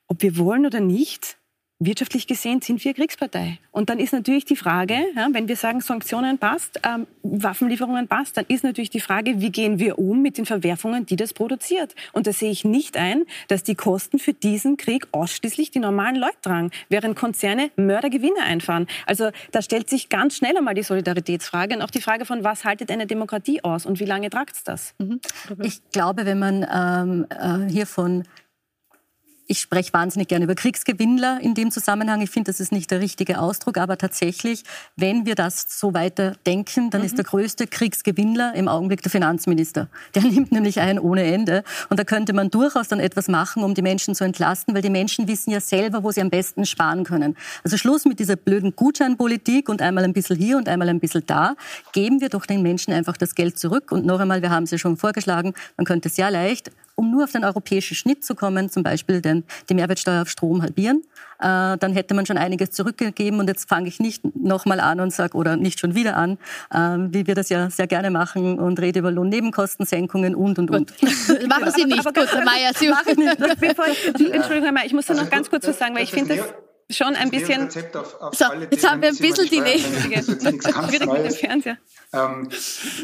ob 0.07 0.23
wir 0.23 0.37
wollen 0.37 0.67
oder 0.67 0.81
nicht, 0.81 1.39
wirtschaftlich 1.81 2.27
gesehen 2.27 2.61
sind 2.61 2.85
wir 2.85 2.93
Kriegspartei. 2.93 3.59
Und 3.73 3.89
dann 3.89 3.99
ist 3.99 4.13
natürlich 4.13 4.45
die 4.45 4.57
Frage, 4.57 4.95
ja, 5.17 5.29
wenn 5.33 5.49
wir 5.49 5.57
sagen, 5.57 5.81
Sanktionen 5.81 6.37
passt, 6.39 6.79
ähm, 6.87 7.07
Waffenlieferungen 7.23 8.07
passt, 8.07 8.37
dann 8.37 8.45
ist 8.49 8.63
natürlich 8.65 8.91
die 8.91 9.01
Frage, 9.01 9.41
wie 9.41 9.51
gehen 9.51 9.79
wir 9.79 9.99
um 9.99 10.21
mit 10.21 10.37
den 10.37 10.45
Verwerfungen, 10.45 11.07
die 11.07 11.17
das 11.17 11.33
produziert. 11.33 11.95
Und 12.13 12.27
da 12.27 12.33
sehe 12.33 12.51
ich 12.51 12.65
nicht 12.65 12.99
ein, 12.99 13.25
dass 13.49 13.63
die 13.63 13.75
Kosten 13.75 14.19
für 14.19 14.35
diesen 14.35 14.77
Krieg 14.77 15.09
ausschließlich 15.13 15.71
die 15.71 15.79
normalen 15.79 16.17
Leute 16.17 16.37
tragen, 16.43 16.71
während 16.91 17.17
Konzerne 17.17 17.71
Mördergewinne 17.77 18.43
einfahren. 18.43 18.87
Also 19.07 19.31
da 19.53 19.63
stellt 19.63 19.89
sich 19.89 20.11
ganz 20.11 20.37
schnell 20.37 20.57
einmal 20.57 20.75
die 20.75 20.83
Solidaritätsfrage 20.83 21.77
und 21.77 21.83
auch 21.83 21.91
die 21.91 22.03
Frage 22.03 22.27
von, 22.27 22.45
was 22.45 22.65
haltet 22.67 22.91
eine 22.91 23.07
Demokratie 23.07 23.65
aus 23.65 23.87
und 23.87 24.01
wie 24.01 24.05
lange 24.05 24.29
tragt 24.29 24.57
es 24.57 24.65
das? 24.65 24.95
Mhm. 24.99 25.21
Ich 25.63 25.81
glaube, 25.93 26.27
wenn 26.27 26.39
man 26.39 26.67
ähm, 26.71 27.27
äh, 27.31 27.71
hier 27.71 27.87
von 27.87 28.25
ich 29.51 29.59
spreche 29.59 29.93
wahnsinnig 29.93 30.29
gerne 30.29 30.45
über 30.45 30.55
Kriegsgewinnler 30.55 31.41
in 31.43 31.55
dem 31.55 31.73
Zusammenhang. 31.73 32.21
Ich 32.21 32.31
finde, 32.31 32.53
das 32.53 32.61
ist 32.61 32.71
nicht 32.71 32.89
der 32.93 33.01
richtige 33.01 33.41
Ausdruck, 33.41 33.79
aber 33.79 33.99
tatsächlich, 33.99 34.63
wenn 34.95 35.27
wir 35.27 35.35
das 35.35 35.67
so 35.69 35.93
weiter 35.93 36.37
denken, 36.47 36.91
dann 36.91 37.01
mhm. 37.01 37.07
ist 37.07 37.19
der 37.19 37.25
größte 37.25 37.67
Kriegsgewinnler 37.67 38.55
im 38.55 38.69
Augenblick 38.69 39.03
der 39.03 39.11
Finanzminister. 39.11 39.89
Der 40.15 40.23
nimmt 40.31 40.53
nämlich 40.53 40.79
ein 40.79 41.01
ohne 41.01 41.25
Ende. 41.25 41.65
Und 41.89 41.99
da 41.99 42.05
könnte 42.05 42.33
man 42.33 42.51
durchaus 42.51 42.87
dann 42.87 43.01
etwas 43.01 43.27
machen, 43.27 43.65
um 43.65 43.75
die 43.75 43.83
Menschen 43.83 44.15
zu 44.15 44.23
entlasten, 44.23 44.73
weil 44.73 44.83
die 44.83 44.91
Menschen 44.91 45.27
wissen 45.27 45.51
ja 45.51 45.61
selber, 45.61 46.05
wo 46.05 46.13
sie 46.13 46.21
am 46.21 46.31
besten 46.31 46.65
sparen 46.65 47.03
können. 47.03 47.37
Also 47.65 47.77
Schluss 47.77 48.05
mit 48.05 48.21
dieser 48.21 48.37
blöden 48.37 48.77
Gutscheinpolitik 48.77 49.69
und 49.69 49.83
einmal 49.83 50.05
ein 50.05 50.13
bisschen 50.13 50.37
hier 50.37 50.59
und 50.59 50.69
einmal 50.69 50.89
ein 50.89 51.01
bisschen 51.01 51.25
da. 51.27 51.57
Geben 51.93 52.21
wir 52.21 52.29
doch 52.29 52.47
den 52.47 52.63
Menschen 52.63 52.93
einfach 52.93 53.17
das 53.17 53.35
Geld 53.35 53.59
zurück. 53.59 53.91
Und 53.91 54.07
noch 54.07 54.21
einmal, 54.21 54.43
wir 54.43 54.51
haben 54.51 54.63
es 54.63 54.71
ja 54.71 54.79
schon 54.79 54.97
vorgeschlagen, 54.97 55.55
man 55.77 55.87
könnte 55.87 56.09
sehr 56.09 56.31
leicht 56.31 56.71
um 57.01 57.11
nur 57.11 57.25
auf 57.25 57.33
den 57.33 57.45
europäischen 57.45 57.95
Schnitt 57.95 58.23
zu 58.23 58.35
kommen, 58.35 58.69
zum 58.69 58.83
Beispiel 58.83 59.23
den, 59.23 59.45
die 59.71 59.75
Mehrwertsteuer 59.75 60.21
auf 60.21 60.29
Strom 60.29 60.61
halbieren, 60.61 61.03
äh, 61.39 61.79
dann 61.79 61.95
hätte 61.95 62.13
man 62.13 62.27
schon 62.27 62.37
einiges 62.37 62.73
zurückgegeben. 62.73 63.41
Und 63.41 63.49
jetzt 63.49 63.67
fange 63.71 63.89
ich 63.89 64.01
nicht 64.01 64.23
nochmal 64.37 64.81
an 64.81 65.01
und 65.01 65.11
sage, 65.11 65.35
oder 65.35 65.57
nicht 65.57 65.81
schon 65.81 65.95
wieder 65.95 66.19
an, 66.19 66.37
äh, 66.71 66.99
wie 67.11 67.27
wir 67.27 67.35
das 67.35 67.49
ja 67.49 67.71
sehr 67.71 67.87
gerne 67.87 68.11
machen 68.11 68.59
und 68.59 68.79
rede 68.81 68.99
über 68.99 69.11
Lohnnebenkostensenkungen 69.11 70.35
und, 70.35 70.59
und, 70.59 70.71
und. 70.71 70.93
machen 71.49 71.73
Sie 71.75 71.87
nicht, 71.87 72.05
gut, 72.05 72.17
Herr 72.17 72.45
Mayer. 72.45 72.73
Sie 72.75 72.91
machen 72.91 73.15
nicht. 73.17 73.39
Bevor 73.59 73.87
ich, 73.87 74.07
Entschuldigung, 74.07 74.65
Herr 74.65 74.73
Mayer, 74.73 74.85
ich 74.85 74.93
muss 74.93 75.07
da 75.07 75.15
noch 75.15 75.21
also 75.21 75.31
ganz 75.31 75.49
kurz 75.49 75.67
was 75.67 75.79
sagen, 75.79 75.95
weil 75.95 76.05
ich 76.05 76.11
finde 76.11 76.37
das 76.37 76.70
schon 76.91 77.15
ein 77.15 77.31
bisschen. 77.31 77.69
Auf, 77.95 78.21
auf 78.21 78.35
so, 78.35 78.45
jetzt 78.71 78.89
haben 78.89 79.01
wir 79.03 79.09
ein 79.09 79.17
bisschen 79.17 79.49
die 79.49 79.61
Nähe. 79.61 79.79
Fernseher. 81.31 81.79
Ähm, 82.13 82.49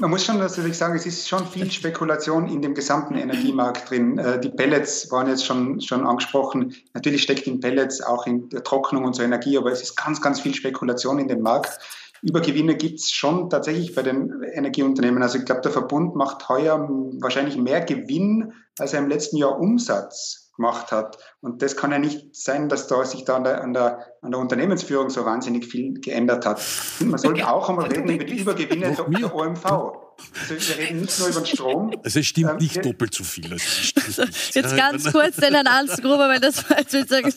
man 0.00 0.10
muss 0.10 0.24
schon 0.24 0.38
natürlich 0.38 0.76
sagen, 0.76 0.96
es 0.96 1.06
ist 1.06 1.28
schon 1.28 1.46
viel 1.46 1.70
Spekulation 1.70 2.48
in 2.48 2.60
dem 2.60 2.74
gesamten 2.74 3.14
Energiemarkt 3.14 3.90
drin. 3.90 4.18
Äh, 4.18 4.40
die 4.40 4.48
Pellets 4.48 5.10
waren 5.10 5.28
jetzt 5.28 5.44
schon, 5.44 5.80
schon 5.80 6.06
angesprochen. 6.06 6.74
Natürlich 6.94 7.22
steckt 7.22 7.46
in 7.46 7.60
Pellets 7.60 8.00
auch 8.00 8.26
in 8.26 8.48
der 8.48 8.64
Trocknung 8.64 9.04
und 9.04 9.14
so 9.14 9.22
Energie, 9.22 9.56
aber 9.56 9.70
es 9.70 9.82
ist 9.82 9.96
ganz, 9.96 10.20
ganz 10.20 10.40
viel 10.40 10.54
Spekulation 10.54 11.18
in 11.18 11.28
dem 11.28 11.42
Markt. 11.42 11.78
Übergewinne 12.22 12.74
gibt 12.74 12.98
es 13.00 13.12
schon 13.12 13.50
tatsächlich 13.50 13.94
bei 13.94 14.02
den 14.02 14.42
Energieunternehmen. 14.42 15.22
Also 15.22 15.38
ich 15.38 15.44
glaube, 15.44 15.60
der 15.60 15.70
Verbund 15.70 16.16
macht 16.16 16.48
heuer 16.48 16.88
wahrscheinlich 17.20 17.56
mehr 17.56 17.82
Gewinn, 17.82 18.52
als 18.78 18.92
er 18.92 19.00
im 19.00 19.08
letzten 19.08 19.36
Jahr 19.36 19.60
Umsatz 19.60 20.45
gemacht 20.56 20.92
hat. 20.92 21.18
Und 21.40 21.62
das 21.62 21.76
kann 21.76 21.92
ja 21.92 21.98
nicht 21.98 22.34
sein, 22.34 22.68
dass 22.68 22.86
da 22.86 23.04
sich 23.04 23.24
da 23.24 23.36
an 23.36 23.44
der, 23.44 23.62
an 23.62 23.72
der, 23.72 24.06
an 24.22 24.30
der 24.30 24.40
Unternehmensführung 24.40 25.10
so 25.10 25.24
wahnsinnig 25.24 25.66
viel 25.66 26.00
geändert 26.00 26.46
hat. 26.46 26.60
Man 27.00 27.18
sollte 27.18 27.48
auch 27.48 27.68
einmal 27.68 27.86
reden 27.86 28.08
über 28.08 28.24
die 28.24 28.40
Übergewinne 28.40 28.94
der 28.94 29.34
OMV. 29.34 30.05
Also 30.40 30.68
wir 30.68 30.78
reden 30.78 31.02
nicht 31.02 31.18
nur 31.18 31.28
über 31.28 31.40
den 31.40 31.46
Strom. 31.46 31.92
Also 32.04 32.20
es 32.20 32.26
stimmt 32.26 32.50
ähm, 32.50 32.56
nicht 32.58 32.84
doppelt 32.84 33.14
so 33.14 33.24
viel. 33.24 33.52
Also 33.52 34.24
jetzt 34.54 34.76
ganz 34.76 35.10
kurz 35.10 35.36
den 35.36 35.54
Herrn 35.54 35.66
Ansgruber, 35.66 36.28
weil 36.28 36.40
das 36.40 36.68
war, 36.68 36.78
jetzt 36.78 37.08
sagen, 37.08 37.32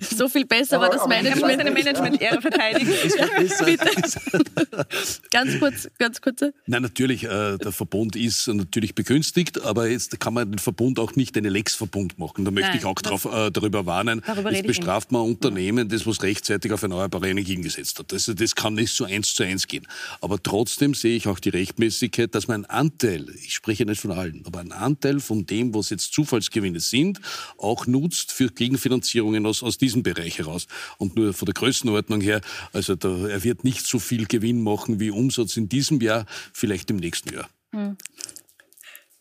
so 0.00 0.28
viel 0.28 0.46
besser 0.46 0.76
aber, 0.76 0.86
war 0.86 0.94
das 0.94 1.06
Management. 1.06 1.58
Seine 1.58 1.70
Management-Ehre 1.70 2.40
verteidigen. 2.40 2.92
ganz 5.30 5.58
kurz, 5.58 5.88
ganz 5.98 6.20
kurz. 6.20 6.40
Nein, 6.66 6.82
natürlich, 6.82 7.24
äh, 7.24 7.58
der 7.58 7.72
Verbund 7.72 8.16
ist 8.16 8.48
natürlich 8.48 8.94
begünstigt, 8.94 9.62
aber 9.62 9.88
jetzt 9.88 10.18
kann 10.20 10.34
man 10.34 10.50
den 10.50 10.58
Verbund 10.58 10.98
auch 10.98 11.16
nicht 11.16 11.36
eine 11.36 11.48
Lex-Verbund 11.48 12.18
machen. 12.18 12.44
Da 12.44 12.50
möchte 12.50 12.70
Nein, 12.70 12.78
ich 12.78 12.84
auch 12.84 12.94
drauf, 12.94 13.24
äh, 13.24 13.50
darüber 13.50 13.86
warnen. 13.86 14.22
Darüber 14.26 14.52
jetzt 14.52 14.66
bestraft 14.66 15.12
man 15.12 15.22
ein 15.22 15.28
Unternehmen, 15.28 15.88
das 15.88 16.06
was 16.06 16.22
rechtzeitig 16.22 16.72
auf 16.72 16.82
erneuerbare 16.82 17.28
Energien 17.28 17.62
gesetzt 17.62 17.98
hat. 17.98 18.12
Das, 18.12 18.30
das 18.34 18.54
kann 18.54 18.74
nicht 18.74 18.94
so 18.94 19.04
eins 19.04 19.34
zu 19.34 19.42
eins 19.42 19.66
gehen. 19.66 19.86
Aber 20.20 20.42
trotzdem 20.42 20.94
sehe 20.94 21.16
ich 21.16 21.28
auch 21.28 21.38
die 21.38 21.50
Rechtmäßigkeit 21.50 22.23
Möglichkeit, 22.24 22.34
dass 22.34 22.48
man 22.48 22.64
einen 22.64 22.66
Anteil, 22.66 23.28
ich 23.30 23.54
spreche 23.54 23.84
nicht 23.84 24.00
von 24.00 24.12
allen, 24.12 24.42
aber 24.46 24.60
einen 24.60 24.72
Anteil 24.72 25.20
von 25.20 25.46
dem, 25.46 25.74
was 25.74 25.90
jetzt 25.90 26.12
Zufallsgewinne 26.12 26.80
sind, 26.80 27.20
auch 27.58 27.86
nutzt 27.86 28.32
für 28.32 28.48
Gegenfinanzierungen 28.48 29.46
aus, 29.46 29.62
aus 29.62 29.78
diesem 29.78 30.02
Bereich 30.02 30.38
heraus. 30.38 30.66
Und 30.98 31.16
nur 31.16 31.32
von 31.32 31.46
der 31.46 31.54
Größenordnung 31.54 32.20
her, 32.20 32.40
also 32.72 32.94
da, 32.94 33.28
er 33.28 33.42
wird 33.44 33.64
nicht 33.64 33.86
so 33.86 33.98
viel 33.98 34.26
Gewinn 34.26 34.62
machen 34.62 35.00
wie 35.00 35.10
Umsatz 35.10 35.56
in 35.56 35.68
diesem 35.68 36.00
Jahr, 36.00 36.26
vielleicht 36.52 36.90
im 36.90 36.96
nächsten 36.96 37.34
Jahr. 37.34 37.48
Hm. 37.72 37.96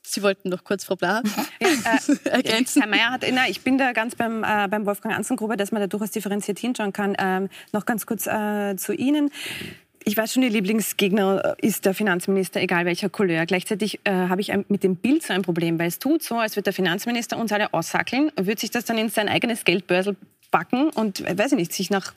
Sie 0.05 0.21
wollten 0.21 0.49
noch 0.49 0.63
kurz, 0.63 0.83
Frau 0.83 0.95
Blaha, 0.95 1.23
ja, 1.59 1.69
äh, 1.69 2.29
ergänzen. 2.29 2.83
Herr 2.83 2.89
Mayer 2.89 3.09
hat, 3.09 3.25
na, 3.31 3.49
ich 3.49 3.61
bin 3.61 3.79
da 3.79 3.93
ganz 3.93 4.15
beim, 4.15 4.43
äh, 4.43 4.67
beim 4.67 4.85
Wolfgang 4.85 5.15
Anzengruber, 5.15 5.57
dass 5.57 5.71
man 5.71 5.81
da 5.81 5.87
durchaus 5.87 6.11
differenziert 6.11 6.59
hinschauen 6.59 6.93
kann. 6.93 7.15
Ähm, 7.17 7.49
noch 7.71 7.85
ganz 7.85 8.05
kurz 8.05 8.27
äh, 8.27 8.75
zu 8.75 8.93
Ihnen. 8.93 9.31
Ich 10.05 10.17
weiß 10.17 10.33
schon, 10.33 10.43
Ihr 10.43 10.49
Lieblingsgegner 10.49 11.55
ist 11.61 11.85
der 11.85 11.93
Finanzminister, 11.93 12.61
egal 12.61 12.85
welcher 12.85 13.09
Couleur. 13.09 13.45
Gleichzeitig 13.45 13.99
äh, 14.03 14.11
habe 14.11 14.41
ich 14.41 14.51
mit 14.67 14.83
dem 14.83 14.97
Bild 14.97 15.23
so 15.23 15.33
ein 15.33 15.43
Problem, 15.43 15.79
weil 15.79 15.87
es 15.87 15.99
tut 15.99 16.23
so, 16.23 16.35
als 16.35 16.55
würde 16.55 16.65
der 16.65 16.73
Finanzminister 16.73 17.37
uns 17.37 17.51
alle 17.51 17.73
aussackeln, 17.73 18.31
würde 18.35 18.59
sich 18.59 18.71
das 18.71 18.85
dann 18.85 18.97
in 18.97 19.09
sein 19.09 19.29
eigenes 19.29 19.63
Geldbörsel 19.63 20.15
backen 20.51 20.89
und, 20.89 21.21
äh, 21.21 21.37
weiß 21.37 21.53
ich 21.53 21.57
nicht, 21.57 21.73
sich 21.73 21.89
nach 21.89 22.13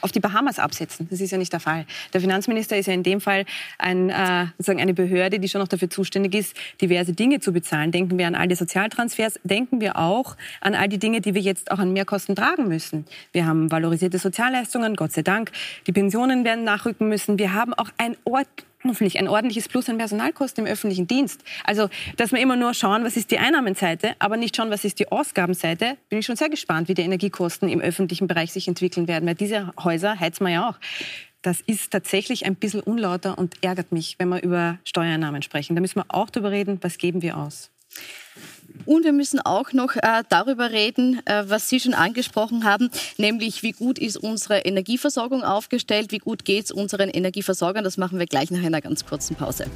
auf 0.00 0.12
die 0.12 0.20
Bahamas 0.20 0.58
absetzen. 0.58 1.08
Das 1.10 1.20
ist 1.20 1.30
ja 1.30 1.38
nicht 1.38 1.52
der 1.52 1.60
Fall. 1.60 1.86
Der 2.12 2.20
Finanzminister 2.20 2.76
ist 2.76 2.86
ja 2.86 2.94
in 2.94 3.02
dem 3.02 3.20
Fall 3.20 3.44
ein, 3.78 4.10
äh, 4.10 4.46
sozusagen 4.58 4.80
eine 4.80 4.94
Behörde, 4.94 5.38
die 5.38 5.48
schon 5.48 5.60
noch 5.60 5.68
dafür 5.68 5.90
zuständig 5.90 6.34
ist, 6.34 6.56
diverse 6.80 7.12
Dinge 7.12 7.40
zu 7.40 7.52
bezahlen. 7.52 7.92
Denken 7.92 8.18
wir 8.18 8.26
an 8.26 8.34
all 8.34 8.48
die 8.48 8.54
Sozialtransfers, 8.54 9.40
denken 9.44 9.80
wir 9.80 9.96
auch 9.96 10.36
an 10.60 10.74
all 10.74 10.88
die 10.88 10.98
Dinge, 10.98 11.20
die 11.20 11.34
wir 11.34 11.42
jetzt 11.42 11.70
auch 11.70 11.78
an 11.78 11.92
Mehrkosten 11.92 12.34
tragen 12.34 12.68
müssen. 12.68 13.06
Wir 13.32 13.46
haben 13.46 13.70
valorisierte 13.70 14.18
Sozialleistungen, 14.18 14.96
Gott 14.96 15.12
sei 15.12 15.22
Dank. 15.22 15.52
Die 15.86 15.92
Pensionen 15.92 16.44
werden 16.44 16.64
nachrücken 16.64 17.08
müssen. 17.08 17.38
Wir 17.38 17.52
haben 17.54 17.74
auch 17.74 17.90
ein 17.98 18.16
Ort 18.24 18.48
hoffentlich 18.84 19.18
ein 19.18 19.28
ordentliches 19.28 19.68
Plus 19.68 19.88
an 19.88 19.98
Personalkosten 19.98 20.64
im 20.64 20.72
öffentlichen 20.72 21.06
Dienst. 21.06 21.42
Also, 21.64 21.88
dass 22.16 22.32
wir 22.32 22.40
immer 22.40 22.56
nur 22.56 22.74
schauen, 22.74 23.04
was 23.04 23.16
ist 23.16 23.30
die 23.30 23.38
Einnahmenseite, 23.38 24.14
aber 24.18 24.36
nicht 24.36 24.56
schauen, 24.56 24.70
was 24.70 24.84
ist 24.84 24.98
die 24.98 25.10
Ausgabenseite, 25.10 25.96
bin 26.08 26.18
ich 26.18 26.26
schon 26.26 26.36
sehr 26.36 26.48
gespannt, 26.48 26.88
wie 26.88 26.94
die 26.94 27.02
Energiekosten 27.02 27.68
im 27.68 27.80
öffentlichen 27.80 28.26
Bereich 28.26 28.52
sich 28.52 28.68
entwickeln 28.68 29.08
werden. 29.08 29.26
Weil 29.26 29.34
diese 29.34 29.72
Häuser 29.82 30.18
heizen 30.18 30.46
wir 30.46 30.52
ja 30.52 30.68
auch. 30.68 30.78
Das 31.42 31.60
ist 31.62 31.90
tatsächlich 31.90 32.44
ein 32.44 32.54
bisschen 32.54 32.80
unlauter 32.80 33.38
und 33.38 33.62
ärgert 33.62 33.92
mich, 33.92 34.16
wenn 34.18 34.28
wir 34.28 34.42
über 34.42 34.78
Steuereinnahmen 34.84 35.40
sprechen. 35.42 35.74
Da 35.74 35.80
müssen 35.80 35.96
wir 35.96 36.04
auch 36.08 36.28
darüber 36.28 36.50
reden, 36.50 36.78
was 36.82 36.98
geben 36.98 37.22
wir 37.22 37.38
aus. 37.38 37.70
Und 38.86 39.04
wir 39.04 39.12
müssen 39.12 39.40
auch 39.40 39.72
noch 39.72 39.96
äh, 39.96 40.22
darüber 40.28 40.70
reden, 40.70 41.20
äh, 41.26 41.44
was 41.46 41.68
Sie 41.68 41.80
schon 41.80 41.94
angesprochen 41.94 42.64
haben, 42.64 42.90
nämlich 43.18 43.62
wie 43.62 43.72
gut 43.72 43.98
ist 43.98 44.16
unsere 44.16 44.60
Energieversorgung 44.60 45.42
aufgestellt, 45.42 46.12
wie 46.12 46.18
gut 46.18 46.44
geht 46.44 46.64
es 46.64 46.70
unseren 46.70 47.08
Energieversorgern. 47.08 47.84
Das 47.84 47.96
machen 47.96 48.18
wir 48.18 48.26
gleich 48.26 48.50
nach 48.50 48.62
einer 48.62 48.80
ganz 48.80 49.04
kurzen 49.06 49.36
Pause. 49.36 49.66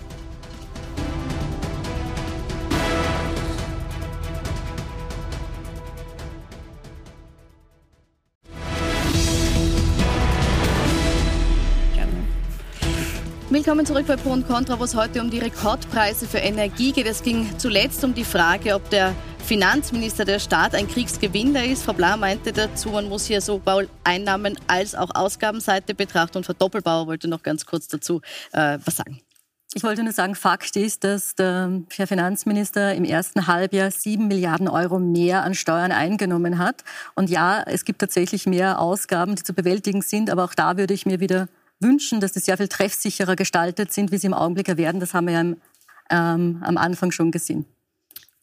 Willkommen 13.54 13.86
zurück 13.86 14.08
bei 14.08 14.16
Pro 14.16 14.30
und 14.30 14.48
Contra, 14.48 14.80
wo 14.80 14.82
es 14.82 14.96
heute 14.96 15.22
um 15.22 15.30
die 15.30 15.38
Rekordpreise 15.38 16.26
für 16.26 16.38
Energie 16.38 16.90
geht. 16.90 17.06
Es 17.06 17.22
ging 17.22 17.56
zuletzt 17.56 18.02
um 18.02 18.12
die 18.12 18.24
Frage, 18.24 18.74
ob 18.74 18.90
der 18.90 19.14
Finanzminister 19.44 20.24
der 20.24 20.40
Staat 20.40 20.74
ein 20.74 20.88
Kriegsgewinner 20.88 21.64
ist. 21.64 21.84
Frau 21.84 21.92
Blau 21.92 22.16
meinte 22.16 22.52
dazu, 22.52 22.88
man 22.88 23.08
muss 23.08 23.26
hier 23.26 23.40
sowohl 23.40 23.88
Einnahmen 24.02 24.58
als 24.66 24.96
auch 24.96 25.14
Ausgabenseite 25.14 25.94
betrachten. 25.94 26.38
Und 26.38 26.46
Frau 26.46 26.52
Doppelbauer 26.52 27.06
wollte 27.06 27.28
noch 27.28 27.44
ganz 27.44 27.64
kurz 27.64 27.86
dazu 27.86 28.22
äh, 28.50 28.78
was 28.84 28.96
sagen. 28.96 29.20
Ich 29.72 29.84
wollte 29.84 30.02
nur 30.02 30.12
sagen, 30.12 30.34
Fakt 30.34 30.74
ist, 30.74 31.04
dass 31.04 31.36
der 31.36 31.80
Herr 31.94 32.08
Finanzminister 32.08 32.92
im 32.96 33.04
ersten 33.04 33.46
Halbjahr 33.46 33.92
sieben 33.92 34.26
Milliarden 34.26 34.66
Euro 34.66 34.98
mehr 34.98 35.44
an 35.44 35.54
Steuern 35.54 35.92
eingenommen 35.92 36.58
hat. 36.58 36.82
Und 37.14 37.30
ja, 37.30 37.62
es 37.62 37.84
gibt 37.84 38.00
tatsächlich 38.00 38.46
mehr 38.46 38.80
Ausgaben, 38.80 39.36
die 39.36 39.44
zu 39.44 39.52
bewältigen 39.52 40.02
sind. 40.02 40.28
Aber 40.28 40.42
auch 40.42 40.54
da 40.54 40.76
würde 40.76 40.92
ich 40.92 41.06
mir 41.06 41.20
wieder 41.20 41.46
wünschen, 41.80 42.20
dass 42.20 42.34
sie 42.34 42.40
sehr 42.40 42.56
viel 42.56 42.68
treffsicherer 42.68 43.36
gestaltet 43.36 43.92
sind, 43.92 44.12
wie 44.12 44.18
sie 44.18 44.26
im 44.26 44.34
Augenblick 44.34 44.76
werden. 44.76 45.00
Das 45.00 45.14
haben 45.14 45.26
wir 45.26 45.34
ja 45.34 45.40
am, 45.40 45.56
ähm, 46.10 46.62
am 46.62 46.76
Anfang 46.76 47.10
schon 47.10 47.30
gesehen. 47.30 47.66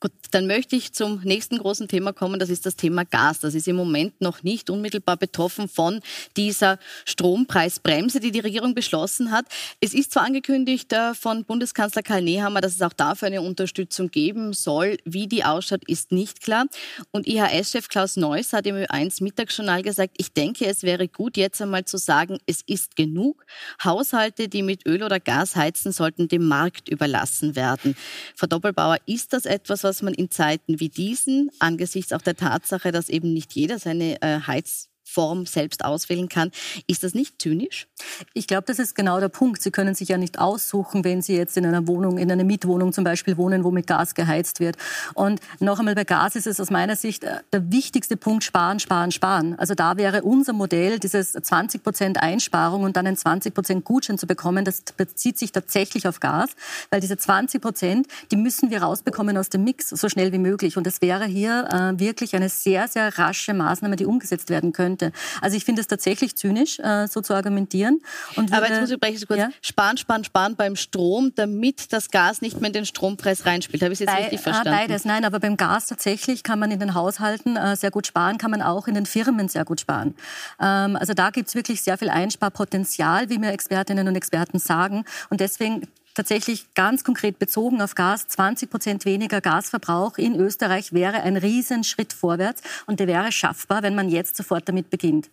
Gut, 0.01 0.13
dann 0.31 0.47
möchte 0.47 0.75
ich 0.75 0.93
zum 0.93 1.21
nächsten 1.23 1.59
großen 1.59 1.87
Thema 1.87 2.11
kommen. 2.11 2.39
Das 2.39 2.49
ist 2.49 2.65
das 2.65 2.75
Thema 2.75 3.05
Gas. 3.05 3.39
Das 3.41 3.53
ist 3.53 3.67
im 3.67 3.75
Moment 3.75 4.19
noch 4.19 4.41
nicht 4.41 4.71
unmittelbar 4.71 5.15
betroffen 5.15 5.69
von 5.69 6.01
dieser 6.35 6.79
Strompreisbremse, 7.05 8.19
die 8.19 8.31
die 8.31 8.39
Regierung 8.39 8.73
beschlossen 8.73 9.29
hat. 9.29 9.45
Es 9.79 9.93
ist 9.93 10.11
zwar 10.11 10.23
angekündigt 10.23 10.91
äh, 10.91 11.13
von 11.13 11.45
Bundeskanzler 11.45 12.01
Karl 12.01 12.23
Nehammer, 12.23 12.61
dass 12.61 12.73
es 12.73 12.81
auch 12.81 12.93
dafür 12.93 13.27
eine 13.27 13.43
Unterstützung 13.43 14.09
geben 14.09 14.53
soll. 14.53 14.97
Wie 15.05 15.27
die 15.27 15.43
ausschaut, 15.43 15.87
ist 15.87 16.11
nicht 16.11 16.41
klar. 16.41 16.65
Und 17.11 17.27
IHS-Chef 17.27 17.87
Klaus 17.87 18.17
Neuss 18.17 18.53
hat 18.53 18.65
im 18.65 18.77
Ö1 18.77 19.21
Mittagsjournal 19.21 19.83
gesagt, 19.83 20.15
ich 20.17 20.33
denke, 20.33 20.65
es 20.65 20.81
wäre 20.81 21.09
gut, 21.09 21.37
jetzt 21.37 21.61
einmal 21.61 21.85
zu 21.85 21.99
sagen, 21.99 22.39
es 22.47 22.63
ist 22.65 22.95
genug. 22.95 23.45
Haushalte, 23.83 24.47
die 24.47 24.63
mit 24.63 24.87
Öl 24.87 25.03
oder 25.03 25.19
Gas 25.19 25.55
heizen, 25.55 25.91
sollten 25.91 26.27
dem 26.27 26.47
Markt 26.47 26.89
überlassen 26.89 27.55
werden. 27.55 27.95
Frau 28.35 28.47
Doppelbauer, 28.47 28.97
ist 29.05 29.33
das 29.33 29.45
etwas, 29.45 29.83
was 29.83 29.90
was 29.91 30.01
man 30.01 30.13
in 30.13 30.31
Zeiten 30.31 30.79
wie 30.79 30.87
diesen, 30.87 31.51
angesichts 31.59 32.13
auch 32.13 32.21
der 32.21 32.37
Tatsache, 32.37 32.93
dass 32.93 33.09
eben 33.09 33.33
nicht 33.33 33.51
jeder 33.51 33.77
seine 33.77 34.21
äh, 34.21 34.39
Heiz 34.47 34.87
Form 35.11 35.45
selbst 35.45 35.83
auswählen 35.83 36.29
kann. 36.29 36.51
Ist 36.87 37.03
das 37.03 37.13
nicht 37.13 37.41
zynisch? 37.41 37.87
Ich 38.33 38.47
glaube, 38.47 38.63
das 38.67 38.79
ist 38.79 38.95
genau 38.95 39.19
der 39.19 39.29
Punkt. 39.29 39.61
Sie 39.61 39.71
können 39.71 39.93
sich 39.93 40.09
ja 40.09 40.17
nicht 40.17 40.39
aussuchen, 40.39 41.03
wenn 41.03 41.21
Sie 41.21 41.35
jetzt 41.35 41.57
in 41.57 41.65
einer 41.65 41.87
Wohnung, 41.87 42.17
in 42.17 42.31
einer 42.31 42.43
Mietwohnung 42.43 42.93
zum 42.93 43.03
Beispiel 43.03 43.37
wohnen, 43.37 43.63
wo 43.63 43.71
mit 43.71 43.87
Gas 43.87 44.15
geheizt 44.15 44.59
wird. 44.59 44.77
Und 45.13 45.41
noch 45.59 45.79
einmal 45.79 45.95
bei 45.95 46.05
Gas 46.05 46.35
ist 46.35 46.47
es 46.47 46.59
aus 46.59 46.69
meiner 46.69 46.95
Sicht 46.95 47.23
äh, 47.23 47.39
der 47.51 47.71
wichtigste 47.71 48.15
Punkt 48.17 48.43
sparen, 48.43 48.79
sparen, 48.79 49.11
sparen. 49.11 49.59
Also 49.59 49.73
da 49.75 49.97
wäre 49.97 50.23
unser 50.23 50.53
Modell, 50.53 50.99
dieses 50.99 51.33
20 51.33 51.83
Prozent 51.83 52.21
Einsparung 52.21 52.83
und 52.83 52.95
dann 52.95 53.07
ein 53.07 53.17
20 53.17 53.53
Prozent 53.53 53.83
Gutschein 53.83 54.17
zu 54.17 54.27
bekommen, 54.27 54.63
das 54.63 54.83
bezieht 54.95 55.37
sich 55.37 55.51
tatsächlich 55.51 56.07
auf 56.07 56.19
Gas, 56.19 56.51
weil 56.89 57.01
diese 57.01 57.17
20 57.17 57.61
Prozent, 57.61 58.07
die 58.31 58.37
müssen 58.37 58.69
wir 58.69 58.81
rausbekommen 58.81 59.37
aus 59.37 59.49
dem 59.49 59.63
Mix 59.63 59.89
so 59.89 60.07
schnell 60.09 60.31
wie 60.31 60.37
möglich. 60.37 60.77
Und 60.77 60.87
das 60.87 61.01
wäre 61.01 61.25
hier 61.25 61.67
äh, 61.71 61.99
wirklich 61.99 62.35
eine 62.35 62.49
sehr, 62.49 62.87
sehr 62.87 63.17
rasche 63.17 63.53
Maßnahme, 63.53 63.95
die 63.95 64.05
umgesetzt 64.05 64.49
werden 64.49 64.71
könnte 64.71 65.00
könnte. 65.01 65.17
Also 65.41 65.57
ich 65.57 65.65
finde 65.65 65.81
es 65.81 65.87
tatsächlich 65.87 66.35
zynisch, 66.35 66.79
äh, 66.79 67.07
so 67.07 67.21
zu 67.21 67.33
argumentieren. 67.33 68.01
Und 68.35 68.53
Aber 68.53 68.67
jetzt 68.69 68.81
muss 68.81 68.91
ich 68.91 68.99
brechen 68.99 69.27
kurz. 69.27 69.39
Ja? 69.39 69.49
Sparen, 69.61 69.97
sparen, 69.97 70.23
sparen 70.23 70.55
beim 70.55 70.75
Strom, 70.75 71.33
damit 71.35 71.91
das 71.93 72.09
Gas 72.09 72.41
nicht 72.41 72.59
mehr 72.59 72.67
in 72.67 72.73
den 72.73 72.85
Strompreis 72.85 73.45
reinspielt. 73.45 73.83
Habe 73.83 73.93
ich 73.93 73.97
es 73.97 74.05
jetzt 74.05 74.13
Bei, 74.13 74.23
richtig 74.23 74.41
verstanden? 74.41 74.71
Beides, 74.71 75.05
nein. 75.05 75.25
Aber 75.25 75.39
beim 75.39 75.57
Gas 75.57 75.87
tatsächlich 75.87 76.43
kann 76.43 76.59
man 76.59 76.71
in 76.71 76.79
den 76.79 76.93
Haushalten 76.93 77.57
äh, 77.57 77.75
sehr 77.75 77.91
gut 77.91 78.07
sparen, 78.07 78.37
kann 78.37 78.51
man 78.51 78.61
auch 78.61 78.87
in 78.87 78.95
den 78.95 79.05
Firmen 79.05 79.49
sehr 79.49 79.65
gut 79.65 79.81
sparen. 79.81 80.15
Ähm, 80.59 80.95
also 80.95 81.13
da 81.13 81.29
gibt 81.29 81.49
es 81.49 81.55
wirklich 81.55 81.81
sehr 81.81 81.97
viel 81.97 82.09
Einsparpotenzial, 82.09 83.29
wie 83.29 83.37
mir 83.37 83.51
Expertinnen 83.51 84.07
und 84.07 84.15
Experten 84.15 84.59
sagen. 84.59 85.03
Und 85.29 85.39
deswegen 85.39 85.87
tatsächlich 86.13 86.73
ganz 86.73 87.03
konkret 87.03 87.39
bezogen 87.39 87.81
auf 87.81 87.95
Gas, 87.95 88.27
20 88.27 88.69
Prozent 88.69 89.05
weniger 89.05 89.41
Gasverbrauch 89.41 90.17
in 90.17 90.35
Österreich 90.35 90.93
wäre 90.93 91.21
ein 91.21 91.37
Riesenschritt 91.37 92.13
vorwärts 92.13 92.61
und 92.85 92.99
der 92.99 93.07
wäre 93.07 93.31
schaffbar, 93.31 93.83
wenn 93.83 93.95
man 93.95 94.09
jetzt 94.09 94.35
sofort 94.35 94.67
damit 94.67 94.89
beginnt. 94.89 95.29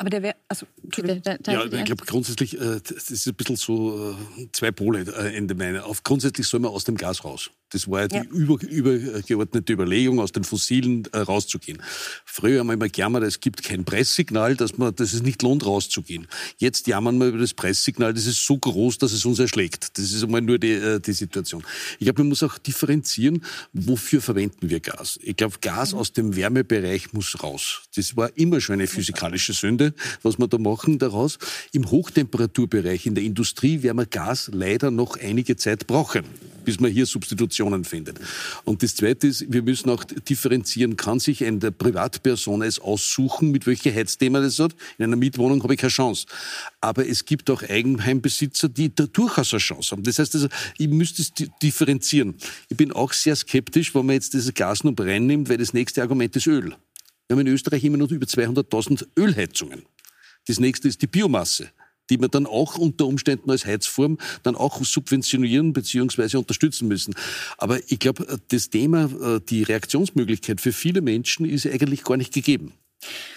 Aber 0.00 0.10
der 0.10 0.22
wäre, 0.22 0.36
also, 0.46 0.64
Ja, 1.46 1.64
ich 1.64 1.84
glaube 1.84 2.04
grundsätzlich, 2.06 2.58
äh, 2.58 2.80
das 2.80 3.10
ist 3.10 3.26
ein 3.26 3.34
bisschen 3.34 3.56
so 3.56 4.16
äh, 4.38 4.48
zwei 4.52 4.70
Pole 4.70 5.00
äh, 5.00 5.36
Ende 5.36 5.56
meiner. 5.56 5.86
Auf 5.86 6.04
grundsätzlich 6.04 6.46
soll 6.46 6.60
man 6.60 6.70
aus 6.70 6.84
dem 6.84 6.96
Gas 6.96 7.24
raus. 7.24 7.50
Das 7.70 7.88
war 7.88 8.02
ja 8.02 8.08
die 8.08 8.16
ja. 8.16 8.22
Über, 8.24 8.62
übergeordnete 8.62 9.72
Überlegung, 9.72 10.20
aus 10.20 10.32
den 10.32 10.44
Fossilen 10.44 11.06
äh, 11.12 11.18
rauszugehen. 11.18 11.82
Früher 12.24 12.60
haben 12.60 12.68
wir 12.68 12.74
immer 12.74 12.88
gejammert, 12.88 13.24
es 13.24 13.40
gibt 13.40 13.62
kein 13.62 13.84
Presssignal, 13.84 14.56
dass, 14.56 14.78
man, 14.78 14.94
dass 14.94 15.12
es 15.12 15.22
nicht 15.22 15.42
lohnt, 15.42 15.66
rauszugehen. 15.66 16.26
Jetzt 16.56 16.86
jammern 16.86 17.18
wir 17.18 17.26
über 17.26 17.38
das 17.38 17.52
Presssignal, 17.52 18.14
das 18.14 18.26
ist 18.26 18.44
so 18.44 18.56
groß, 18.56 18.98
dass 18.98 19.12
es 19.12 19.24
uns 19.26 19.38
erschlägt. 19.38 19.98
Das 19.98 20.12
ist 20.12 20.22
einmal 20.22 20.40
nur 20.40 20.58
die, 20.58 20.72
äh, 20.72 21.00
die 21.00 21.12
Situation. 21.12 21.62
Ich 21.98 22.06
glaube, 22.06 22.22
man 22.22 22.30
muss 22.30 22.42
auch 22.42 22.56
differenzieren, 22.56 23.44
wofür 23.74 24.22
verwenden 24.22 24.70
wir 24.70 24.80
Gas. 24.80 25.18
Ich 25.22 25.36
glaube, 25.36 25.56
Gas 25.60 25.92
mhm. 25.92 25.98
aus 25.98 26.12
dem 26.12 26.36
Wärmebereich 26.36 27.12
muss 27.12 27.42
raus. 27.42 27.82
Das 27.96 28.16
war 28.16 28.34
immer 28.36 28.60
schon 28.60 28.74
eine 28.74 28.86
physikalische 28.86 29.52
Sünde, 29.52 29.92
was 30.22 30.38
wir 30.38 30.48
da 30.48 30.56
machen 30.56 30.98
daraus. 30.98 31.38
Im 31.72 31.90
Hochtemperaturbereich, 31.90 33.04
in 33.04 33.14
der 33.14 33.24
Industrie, 33.24 33.82
werden 33.82 33.98
wir 33.98 34.06
Gas 34.06 34.50
leider 34.54 34.90
noch 34.90 35.18
einige 35.18 35.56
Zeit 35.56 35.86
brauchen, 35.86 36.24
bis 36.64 36.80
man 36.80 36.90
hier 36.90 37.04
Substitution 37.04 37.57
Optionen 37.58 37.84
findet. 37.84 38.20
Und 38.64 38.82
das 38.82 38.94
Zweite 38.94 39.26
ist, 39.26 39.52
wir 39.52 39.62
müssen 39.62 39.90
auch 39.90 40.04
differenzieren, 40.04 40.96
kann 40.96 41.18
sich 41.18 41.44
eine 41.44 41.72
Privatperson 41.72 42.62
es 42.62 42.78
aussuchen, 42.78 43.50
mit 43.50 43.66
welchem 43.66 43.94
Heizthema 43.94 44.40
das 44.40 44.58
hat. 44.58 44.74
In 44.96 45.04
einer 45.04 45.16
Mietwohnung 45.16 45.62
habe 45.62 45.74
ich 45.74 45.80
keine 45.80 45.90
Chance. 45.90 46.26
Aber 46.80 47.06
es 47.06 47.24
gibt 47.24 47.50
auch 47.50 47.62
Eigenheimbesitzer, 47.62 48.68
die 48.68 48.94
da 48.94 49.06
durchaus 49.06 49.52
eine 49.52 49.60
Chance 49.60 49.90
haben. 49.90 50.04
Das 50.04 50.18
heißt, 50.18 50.34
also, 50.34 50.48
ich 50.78 50.88
müsste 50.88 51.22
es 51.22 51.32
differenzieren. 51.60 52.36
Ich 52.68 52.76
bin 52.76 52.92
auch 52.92 53.12
sehr 53.12 53.34
skeptisch, 53.34 53.94
wenn 53.94 54.06
man 54.06 54.14
jetzt 54.14 54.34
diese 54.34 54.52
Gas 54.52 54.84
noch 54.84 54.94
reinnimmt, 54.96 55.48
weil 55.48 55.58
das 55.58 55.72
nächste 55.72 56.02
Argument 56.02 56.34
ist 56.36 56.46
Öl. 56.46 56.74
Wir 57.26 57.36
haben 57.36 57.40
in 57.40 57.52
Österreich 57.52 57.82
immer 57.84 57.98
noch 57.98 58.10
über 58.10 58.26
200.000 58.26 59.06
Ölheizungen. 59.16 59.82
Das 60.46 60.60
nächste 60.60 60.88
ist 60.88 61.02
die 61.02 61.06
Biomasse 61.06 61.70
die 62.10 62.20
wir 62.20 62.28
dann 62.28 62.46
auch 62.46 62.78
unter 62.78 63.06
Umständen 63.06 63.50
als 63.50 63.66
Heizform 63.66 64.18
dann 64.42 64.56
auch 64.56 64.82
subventionieren 64.82 65.72
bzw. 65.72 66.36
unterstützen 66.36 66.88
müssen. 66.88 67.14
Aber 67.56 67.78
ich 67.86 67.98
glaube, 67.98 68.38
das 68.48 68.70
Thema, 68.70 69.04
äh, 69.04 69.40
die 69.40 69.62
Reaktionsmöglichkeit 69.62 70.60
für 70.60 70.72
viele 70.72 71.00
Menschen 71.00 71.46
ist 71.46 71.66
eigentlich 71.66 72.04
gar 72.04 72.16
nicht 72.16 72.32
gegeben. 72.32 72.72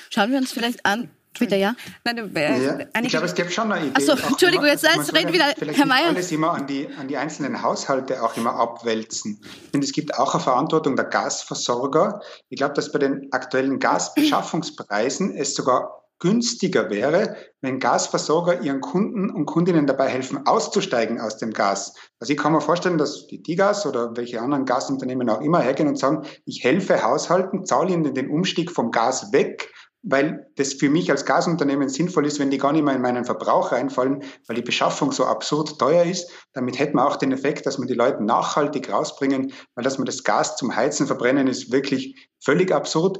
Schauen 0.09 0.31
wir 0.31 0.37
uns 0.37 0.51
vielleicht 0.51 0.85
an, 0.85 1.09
Bitte, 1.39 1.55
ja? 1.55 1.75
Nein, 2.03 2.35
äh, 2.35 2.65
ja. 2.65 2.79
Ich 3.01 3.09
glaube, 3.09 3.25
es 3.25 3.33
gibt 3.33 3.53
schon 3.53 3.71
eine 3.71 3.87
Idee. 3.87 3.95
Achso, 3.95 4.27
Entschuldigung, 4.27 4.65
jetzt, 4.65 4.83
jetzt 4.83 5.15
reden 5.15 5.31
wieder 5.31 5.45
Herr 5.73 5.85
Mayer. 5.85 6.09
alles 6.09 6.31
immer 6.31 6.51
an 6.51 6.67
die, 6.67 6.89
an 6.99 7.07
die 7.07 7.15
einzelnen 7.15 7.61
Haushalte 7.61 8.21
auch 8.21 8.35
immer 8.35 8.55
abwälzen. 8.55 9.39
Finde, 9.71 9.85
es 9.85 9.93
gibt 9.93 10.13
auch 10.15 10.33
eine 10.33 10.43
Verantwortung 10.43 10.95
der 10.97 11.05
Gasversorger. 11.05 12.21
Ich 12.49 12.57
glaube, 12.57 12.73
dass 12.73 12.91
bei 12.91 12.99
den 12.99 13.31
aktuellen 13.31 13.79
Gasbeschaffungspreisen 13.79 15.33
es 15.35 15.55
sogar 15.55 16.00
günstiger 16.21 16.89
wäre, 16.89 17.35
wenn 17.61 17.79
Gasversorger 17.79 18.61
ihren 18.61 18.79
Kunden 18.79 19.29
und 19.29 19.45
Kundinnen 19.45 19.87
dabei 19.87 20.07
helfen, 20.07 20.45
auszusteigen 20.45 21.19
aus 21.19 21.37
dem 21.37 21.51
Gas. 21.51 21.93
Also 22.19 22.31
ich 22.31 22.39
kann 22.39 22.53
mir 22.53 22.61
vorstellen, 22.61 22.97
dass 22.97 23.27
die 23.27 23.41
Digas 23.41 23.85
oder 23.85 24.15
welche 24.15 24.39
anderen 24.39 24.65
Gasunternehmen 24.65 25.29
auch 25.29 25.41
immer 25.41 25.59
hergehen 25.59 25.89
und 25.89 25.97
sagen, 25.97 26.25
ich 26.45 26.63
helfe 26.63 27.03
Haushalten, 27.03 27.65
zahle 27.65 27.91
ihnen 27.91 28.13
den 28.13 28.29
Umstieg 28.29 28.71
vom 28.71 28.91
Gas 28.91 29.33
weg, 29.33 29.71
weil 30.03 30.47
das 30.55 30.73
für 30.73 30.89
mich 30.89 31.11
als 31.11 31.25
Gasunternehmen 31.25 31.89
sinnvoll 31.89 32.25
ist, 32.25 32.39
wenn 32.39 32.49
die 32.49 32.57
gar 32.57 32.71
nicht 32.71 32.83
mehr 32.83 32.95
in 32.95 33.01
meinen 33.01 33.25
Verbrauch 33.25 33.71
reinfallen, 33.71 34.23
weil 34.47 34.55
die 34.55 34.61
Beschaffung 34.61 35.11
so 35.11 35.25
absurd 35.25 35.77
teuer 35.77 36.03
ist. 36.03 36.31
Damit 36.53 36.79
hätten 36.79 36.97
wir 36.97 37.07
auch 37.07 37.17
den 37.17 37.31
Effekt, 37.31 37.65
dass 37.65 37.79
wir 37.79 37.85
die 37.85 37.93
Leute 37.93 38.23
nachhaltig 38.23 38.91
rausbringen, 38.91 39.53
weil 39.75 39.83
dass 39.83 39.97
man 39.97 40.05
das 40.05 40.23
Gas 40.23 40.55
zum 40.55 40.75
Heizen 40.75 41.07
verbrennen 41.07 41.47
ist 41.47 41.71
wirklich 41.71 42.29
völlig 42.43 42.71
absurd 42.71 43.19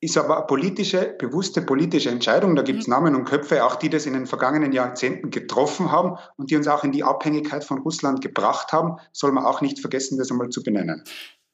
ist 0.00 0.16
aber 0.16 0.38
eine 0.38 0.46
politische, 0.46 1.16
bewusste 1.18 1.62
politische 1.62 2.10
Entscheidung. 2.10 2.54
Da 2.54 2.62
gibt 2.62 2.80
es 2.80 2.86
mhm. 2.86 2.92
Namen 2.92 3.14
und 3.16 3.24
Köpfe, 3.24 3.64
auch 3.64 3.76
die 3.76 3.90
das 3.90 4.06
in 4.06 4.12
den 4.12 4.26
vergangenen 4.26 4.72
Jahrzehnten 4.72 5.30
getroffen 5.30 5.90
haben 5.90 6.18
und 6.36 6.50
die 6.50 6.56
uns 6.56 6.68
auch 6.68 6.84
in 6.84 6.92
die 6.92 7.02
Abhängigkeit 7.02 7.64
von 7.64 7.78
Russland 7.78 8.20
gebracht 8.20 8.72
haben, 8.72 8.96
soll 9.12 9.32
man 9.32 9.44
auch 9.44 9.60
nicht 9.60 9.80
vergessen, 9.80 10.18
das 10.18 10.30
einmal 10.30 10.50
zu 10.50 10.62
benennen. 10.62 11.02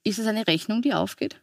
Ist 0.05 0.18
es 0.18 0.26
eine 0.26 0.47
Rechnung, 0.47 0.82
die 0.82 0.92
aufgeht? 0.92 1.40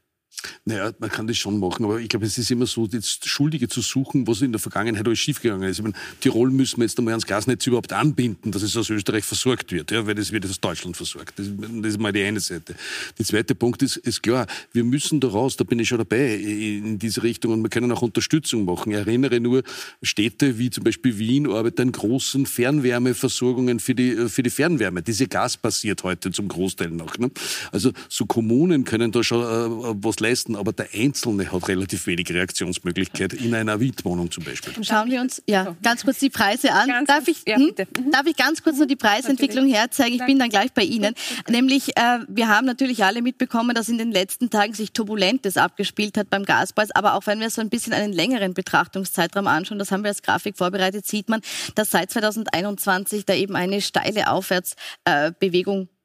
Naja, 0.65 0.91
man 0.99 1.09
kann 1.09 1.27
das 1.27 1.37
schon 1.37 1.59
machen, 1.59 1.85
aber 1.85 1.99
ich 1.99 2.09
glaube, 2.09 2.25
es 2.25 2.37
ist 2.37 2.49
immer 2.51 2.65
so, 2.65 2.87
jetzt 2.91 3.27
Schuldige 3.27 3.67
zu 3.67 3.81
suchen, 3.81 4.27
was 4.27 4.41
in 4.41 4.51
der 4.51 4.59
Vergangenheit 4.59 5.05
alles 5.05 5.19
schiefgegangen 5.19 5.69
ist. 5.69 5.77
Ich 5.77 5.83
meine, 5.83 5.95
Tirol 6.19 6.51
müssen 6.51 6.77
wir 6.77 6.85
jetzt 6.85 6.97
einmal 6.97 7.13
ans 7.13 7.25
Gasnetz 7.25 7.65
überhaupt 7.67 7.93
anbinden, 7.93 8.51
dass 8.51 8.61
es 8.61 8.75
aus 8.77 8.89
Österreich 8.89 9.23
versorgt 9.23 9.71
wird, 9.71 9.91
ja, 9.91 10.05
weil 10.05 10.15
das 10.15 10.31
wird 10.31 10.45
aus 10.45 10.59
Deutschland 10.59 10.97
versorgt. 10.97 11.37
Das, 11.37 11.47
das, 11.57 11.93
ist 11.93 11.99
mal 11.99 12.11
die 12.11 12.23
eine 12.23 12.39
Seite. 12.39 12.75
Die 13.17 13.23
zweite 13.23 13.55
Punkt 13.55 13.81
ist, 13.83 13.97
ist 13.97 14.23
klar, 14.23 14.47
wir 14.71 14.83
müssen 14.83 15.19
da 15.19 15.27
raus, 15.27 15.57
da 15.57 15.63
bin 15.63 15.79
ich 15.79 15.89
schon 15.89 15.97
dabei, 15.97 16.35
in 16.35 16.97
diese 16.97 17.23
Richtung 17.23 17.53
und 17.53 17.61
wir 17.61 17.69
können 17.69 17.91
auch 17.91 18.01
Unterstützung 18.01 18.65
machen. 18.65 18.91
Ich 18.91 18.97
erinnere 18.97 19.39
nur, 19.39 19.63
Städte 20.01 20.57
wie 20.57 20.69
zum 20.69 20.83
Beispiel 20.83 21.17
Wien 21.17 21.51
arbeiten 21.51 21.81
an 21.81 21.91
großen 21.91 22.45
Fernwärmeversorgungen 22.45 23.79
für 23.79 23.95
die, 23.95 24.29
für 24.29 24.43
die 24.43 24.49
Fernwärme. 24.49 25.01
Diese 25.01 25.27
Gas 25.27 25.57
passiert 25.57 26.03
heute 26.03 26.31
zum 26.31 26.47
Großteil 26.47 26.89
noch. 26.89 27.17
Ne? 27.17 27.31
Also 27.71 27.91
so 28.09 28.25
Kommunen 28.25 28.85
können 28.85 29.11
da 29.11 29.23
schon 29.23 29.41
äh, 29.41 29.95
was 30.01 30.19
leisten, 30.21 30.55
aber 30.55 30.71
der 30.71 30.87
Einzelne 30.93 31.51
hat 31.51 31.67
relativ 31.67 32.07
wenig 32.07 32.29
Reaktionsmöglichkeit 32.29 33.33
in 33.33 33.53
einer 33.53 33.77
Mietwohnung 33.77 34.31
zum 34.31 34.43
Beispiel. 34.43 34.73
Schauen 34.83 35.09
wir 35.09 35.19
uns 35.19 35.41
ja 35.47 35.75
ganz 35.83 36.03
kurz 36.03 36.19
die 36.19 36.29
Preise 36.29 36.71
an. 36.71 37.05
darf, 37.05 37.27
ich, 37.27 37.43
ja, 37.45 37.57
hm, 37.57 37.73
darf 38.11 38.25
ich 38.25 38.37
ganz 38.37 38.63
kurz 38.63 38.77
nur 38.77 38.87
die 38.87 38.95
Preisentwicklung 38.95 39.67
herzeigen? 39.67 40.15
Ich 40.15 40.25
bin 40.25 40.39
dann 40.39 40.49
gleich 40.49 40.71
bei 40.73 40.83
Ihnen. 40.83 41.13
Nämlich, 41.49 41.97
äh, 41.97 42.19
wir 42.27 42.47
haben 42.47 42.65
natürlich 42.65 43.03
alle 43.03 43.21
mitbekommen, 43.21 43.75
dass 43.75 43.89
in 43.89 43.97
den 43.97 44.11
letzten 44.11 44.49
Tagen 44.49 44.73
sich 44.73 44.91
Turbulentes 44.91 45.57
abgespielt 45.57 46.17
hat 46.17 46.29
beim 46.29 46.45
Gaspreis. 46.45 46.91
Aber 46.91 47.15
auch 47.15 47.25
wenn 47.25 47.39
wir 47.39 47.49
so 47.49 47.61
ein 47.61 47.69
bisschen 47.69 47.93
einen 47.93 48.13
längeren 48.13 48.53
Betrachtungszeitraum 48.53 49.47
anschauen, 49.47 49.79
das 49.79 49.91
haben 49.91 50.03
wir 50.03 50.09
als 50.09 50.21
Grafik 50.21 50.57
vorbereitet, 50.57 51.07
sieht 51.07 51.29
man, 51.29 51.41
dass 51.75 51.91
seit 51.91 52.11
2021 52.11 53.25
da 53.25 53.33
eben 53.33 53.55
eine 53.55 53.81
steile 53.81 54.29
Aufwärtsbewegung 54.29 55.83
äh, 55.83 56.00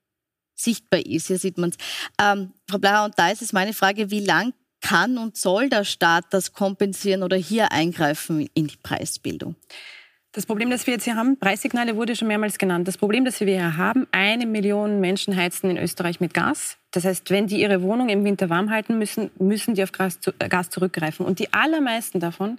sichtbar 0.56 1.04
ist. 1.04 1.28
Hier 1.28 1.38
sieht 1.38 1.58
man 1.58 1.70
es. 1.70 1.76
Ähm, 2.20 2.52
Frau 2.68 2.78
Blacher, 2.78 3.04
und 3.04 3.18
da 3.18 3.30
ist 3.30 3.42
es 3.42 3.52
meine 3.52 3.72
Frage, 3.72 4.10
wie 4.10 4.24
lang 4.24 4.52
kann 4.80 5.18
und 5.18 5.36
soll 5.36 5.68
der 5.68 5.84
Staat 5.84 6.26
das 6.30 6.52
kompensieren 6.52 7.22
oder 7.22 7.36
hier 7.36 7.72
eingreifen 7.72 8.48
in 8.54 8.66
die 8.66 8.76
Preisbildung? 8.76 9.56
Das 10.32 10.44
Problem, 10.44 10.68
das 10.68 10.86
wir 10.86 10.94
jetzt 10.94 11.04
hier 11.04 11.16
haben, 11.16 11.38
Preissignale 11.38 11.96
wurde 11.96 12.14
schon 12.14 12.28
mehrmals 12.28 12.58
genannt. 12.58 12.86
Das 12.86 12.98
Problem, 12.98 13.24
das 13.24 13.40
wir 13.40 13.46
hier 13.46 13.76
haben, 13.78 14.06
eine 14.12 14.44
Million 14.44 15.00
Menschen 15.00 15.34
heizen 15.34 15.70
in 15.70 15.78
Österreich 15.78 16.20
mit 16.20 16.34
Gas. 16.34 16.76
Das 16.96 17.04
heißt, 17.04 17.28
wenn 17.30 17.46
die 17.46 17.60
ihre 17.60 17.82
Wohnung 17.82 18.08
im 18.08 18.24
Winter 18.24 18.48
warm 18.48 18.70
halten 18.70 18.98
müssen, 18.98 19.30
müssen 19.38 19.74
die 19.74 19.82
auf 19.82 19.92
Gas, 19.92 20.18
äh, 20.38 20.48
Gas 20.48 20.70
zurückgreifen. 20.70 21.26
Und 21.26 21.38
die 21.40 21.52
allermeisten 21.52 22.20
davon, 22.20 22.56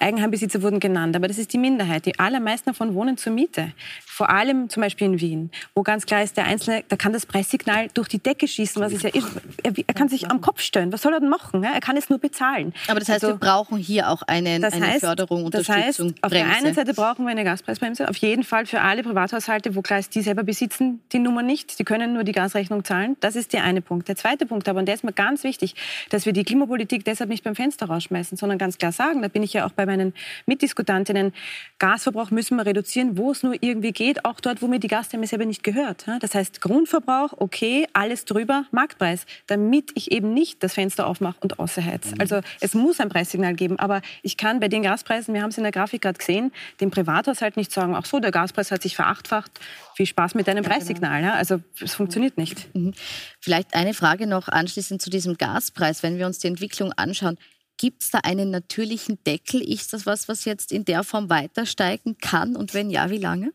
Eigenheimbesitzer 0.00 0.60
wurden 0.60 0.80
genannt, 0.80 1.14
aber 1.14 1.28
das 1.28 1.38
ist 1.38 1.52
die 1.52 1.58
Minderheit. 1.58 2.04
Die 2.04 2.18
allermeisten 2.18 2.70
davon 2.70 2.94
wohnen 2.94 3.16
zur 3.16 3.32
Miete. 3.32 3.70
Vor 4.04 4.28
allem 4.28 4.68
zum 4.68 4.80
Beispiel 4.80 5.06
in 5.06 5.20
Wien, 5.20 5.50
wo 5.76 5.84
ganz 5.84 6.04
klar 6.04 6.24
ist, 6.24 6.36
der 6.36 6.46
Einzelne, 6.46 6.82
da 6.88 6.96
kann 6.96 7.12
das 7.12 7.26
Preissignal 7.26 7.86
durch 7.94 8.08
die 8.08 8.18
Decke 8.18 8.48
schießen, 8.48 8.82
was 8.82 8.92
es 8.92 9.02
ja 9.02 9.10
ist. 9.10 9.28
Er, 9.62 9.72
er 9.76 9.94
kann 9.94 10.08
sich 10.08 10.28
am 10.28 10.40
Kopf 10.40 10.62
stellen. 10.62 10.92
Was 10.92 11.02
soll 11.02 11.12
er 11.12 11.20
denn 11.20 11.28
machen? 11.28 11.62
Er 11.62 11.78
kann 11.78 11.96
es 11.96 12.10
nur 12.10 12.18
bezahlen. 12.18 12.74
Aber 12.88 12.98
das 12.98 13.08
heißt, 13.08 13.22
also, 13.22 13.36
wir 13.36 13.38
brauchen 13.38 13.78
hier 13.78 14.10
auch 14.10 14.22
einen, 14.22 14.62
das 14.62 14.74
eine 14.74 14.86
heißt, 14.88 15.04
Förderung, 15.04 15.44
Unterstützung, 15.44 15.76
das 15.76 15.86
heißt, 15.86 16.24
Auf 16.24 16.32
der 16.32 16.46
einen 16.48 16.74
Seite 16.74 16.92
brauchen 16.92 17.24
wir 17.24 17.30
eine 17.30 17.44
Gaspreisbremse, 17.44 18.08
auf 18.08 18.16
jeden 18.16 18.42
Fall 18.42 18.66
für 18.66 18.80
alle 18.80 19.04
Privathaushalte, 19.04 19.76
wo 19.76 19.82
klar 19.82 20.00
ist, 20.00 20.12
die 20.16 20.22
selber 20.22 20.42
besitzen 20.42 21.02
die 21.12 21.20
Nummer 21.20 21.42
nicht, 21.42 21.78
die 21.78 21.84
können 21.84 22.14
nur 22.14 22.24
die 22.24 22.32
Gasrechnung 22.32 22.82
zahlen. 22.82 23.16
Das 23.20 23.36
ist 23.36 23.52
der 23.52 23.62
eine 23.62 23.75
Punkt. 23.80 24.08
Der 24.08 24.16
zweite 24.16 24.46
Punkt 24.46 24.68
aber, 24.68 24.80
und 24.80 24.86
der 24.86 24.94
ist 24.94 25.04
mir 25.04 25.12
ganz 25.12 25.44
wichtig, 25.44 25.74
dass 26.10 26.26
wir 26.26 26.32
die 26.32 26.44
Klimapolitik 26.44 27.04
deshalb 27.04 27.30
nicht 27.30 27.44
beim 27.44 27.54
Fenster 27.54 27.86
rausschmeißen, 27.86 28.36
sondern 28.36 28.58
ganz 28.58 28.78
klar 28.78 28.92
sagen, 28.92 29.22
da 29.22 29.28
bin 29.28 29.42
ich 29.42 29.52
ja 29.52 29.66
auch 29.66 29.72
bei 29.72 29.86
meinen 29.86 30.14
Mitdiskutantinnen, 30.46 31.32
Gasverbrauch 31.78 32.30
müssen 32.30 32.56
wir 32.56 32.66
reduzieren, 32.66 33.16
wo 33.16 33.30
es 33.30 33.42
nur 33.42 33.54
irgendwie 33.60 33.92
geht, 33.92 34.24
auch 34.24 34.40
dort, 34.40 34.62
wo 34.62 34.66
mir 34.66 34.78
die 34.78 34.88
Gastherme 34.88 35.26
selber 35.26 35.44
nicht 35.44 35.62
gehört. 35.62 36.06
Das 36.20 36.34
heißt, 36.34 36.60
Grundverbrauch, 36.60 37.34
okay, 37.38 37.86
alles 37.92 38.24
drüber, 38.24 38.64
Marktpreis, 38.70 39.26
damit 39.46 39.90
ich 39.94 40.12
eben 40.12 40.34
nicht 40.34 40.62
das 40.62 40.74
Fenster 40.74 41.06
aufmache 41.06 41.36
und 41.40 41.58
außerheiz. 41.58 42.12
Mhm. 42.12 42.20
Also 42.20 42.40
es 42.60 42.74
muss 42.74 43.00
ein 43.00 43.08
Preissignal 43.08 43.54
geben, 43.54 43.78
aber 43.78 44.02
ich 44.22 44.36
kann 44.36 44.60
bei 44.60 44.68
den 44.68 44.82
Gaspreisen, 44.82 45.34
wir 45.34 45.42
haben 45.42 45.50
es 45.50 45.58
in 45.58 45.64
der 45.64 45.72
Grafik 45.72 46.02
gerade 46.02 46.18
gesehen, 46.18 46.52
dem 46.80 46.90
Privathaushalt 46.90 47.56
nicht 47.56 47.72
sagen, 47.72 47.94
ach 47.94 48.06
so, 48.06 48.20
der 48.20 48.30
Gaspreis 48.30 48.70
hat 48.70 48.82
sich 48.82 48.96
verachtfacht, 48.96 49.50
viel 49.96 50.06
Spaß 50.06 50.34
mit 50.34 50.46
deinem 50.46 50.62
Preissignal. 50.62 51.22
Ja? 51.22 51.34
Also 51.34 51.60
es 51.80 51.94
funktioniert 51.94 52.36
nicht. 52.36 52.74
Mhm. 52.74 52.92
Vielleicht 53.40 53.74
eine 53.74 53.94
Frage 53.94 54.26
noch 54.26 54.48
anschließend 54.48 55.00
zu 55.00 55.08
diesem 55.08 55.38
Gaspreis. 55.38 56.02
Wenn 56.02 56.18
wir 56.18 56.26
uns 56.26 56.38
die 56.38 56.48
Entwicklung 56.48 56.92
anschauen, 56.92 57.38
gibt 57.78 58.02
es 58.02 58.10
da 58.10 58.18
einen 58.18 58.50
natürlichen 58.50 59.18
Deckel? 59.26 59.60
Ist 59.60 59.94
das 59.94 60.04
was, 60.04 60.28
was 60.28 60.44
jetzt 60.44 60.70
in 60.70 60.84
der 60.84 61.02
Form 61.02 61.30
weiter 61.30 61.64
steigen 61.64 62.18
kann? 62.18 62.56
Und 62.56 62.74
wenn 62.74 62.90
ja, 62.90 63.10
wie 63.10 63.18
lange? 63.18 63.52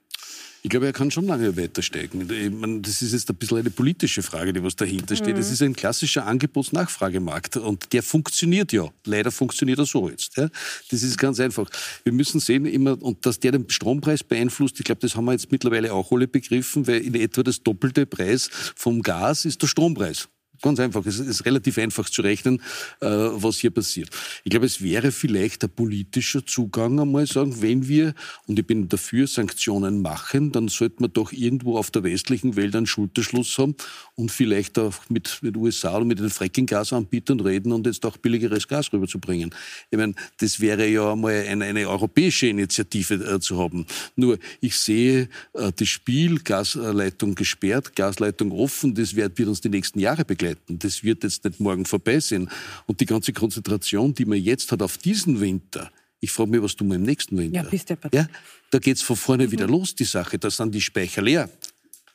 Ich 0.63 0.69
glaube, 0.69 0.85
er 0.85 0.93
kann 0.93 1.09
schon 1.09 1.25
lange 1.25 1.57
weiter 1.57 1.81
steigen. 1.81 2.27
Meine, 2.59 2.81
das 2.81 3.01
ist 3.01 3.13
jetzt 3.13 3.29
ein 3.29 3.35
bisschen 3.35 3.57
eine 3.57 3.71
politische 3.71 4.21
Frage, 4.21 4.53
die 4.53 4.63
was 4.63 4.75
dahinter 4.75 5.15
steht. 5.15 5.35
Es 5.37 5.47
mhm. 5.47 5.53
ist 5.53 5.61
ein 5.63 5.75
klassischer 5.75 6.27
Angebots-Nachfragemarkt 6.27 7.57
und 7.57 7.91
der 7.93 8.03
funktioniert 8.03 8.71
ja. 8.71 8.87
Leider 9.05 9.31
funktioniert 9.31 9.79
er 9.79 9.85
so 9.85 10.07
jetzt. 10.07 10.37
Ja. 10.37 10.49
Das 10.91 11.01
ist 11.01 11.17
ganz 11.17 11.39
einfach. 11.39 11.67
Wir 12.03 12.13
müssen 12.13 12.39
sehen 12.39 12.65
immer, 12.65 13.01
und 13.01 13.25
dass 13.25 13.39
der 13.39 13.53
den 13.53 13.69
Strompreis 13.69 14.23
beeinflusst, 14.23 14.79
ich 14.79 14.85
glaube, 14.85 15.01
das 15.01 15.15
haben 15.15 15.25
wir 15.25 15.31
jetzt 15.31 15.51
mittlerweile 15.51 15.93
auch 15.93 16.11
alle 16.11 16.27
begriffen, 16.27 16.85
weil 16.85 17.01
in 17.01 17.15
etwa 17.15 17.41
das 17.41 17.63
doppelte 17.63 18.05
Preis 18.05 18.49
vom 18.75 19.01
Gas 19.01 19.45
ist 19.45 19.63
der 19.63 19.67
Strompreis. 19.67 20.27
Ganz 20.61 20.79
einfach. 20.79 21.05
Es 21.05 21.19
ist 21.19 21.45
relativ 21.45 21.77
einfach 21.77 22.09
zu 22.09 22.21
rechnen, 22.21 22.61
äh, 22.99 23.07
was 23.07 23.57
hier 23.57 23.71
passiert. 23.71 24.09
Ich 24.43 24.51
glaube, 24.51 24.67
es 24.67 24.81
wäre 24.81 25.11
vielleicht 25.11 25.63
ein 25.63 25.71
politischer 25.71 26.45
Zugang, 26.45 26.99
einmal 26.99 27.25
sagen, 27.25 27.61
wenn 27.61 27.87
wir, 27.87 28.13
und 28.47 28.59
ich 28.59 28.67
bin 28.67 28.87
dafür, 28.87 29.25
Sanktionen 29.27 30.01
machen, 30.01 30.51
dann 30.51 30.67
sollte 30.67 30.97
man 30.99 31.13
doch 31.13 31.31
irgendwo 31.31 31.77
auf 31.77 31.89
der 31.89 32.03
westlichen 32.03 32.55
Welt 32.55 32.75
einen 32.75 32.85
Schulterschluss 32.85 33.57
haben 33.57 33.75
und 34.21 34.31
vielleicht 34.31 34.77
auch 34.77 34.93
mit 35.09 35.39
den 35.41 35.55
USA 35.55 35.95
oder 35.95 36.05
mit 36.05 36.19
den 36.19 36.29
Fracking-Gasanbietern 36.29 37.39
reden 37.39 37.71
und 37.71 37.87
jetzt 37.87 38.05
auch 38.05 38.17
billigeres 38.17 38.67
Gas 38.67 38.93
rüberzubringen. 38.93 39.53
Ich 39.89 39.97
meine, 39.97 40.13
das 40.37 40.59
wäre 40.59 40.87
ja 40.87 41.13
einmal 41.13 41.43
eine, 41.47 41.65
eine 41.65 41.89
europäische 41.89 42.45
Initiative 42.45 43.15
äh, 43.15 43.39
zu 43.39 43.57
haben. 43.57 43.87
Nur, 44.15 44.37
ich 44.59 44.77
sehe 44.77 45.27
äh, 45.53 45.71
das 45.75 45.87
Spiel, 45.87 46.39
Gasleitung 46.39 47.33
gesperrt, 47.33 47.95
Gasleitung 47.95 48.51
offen, 48.51 48.93
das 48.93 49.15
wird, 49.15 49.39
wird 49.39 49.49
uns 49.49 49.61
die 49.61 49.69
nächsten 49.69 49.99
Jahre 49.99 50.23
begleiten. 50.23 50.77
Das 50.77 51.03
wird 51.03 51.23
jetzt 51.23 51.43
nicht 51.43 51.59
morgen 51.59 51.85
vorbei 51.85 52.19
sein. 52.19 52.47
Und 52.85 52.99
die 53.01 53.07
ganze 53.07 53.33
Konzentration, 53.33 54.13
die 54.13 54.25
man 54.25 54.37
jetzt 54.37 54.71
hat 54.71 54.83
auf 54.83 54.99
diesen 54.99 55.41
Winter, 55.41 55.89
ich 56.23 56.31
frage 56.31 56.51
mich, 56.51 56.61
was 56.61 56.75
tun 56.75 56.89
wir 56.89 56.97
im 56.97 57.03
nächsten 57.03 57.35
Winter? 57.35 57.63
Ja, 57.63 57.67
bist 57.67 57.89
du 57.89 57.95
ja, 58.13 58.27
da 58.69 58.77
geht's 58.77 59.01
von 59.01 59.15
vorne 59.15 59.47
mhm. 59.47 59.51
wieder 59.51 59.67
los, 59.67 59.95
die 59.95 60.03
Sache. 60.03 60.37
Da 60.37 60.51
sind 60.51 60.75
die 60.75 60.81
Speicher 60.81 61.23
leer. 61.23 61.49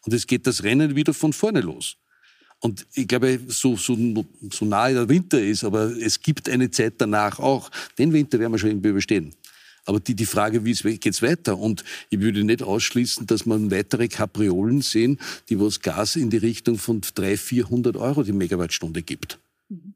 Und 0.06 0.14
es 0.14 0.26
geht 0.26 0.46
das 0.46 0.62
Rennen 0.62 0.96
wieder 0.96 1.12
von 1.12 1.32
vorne 1.32 1.60
los. 1.60 1.96
Und 2.60 2.86
ich 2.94 3.06
glaube, 3.06 3.38
so, 3.48 3.76
so, 3.76 3.96
so 4.50 4.64
nahe 4.64 4.94
der 4.94 5.08
Winter 5.08 5.42
ist, 5.42 5.64
aber 5.64 5.90
es 6.00 6.20
gibt 6.20 6.48
eine 6.48 6.70
Zeit 6.70 6.94
danach 6.98 7.38
auch. 7.38 7.70
Den 7.98 8.12
Winter 8.12 8.38
werden 8.38 8.52
wir 8.52 8.58
schon 8.58 8.70
irgendwie 8.70 8.88
überstehen. 8.88 9.34
Aber 9.84 10.00
die, 10.00 10.14
die 10.14 10.26
Frage, 10.26 10.64
wie 10.64 10.98
geht's 10.98 11.22
weiter? 11.22 11.58
Und 11.58 11.84
ich 12.10 12.18
würde 12.20 12.42
nicht 12.44 12.62
ausschließen, 12.62 13.26
dass 13.26 13.46
man 13.46 13.70
weitere 13.70 14.08
Kapriolen 14.08 14.82
sehen, 14.82 15.18
die 15.48 15.60
was 15.60 15.80
Gas 15.80 16.16
in 16.16 16.30
die 16.30 16.38
Richtung 16.38 16.78
von 16.78 17.00
300, 17.00 17.38
400 17.38 17.96
Euro 17.96 18.22
die 18.22 18.32
Megawattstunde 18.32 19.02
gibt. 19.02 19.38
Mhm. 19.68 19.94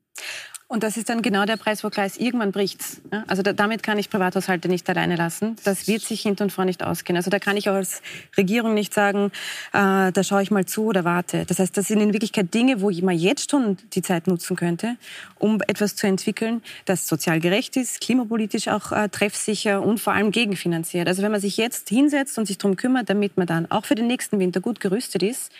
Und 0.70 0.84
das 0.84 0.96
ist 0.96 1.08
dann 1.08 1.20
genau 1.20 1.46
der 1.46 1.56
Preis, 1.56 1.82
wo 1.82 1.90
klar 1.90 2.06
ist, 2.06 2.20
irgendwann 2.20 2.52
bricht's. 2.52 3.00
Also 3.26 3.42
da, 3.42 3.52
damit 3.52 3.82
kann 3.82 3.98
ich 3.98 4.08
Privathaushalte 4.08 4.68
nicht 4.68 4.88
alleine 4.88 5.16
lassen. 5.16 5.56
Das 5.64 5.88
wird 5.88 6.00
sich 6.00 6.20
hinten 6.20 6.44
und 6.44 6.52
vorne 6.52 6.68
nicht 6.68 6.84
ausgehen. 6.84 7.16
Also 7.16 7.28
da 7.28 7.40
kann 7.40 7.56
ich 7.56 7.68
auch 7.68 7.74
als 7.74 8.02
Regierung 8.36 8.72
nicht 8.72 8.94
sagen, 8.94 9.32
äh, 9.72 10.12
da 10.12 10.22
schaue 10.22 10.44
ich 10.44 10.52
mal 10.52 10.66
zu 10.66 10.84
oder 10.84 11.04
warte. 11.04 11.44
Das 11.44 11.58
heißt, 11.58 11.76
das 11.76 11.88
sind 11.88 12.00
in 12.00 12.12
Wirklichkeit 12.12 12.54
Dinge, 12.54 12.82
wo 12.82 12.92
man 13.02 13.18
jetzt 13.18 13.50
schon 13.50 13.78
die 13.94 14.02
Zeit 14.02 14.28
nutzen 14.28 14.54
könnte, 14.54 14.94
um 15.40 15.60
etwas 15.66 15.96
zu 15.96 16.06
entwickeln, 16.06 16.62
das 16.84 17.08
sozial 17.08 17.40
gerecht 17.40 17.76
ist, 17.76 18.00
klimapolitisch 18.00 18.68
auch 18.68 18.92
äh, 18.92 19.08
treffsicher 19.08 19.82
und 19.82 19.98
vor 19.98 20.12
allem 20.12 20.30
gegenfinanziert. 20.30 21.08
Also 21.08 21.24
wenn 21.24 21.32
man 21.32 21.40
sich 21.40 21.56
jetzt 21.56 21.88
hinsetzt 21.88 22.38
und 22.38 22.46
sich 22.46 22.58
darum 22.58 22.76
kümmert, 22.76 23.10
damit 23.10 23.36
man 23.36 23.48
dann 23.48 23.68
auch 23.72 23.86
für 23.86 23.96
den 23.96 24.06
nächsten 24.06 24.38
Winter 24.38 24.60
gut 24.60 24.78
gerüstet 24.78 25.24
ist, 25.24 25.50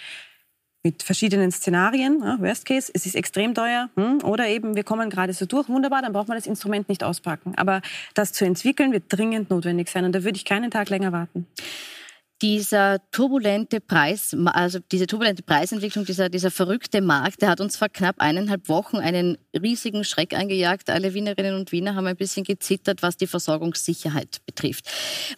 mit 0.82 1.02
verschiedenen 1.02 1.50
Szenarien. 1.50 2.20
Ja, 2.22 2.38
Worst 2.40 2.64
Case, 2.64 2.90
es 2.94 3.06
ist 3.06 3.14
extrem 3.14 3.54
teuer 3.54 3.90
hm, 3.96 4.24
oder 4.24 4.48
eben 4.48 4.76
wir 4.76 4.84
kommen 4.84 5.10
gerade 5.10 5.32
so 5.32 5.46
durch. 5.46 5.68
Wunderbar, 5.68 6.02
dann 6.02 6.12
braucht 6.12 6.28
man 6.28 6.36
das 6.36 6.46
Instrument 6.46 6.88
nicht 6.88 7.04
auspacken. 7.04 7.54
Aber 7.56 7.82
das 8.14 8.32
zu 8.32 8.44
entwickeln 8.44 8.92
wird 8.92 9.04
dringend 9.08 9.50
notwendig 9.50 9.88
sein 9.88 10.04
und 10.04 10.12
da 10.12 10.24
würde 10.24 10.36
ich 10.36 10.44
keinen 10.44 10.70
Tag 10.70 10.88
länger 10.88 11.12
warten 11.12 11.46
dieser 12.42 12.98
turbulente 13.10 13.80
Preis, 13.80 14.34
also 14.46 14.78
diese 14.90 15.06
turbulente 15.06 15.42
Preisentwicklung, 15.42 16.04
dieser, 16.04 16.28
dieser 16.28 16.50
verrückte 16.50 17.00
Markt, 17.02 17.42
der 17.42 17.50
hat 17.50 17.60
uns 17.60 17.76
vor 17.76 17.88
knapp 17.88 18.16
eineinhalb 18.18 18.68
Wochen 18.68 18.96
einen 18.96 19.36
riesigen 19.54 20.04
Schreck 20.04 20.34
eingejagt. 20.34 20.88
Alle 20.88 21.12
Wienerinnen 21.12 21.54
und 21.54 21.72
Wiener 21.72 21.94
haben 21.94 22.06
ein 22.06 22.16
bisschen 22.16 22.44
gezittert, 22.44 23.02
was 23.02 23.16
die 23.16 23.26
Versorgungssicherheit 23.26 24.38
betrifft. 24.46 24.86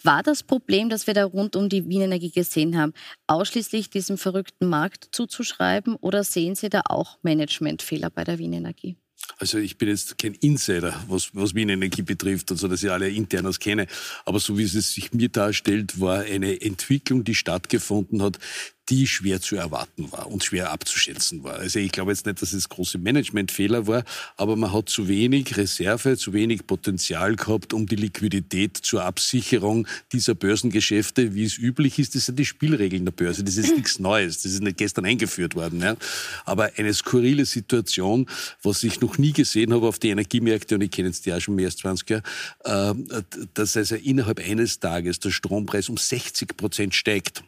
War 0.03 0.23
das 0.23 0.43
Problem, 0.43 0.89
das 0.89 1.07
wir 1.07 1.13
da 1.13 1.25
rund 1.25 1.55
um 1.55 1.67
die 1.67 1.87
Wienenergie 1.89 2.31
gesehen 2.31 2.77
haben, 2.77 2.93
ausschließlich 3.27 3.89
diesem 3.89 4.17
verrückten 4.17 4.69
Markt 4.69 5.09
zuzuschreiben 5.11 5.95
oder 5.97 6.23
sehen 6.23 6.55
Sie 6.55 6.69
da 6.69 6.81
auch 6.85 7.17
Managementfehler 7.21 8.09
bei 8.09 8.23
der 8.23 8.39
Wienenergie? 8.39 8.97
Also 9.37 9.57
ich 9.57 9.77
bin 9.77 9.89
jetzt 9.89 10.17
kein 10.17 10.33
Insider, 10.35 11.03
was, 11.07 11.29
was 11.33 11.55
Wien 11.55 11.69
Energie 11.69 12.01
betrifft, 12.01 12.51
also 12.51 12.67
dass 12.67 12.83
ich 12.83 12.91
alle 12.91 13.09
internes 13.09 13.59
kenne. 13.59 13.87
Aber 14.25 14.39
so 14.39 14.57
wie 14.57 14.63
es 14.63 14.71
sich 14.71 15.13
mir 15.13 15.29
darstellt, 15.29 15.99
war 15.99 16.19
eine 16.21 16.61
Entwicklung, 16.61 17.23
die 17.23 17.35
stattgefunden 17.35 18.21
hat, 18.21 18.39
die 18.89 19.07
schwer 19.07 19.39
zu 19.39 19.55
erwarten 19.55 20.11
war 20.11 20.29
und 20.29 20.43
schwer 20.43 20.71
abzuschätzen 20.71 21.43
war. 21.43 21.55
Also 21.55 21.79
ich 21.79 21.91
glaube 21.91 22.11
jetzt 22.11 22.25
nicht, 22.25 22.41
dass 22.41 22.51
es 22.51 22.67
große 22.67 22.97
Managementfehler 22.97 23.87
war, 23.87 24.03
aber 24.35 24.57
man 24.57 24.73
hat 24.73 24.89
zu 24.89 25.07
wenig 25.07 25.55
Reserve, 25.55 26.17
zu 26.17 26.33
wenig 26.33 26.67
Potenzial 26.67 27.35
gehabt, 27.35 27.73
um 27.73 27.85
die 27.85 27.95
Liquidität 27.95 28.75
zur 28.77 29.05
Absicherung 29.05 29.87
dieser 30.11 30.35
Börsengeschäfte, 30.35 31.33
wie 31.33 31.45
es 31.45 31.57
üblich 31.57 31.97
ist. 31.97 32.15
Das 32.15 32.25
sind 32.25 32.37
die 32.37 32.45
Spielregeln 32.45 33.05
der 33.05 33.13
Börse. 33.13 33.43
Das 33.43 33.55
ist 33.55 33.73
nichts 33.75 33.99
Neues. 33.99 34.41
Das 34.41 34.51
ist 34.51 34.61
nicht 34.61 34.77
gestern 34.77 35.05
eingeführt 35.05 35.55
worden. 35.55 35.81
Ja. 35.81 35.95
Aber 36.43 36.71
eine 36.75 36.93
skurrile 36.93 37.45
Situation, 37.45 38.27
was 38.63 38.83
ich 38.83 38.99
noch 38.99 39.17
nie 39.17 39.31
gesehen 39.31 39.73
habe 39.73 39.87
auf 39.87 39.99
die 39.99 40.09
Energiemärkte, 40.09 40.75
und 40.75 40.81
ich 40.81 40.91
kenne 40.91 41.07
jetzt 41.07 41.25
die 41.25 41.33
auch 41.33 41.39
schon 41.39 41.55
mehr 41.55 41.67
als 41.67 41.77
20 41.77 42.09
Jahre, 42.09 42.23
äh, 42.65 43.21
dass 43.53 43.77
also 43.77 43.95
innerhalb 43.95 44.39
eines 44.39 44.79
Tages 44.79 45.19
der 45.19 45.31
Strompreis 45.31 45.87
um 45.87 45.95
60 45.95 46.57
Prozent 46.57 46.95
steigt 46.95 47.43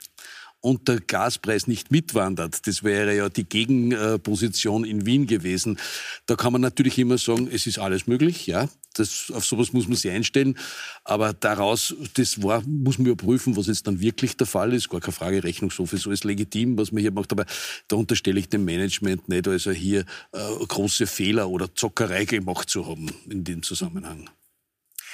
und 0.66 0.88
der 0.88 1.00
Gaspreis 1.00 1.68
nicht 1.68 1.92
mitwandert, 1.92 2.66
das 2.66 2.84
wäre 2.84 3.16
ja 3.16 3.30
die 3.30 3.44
Gegenposition 3.44 4.84
in 4.84 5.06
Wien 5.06 5.28
gewesen. 5.28 5.78
Da 6.26 6.36
kann 6.36 6.54
man 6.54 6.62
natürlich 6.62 6.98
immer 6.98 7.20
sagen, 7.20 7.48
es 7.52 7.68
ist 7.68 7.78
alles 7.78 8.08
möglich, 8.08 8.48
ja. 8.48 8.68
Das, 8.96 9.32
auf 9.32 9.46
sowas 9.46 9.74
muss 9.74 9.88
man 9.88 9.96
sich 9.96 10.10
einstellen. 10.10 10.58
Aber 11.04 11.34
daraus, 11.34 11.94
das 12.16 12.42
war, 12.42 12.64
muss 12.66 12.98
man 12.98 13.08
überprüfen, 13.08 13.56
was 13.56 13.68
jetzt 13.68 13.86
dann 13.86 14.00
wirklich 14.00 14.38
der 14.38 14.48
Fall 14.48 14.74
ist. 14.74 14.90
Gar 14.90 15.02
keine 15.02 15.14
Frage, 15.14 15.44
Rechnungshof 15.44 15.94
ist 15.94 16.08
alles 16.08 16.24
legitim, 16.24 16.80
was 16.80 16.92
man 16.92 17.02
hier 17.02 17.12
macht. 17.12 17.32
Aber 17.32 17.46
da 17.88 17.98
unterstelle 17.98 18.40
ich 18.40 18.50
dem 18.50 18.66
Management 18.66 19.30
nicht, 19.30 19.48
also 19.48 19.70
hier 19.70 20.06
äh, 20.32 20.66
große 20.68 21.06
Fehler 21.06 21.48
oder 21.50 21.76
Zockerei 21.76 22.26
gemacht 22.26 22.72
zu 22.72 22.88
haben 22.88 23.12
in 23.30 23.44
dem 23.44 23.62
Zusammenhang. 23.62 24.32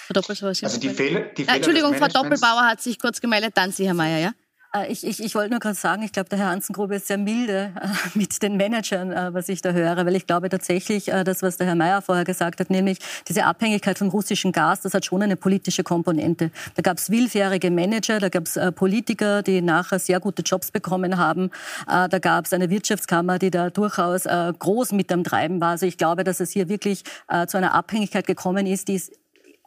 Frau 0.07 0.13
Doppelbauer, 0.13 0.49
also 0.49 0.79
die 0.79 0.89
Fehler, 0.89 1.21
die 1.21 1.43
Fehler 1.43 1.55
Entschuldigung, 1.57 1.95
Frau 1.95 2.07
Doppelbauer 2.07 2.67
hat 2.67 2.81
sich 2.81 2.99
kurz 2.99 3.19
gemeldet, 3.19 3.53
dann 3.55 3.71
Sie, 3.73 3.85
Herr 3.85 3.93
Mayer, 3.93 4.19
ja? 4.19 4.33
Äh, 4.75 4.91
ich, 4.91 5.05
ich, 5.05 5.23
ich 5.23 5.35
wollte 5.35 5.51
nur 5.51 5.59
gerade 5.59 5.75
sagen, 5.75 6.03
ich 6.03 6.11
glaube, 6.11 6.29
der 6.29 6.39
Herr 6.39 6.49
Hansengrube 6.49 6.95
ist 6.95 7.07
sehr 7.07 7.17
milde 7.17 7.73
äh, 7.81 7.87
mit 8.13 8.41
den 8.41 8.57
Managern, 8.57 9.11
äh, 9.11 9.33
was 9.33 9.49
ich 9.49 9.61
da 9.61 9.71
höre, 9.71 10.05
weil 10.05 10.15
ich 10.15 10.27
glaube 10.27 10.49
tatsächlich, 10.49 11.05
das, 11.05 11.41
was 11.41 11.57
der 11.57 11.67
Herr 11.67 11.75
Mayer 11.75 12.01
vorher 12.01 12.23
gesagt 12.23 12.59
hat, 12.59 12.69
nämlich 12.69 12.99
diese 13.27 13.45
Abhängigkeit 13.45 13.97
vom 13.97 14.09
russischen 14.09 14.51
Gas, 14.51 14.81
das 14.81 14.93
hat 14.93 15.05
schon 15.05 15.21
eine 15.21 15.35
politische 15.35 15.83
Komponente. 15.83 16.51
Da 16.75 16.81
gab 16.81 16.97
es 16.97 17.09
willfährige 17.09 17.71
Manager, 17.71 18.19
da 18.19 18.29
gab 18.29 18.45
es 18.45 18.59
Politiker, 18.75 19.41
die 19.41 19.61
nachher 19.61 19.99
sehr 19.99 20.19
gute 20.19 20.41
Jobs 20.41 20.71
bekommen 20.71 21.17
haben, 21.17 21.49
da 21.85 22.07
gab 22.07 22.45
es 22.45 22.53
eine 22.53 22.69
Wirtschaftskammer, 22.69 23.39
die 23.39 23.51
da 23.51 23.69
durchaus 23.69 24.23
groß 24.23 24.91
mit 24.93 25.11
am 25.11 25.23
Treiben 25.23 25.59
war. 25.59 25.71
Also 25.71 25.85
ich 25.85 25.97
glaube, 25.97 26.23
dass 26.23 26.39
es 26.39 26.51
hier 26.51 26.69
wirklich 26.69 27.03
zu 27.47 27.57
einer 27.57 27.73
Abhängigkeit 27.73 28.27
gekommen 28.27 28.67
ist, 28.67 28.87
die 28.87 28.95
es 28.95 29.11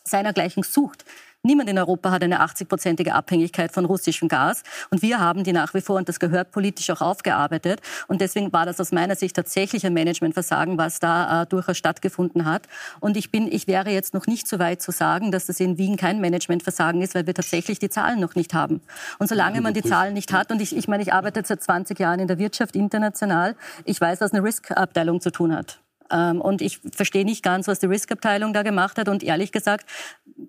seinergleichen 0.05 0.63
sucht. 0.63 1.05
Niemand 1.47 1.69
in 1.69 1.79
Europa 1.79 2.11
hat 2.11 2.23
eine 2.23 2.41
80-prozentige 2.41 3.11
Abhängigkeit 3.11 3.71
von 3.71 3.85
russischem 3.85 4.29
Gas. 4.29 4.63
Und 4.89 5.03
wir 5.03 5.21
haben 5.21 5.45
die 5.45 5.53
nach 5.53 5.75
wie 5.75 5.83
vor, 5.83 5.97
und 5.97 6.09
das 6.09 6.19
gehört 6.19 6.53
politisch 6.53 6.89
auch 6.89 7.03
aufgearbeitet. 7.03 7.83
Und 8.09 8.23
deswegen 8.23 8.51
war 8.55 8.65
das 8.65 8.81
aus 8.81 8.93
meiner 8.93 9.15
Sicht 9.15 9.37
tatsächlich 9.37 9.85
ein 9.85 9.93
Managementversagen, 9.93 10.79
was 10.79 11.01
da 11.01 11.43
äh, 11.43 11.47
durchaus 11.47 11.77
stattgefunden 11.77 12.47
hat. 12.47 12.67
Und 12.99 13.19
ich 13.19 13.31
bin, 13.31 13.53
ich 13.53 13.67
wäre 13.67 13.91
jetzt 13.91 14.15
noch 14.15 14.27
nicht 14.27 14.49
so 14.49 14.59
weit 14.59 14.81
zu 14.81 14.91
sagen, 14.91 15.33
dass 15.33 15.45
das 15.45 15.61
in 15.61 15.77
Wien 15.77 15.99
kein 15.99 16.19
Managementversagen 16.23 17.03
ist, 17.03 17.15
weil 17.15 17.27
wir 17.27 17.35
tatsächlich 17.35 17.79
die 17.79 17.91
Zahlen 17.91 18.21
noch 18.21 18.37
nicht 18.37 18.55
haben. 18.55 18.81
Und 19.19 19.29
solange 19.29 19.61
man 19.61 19.75
die 19.75 19.83
Zahlen 19.83 20.15
nicht 20.15 20.33
hat, 20.33 20.51
und 20.51 20.63
ich, 20.63 20.75
ich 20.75 20.89
meine, 20.89 21.03
ich 21.03 21.13
arbeite 21.13 21.43
seit 21.45 21.63
20 21.63 21.99
Jahren 21.99 22.21
in 22.21 22.27
der 22.27 22.39
Wirtschaft 22.39 22.75
international, 22.75 23.55
ich 23.85 24.01
weiß, 24.01 24.23
was 24.23 24.33
eine 24.33 24.43
Risk-Abteilung 24.43 25.21
zu 25.21 25.31
tun 25.31 25.55
hat. 25.55 25.84
Ähm, 26.15 26.41
und 26.41 26.63
ich 26.63 26.81
verstehe 26.93 27.25
nicht 27.25 27.43
ganz, 27.43 27.67
was 27.67 27.81
die 27.81 27.87
Risk-Abteilung 27.87 28.53
da 28.53 28.63
gemacht 28.63 28.99
hat. 28.99 29.09
Und 29.09 29.23
ehrlich 29.23 29.53
gesagt 29.53 29.91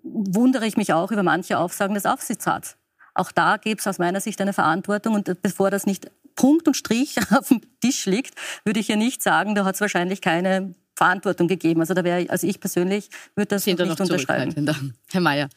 wundere 0.03 0.65
ich 0.65 0.77
mich 0.77 0.93
auch 0.93 1.11
über 1.11 1.23
manche 1.23 1.57
Aufsagen 1.57 1.95
des 1.95 2.05
Aufsichtsrats. 2.05 2.77
Auch 3.15 3.31
da 3.31 3.57
gibt 3.57 3.81
es 3.81 3.87
aus 3.87 3.97
meiner 3.97 4.21
Sicht 4.21 4.39
eine 4.41 4.53
Verantwortung. 4.53 5.15
Und 5.15 5.41
bevor 5.41 5.71
das 5.71 5.85
nicht 5.85 6.11
Punkt 6.35 6.67
und 6.67 6.75
Strich 6.75 7.15
auf 7.31 7.47
dem 7.47 7.61
Tisch 7.81 8.05
liegt, 8.05 8.35
würde 8.63 8.79
ich 8.79 8.87
ja 8.87 8.95
nicht 8.95 9.23
sagen, 9.23 9.55
da 9.55 9.65
hat 9.65 9.75
es 9.75 9.81
wahrscheinlich 9.81 10.21
keine 10.21 10.75
Verantwortung 10.95 11.47
gegeben. 11.47 11.81
Also 11.81 11.93
da 11.93 12.03
wäre, 12.03 12.29
also 12.29 12.45
ich 12.45 12.59
persönlich 12.59 13.09
würde 13.35 13.47
das 13.47 13.65
nicht 13.65 13.79
unterschreiben. 13.79 14.93
Herr 15.11 15.21
Mayer. 15.21 15.49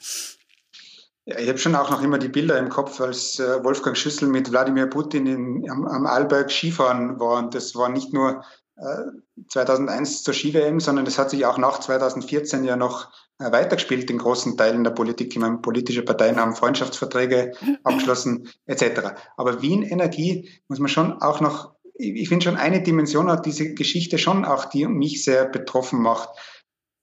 Ja, 1.27 1.39
ich 1.39 1.49
habe 1.49 1.59
schon 1.59 1.75
auch 1.75 1.91
noch 1.91 2.03
immer 2.03 2.19
die 2.19 2.29
Bilder 2.29 2.59
im 2.59 2.71
Kopf, 2.71 3.01
als 3.03 3.39
äh, 3.39 3.63
Wolfgang 3.63 3.97
Schüssel 3.97 4.29
mit 4.29 4.51
Wladimir 4.51 4.87
Putin 4.87 5.27
in, 5.27 5.71
am, 5.71 5.87
am 5.87 6.07
Arlberg 6.07 6.51
Skifahren 6.51 7.21
war. 7.21 7.39
Und 7.39 7.55
das 7.55 7.75
war 7.75 7.91
nicht 7.91 8.15
nur 8.15 8.43
2001 9.49 10.23
zur 10.23 10.35
Ski-WM, 10.35 10.81
sondern 10.81 11.05
das 11.05 11.19
hat 11.19 11.31
sich 11.31 11.47
auch 11.47 11.59
nach 11.59 11.81
2014 11.81 12.65
ja 12.65 12.77
noch 12.77 13.11
äh, 13.39 13.51
weitergespielt 13.51 14.11
in 14.11 14.19
großen 14.19 14.57
Teilen 14.57 14.85
der 14.85 14.91
Politik. 14.91 15.33
Ich 15.33 15.39
meine, 15.39 15.59
politische 15.59 16.05
Parteien 16.05 16.37
haben 16.37 16.55
Freundschaftsverträge 16.55 17.53
abgeschlossen 17.85 18.49
etc. 18.67 19.15
Aber 19.37 19.63
Wien 19.63 19.83
Energie 19.83 20.49
muss 20.69 20.79
man 20.79 20.89
schon 20.89 21.21
auch 21.21 21.41
noch, 21.41 21.75
ich 21.95 22.29
finde 22.29 22.45
schon 22.45 22.57
eine 22.57 22.83
Dimension 22.83 23.31
hat 23.31 23.47
diese 23.47 23.75
Geschichte 23.75 24.19
schon 24.19 24.45
auch, 24.45 24.67
die 24.67 24.87
mich 24.87 25.25
sehr 25.25 25.47
betroffen 25.47 26.01
macht. 26.01 26.29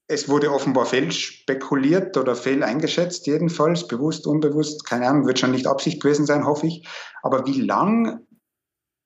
Es 0.08 0.28
wurde 0.28 0.52
offenbar 0.52 0.86
fehl 0.86 1.10
spekuliert 1.10 2.16
oder 2.16 2.36
fehl 2.36 2.62
eingeschätzt, 2.62 3.26
jedenfalls, 3.26 3.88
bewusst, 3.88 4.26
unbewusst, 4.26 4.86
keine 4.86 5.08
Ahnung, 5.08 5.26
wird 5.26 5.40
schon 5.40 5.50
nicht 5.50 5.66
Absicht 5.66 6.00
gewesen 6.00 6.26
sein, 6.26 6.46
hoffe 6.46 6.68
ich. 6.68 6.86
Aber 7.22 7.44
wie 7.46 7.60
lang 7.60 8.25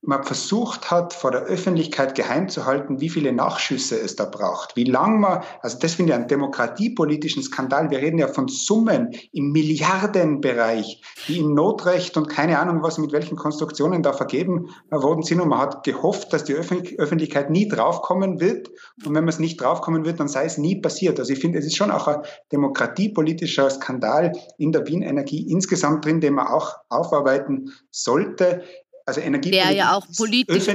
man 0.03 0.25
versucht 0.25 0.91
hat, 0.91 1.13
vor 1.13 1.31
der 1.31 1.43
Öffentlichkeit 1.43 2.15
geheim 2.15 2.49
zu 2.49 2.65
halten, 2.65 3.01
wie 3.01 3.11
viele 3.11 3.33
Nachschüsse 3.33 4.01
es 4.01 4.17
da 4.17 4.25
braucht, 4.25 4.75
wie 4.75 4.85
lang 4.85 5.21
man, 5.21 5.43
also 5.61 5.79
das 5.79 5.95
finde 5.95 6.13
ich 6.13 6.17
einen 6.17 6.29
demokratiepolitischen 6.29 7.43
Skandal. 7.43 7.91
Wir 7.91 7.99
reden 7.99 8.19
ja 8.19 8.29
von 8.29 8.49
Summen 8.49 9.11
im 9.33 9.53
Milliardenbereich, 9.53 11.03
die 11.29 11.39
im 11.39 11.55
Notrecht 11.55 12.17
und 12.17 12.29
keine 12.29 12.59
Ahnung 12.59 12.83
was, 12.83 12.97
mit 12.97 13.13
welchen 13.13 13.37
Konstruktionen 13.37 14.03
da 14.03 14.15
vergeben 14.15 14.71
worden 14.91 15.23
sind. 15.23 15.41
Und 15.41 15.49
man 15.49 15.59
hat 15.59 15.85
gehofft, 15.85 16.33
dass 16.33 16.45
die 16.45 16.55
Öffentlichkeit 16.55 17.51
nie 17.51 17.69
draufkommen 17.69 18.41
wird. 18.41 18.69
Und 19.05 19.15
wenn 19.15 19.25
man 19.25 19.29
es 19.29 19.39
nicht 19.39 19.61
draufkommen 19.61 20.07
wird, 20.07 20.19
dann 20.19 20.29
sei 20.29 20.47
es 20.47 20.57
nie 20.57 20.81
passiert. 20.81 21.19
Also 21.19 21.33
ich 21.33 21.41
finde, 21.41 21.59
es 21.59 21.67
ist 21.67 21.77
schon 21.77 21.91
auch 21.91 22.09
ein 22.09 22.23
demokratiepolitischer 22.53 23.69
Skandal 23.69 24.33
in 24.57 24.73
der 24.73 24.87
Wien 24.87 25.03
Energie 25.03 25.51
insgesamt 25.51 26.07
drin, 26.07 26.23
den 26.23 26.35
man 26.35 26.47
auch 26.47 26.77
aufarbeiten 26.89 27.73
sollte. 27.91 28.63
Also 29.19 29.41
der 29.51 29.71
ja 29.73 29.95
auch 29.95 30.07
politisch 30.17 30.67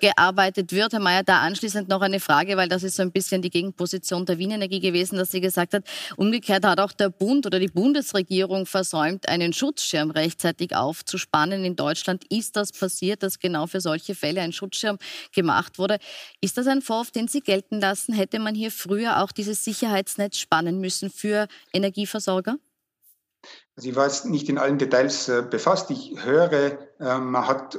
gearbeitet 0.00 0.72
wird. 0.72 0.92
Herr 0.92 1.00
Mayer, 1.00 1.22
da 1.22 1.40
anschließend 1.40 1.88
noch 1.88 2.00
eine 2.00 2.20
Frage, 2.20 2.56
weil 2.56 2.68
das 2.68 2.82
ist 2.82 2.96
so 2.96 3.02
ein 3.02 3.12
bisschen 3.12 3.42
die 3.42 3.50
Gegenposition 3.50 4.26
der 4.26 4.38
Wien 4.38 4.50
Energie 4.50 4.80
gewesen, 4.80 5.16
dass 5.16 5.30
sie 5.30 5.40
gesagt 5.40 5.74
hat, 5.74 5.84
umgekehrt 6.16 6.64
hat 6.64 6.80
auch 6.80 6.92
der 6.92 7.08
Bund 7.08 7.46
oder 7.46 7.58
die 7.58 7.68
Bundesregierung 7.68 8.66
versäumt, 8.66 9.28
einen 9.28 9.52
Schutzschirm 9.52 10.10
rechtzeitig 10.10 10.74
aufzuspannen. 10.74 11.64
In 11.64 11.76
Deutschland 11.76 12.24
ist 12.30 12.56
das 12.56 12.72
passiert, 12.72 13.22
dass 13.22 13.38
genau 13.38 13.66
für 13.66 13.80
solche 13.80 14.14
Fälle 14.14 14.40
ein 14.40 14.52
Schutzschirm 14.52 14.98
gemacht 15.34 15.78
wurde. 15.78 15.98
Ist 16.40 16.58
das 16.58 16.66
ein 16.66 16.82
Vorwurf, 16.82 17.10
den 17.10 17.28
Sie 17.28 17.40
gelten 17.40 17.80
lassen? 17.80 18.14
Hätte 18.14 18.38
man 18.38 18.54
hier 18.54 18.70
früher 18.70 19.22
auch 19.22 19.32
dieses 19.32 19.64
Sicherheitsnetz 19.64 20.38
spannen 20.38 20.80
müssen 20.80 21.10
für 21.10 21.48
Energieversorger? 21.72 22.56
Also 23.78 23.90
ich 23.90 23.94
jetzt 23.94 24.26
nicht 24.26 24.48
in 24.48 24.58
allen 24.58 24.76
Details 24.76 25.28
äh, 25.28 25.44
befasst. 25.48 25.88
Ich 25.92 26.12
höre, 26.24 26.52
äh, 26.98 27.18
man 27.18 27.46
hat 27.46 27.78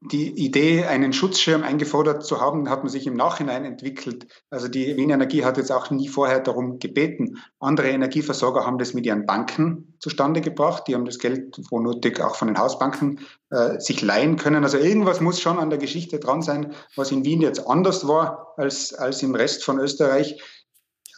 die 0.00 0.44
Idee, 0.44 0.86
einen 0.86 1.12
Schutzschirm 1.12 1.62
eingefordert 1.62 2.24
zu 2.26 2.40
haben, 2.40 2.68
hat 2.68 2.82
man 2.82 2.90
sich 2.90 3.06
im 3.06 3.14
Nachhinein 3.14 3.64
entwickelt. 3.64 4.26
Also 4.50 4.66
die 4.66 4.96
Wien 4.96 5.10
Energie 5.10 5.44
hat 5.44 5.56
jetzt 5.56 5.70
auch 5.70 5.88
nie 5.92 6.08
vorher 6.08 6.40
darum 6.40 6.80
gebeten. 6.80 7.38
Andere 7.60 7.90
Energieversorger 7.90 8.66
haben 8.66 8.78
das 8.78 8.92
mit 8.92 9.06
ihren 9.06 9.24
Banken 9.24 9.96
zustande 10.00 10.40
gebracht. 10.40 10.88
Die 10.88 10.96
haben 10.96 11.04
das 11.04 11.20
Geld, 11.20 11.56
wo 11.70 11.78
nötig, 11.78 12.20
auch 12.20 12.34
von 12.34 12.48
den 12.48 12.58
Hausbanken 12.58 13.20
äh, 13.50 13.78
sich 13.78 14.02
leihen 14.02 14.34
können. 14.34 14.64
Also 14.64 14.78
irgendwas 14.78 15.20
muss 15.20 15.40
schon 15.40 15.60
an 15.60 15.70
der 15.70 15.78
Geschichte 15.78 16.18
dran 16.18 16.42
sein, 16.42 16.74
was 16.96 17.12
in 17.12 17.24
Wien 17.24 17.40
jetzt 17.40 17.68
anders 17.68 18.08
war 18.08 18.52
als, 18.56 18.92
als 18.94 19.22
im 19.22 19.36
Rest 19.36 19.62
von 19.62 19.78
Österreich. 19.78 20.42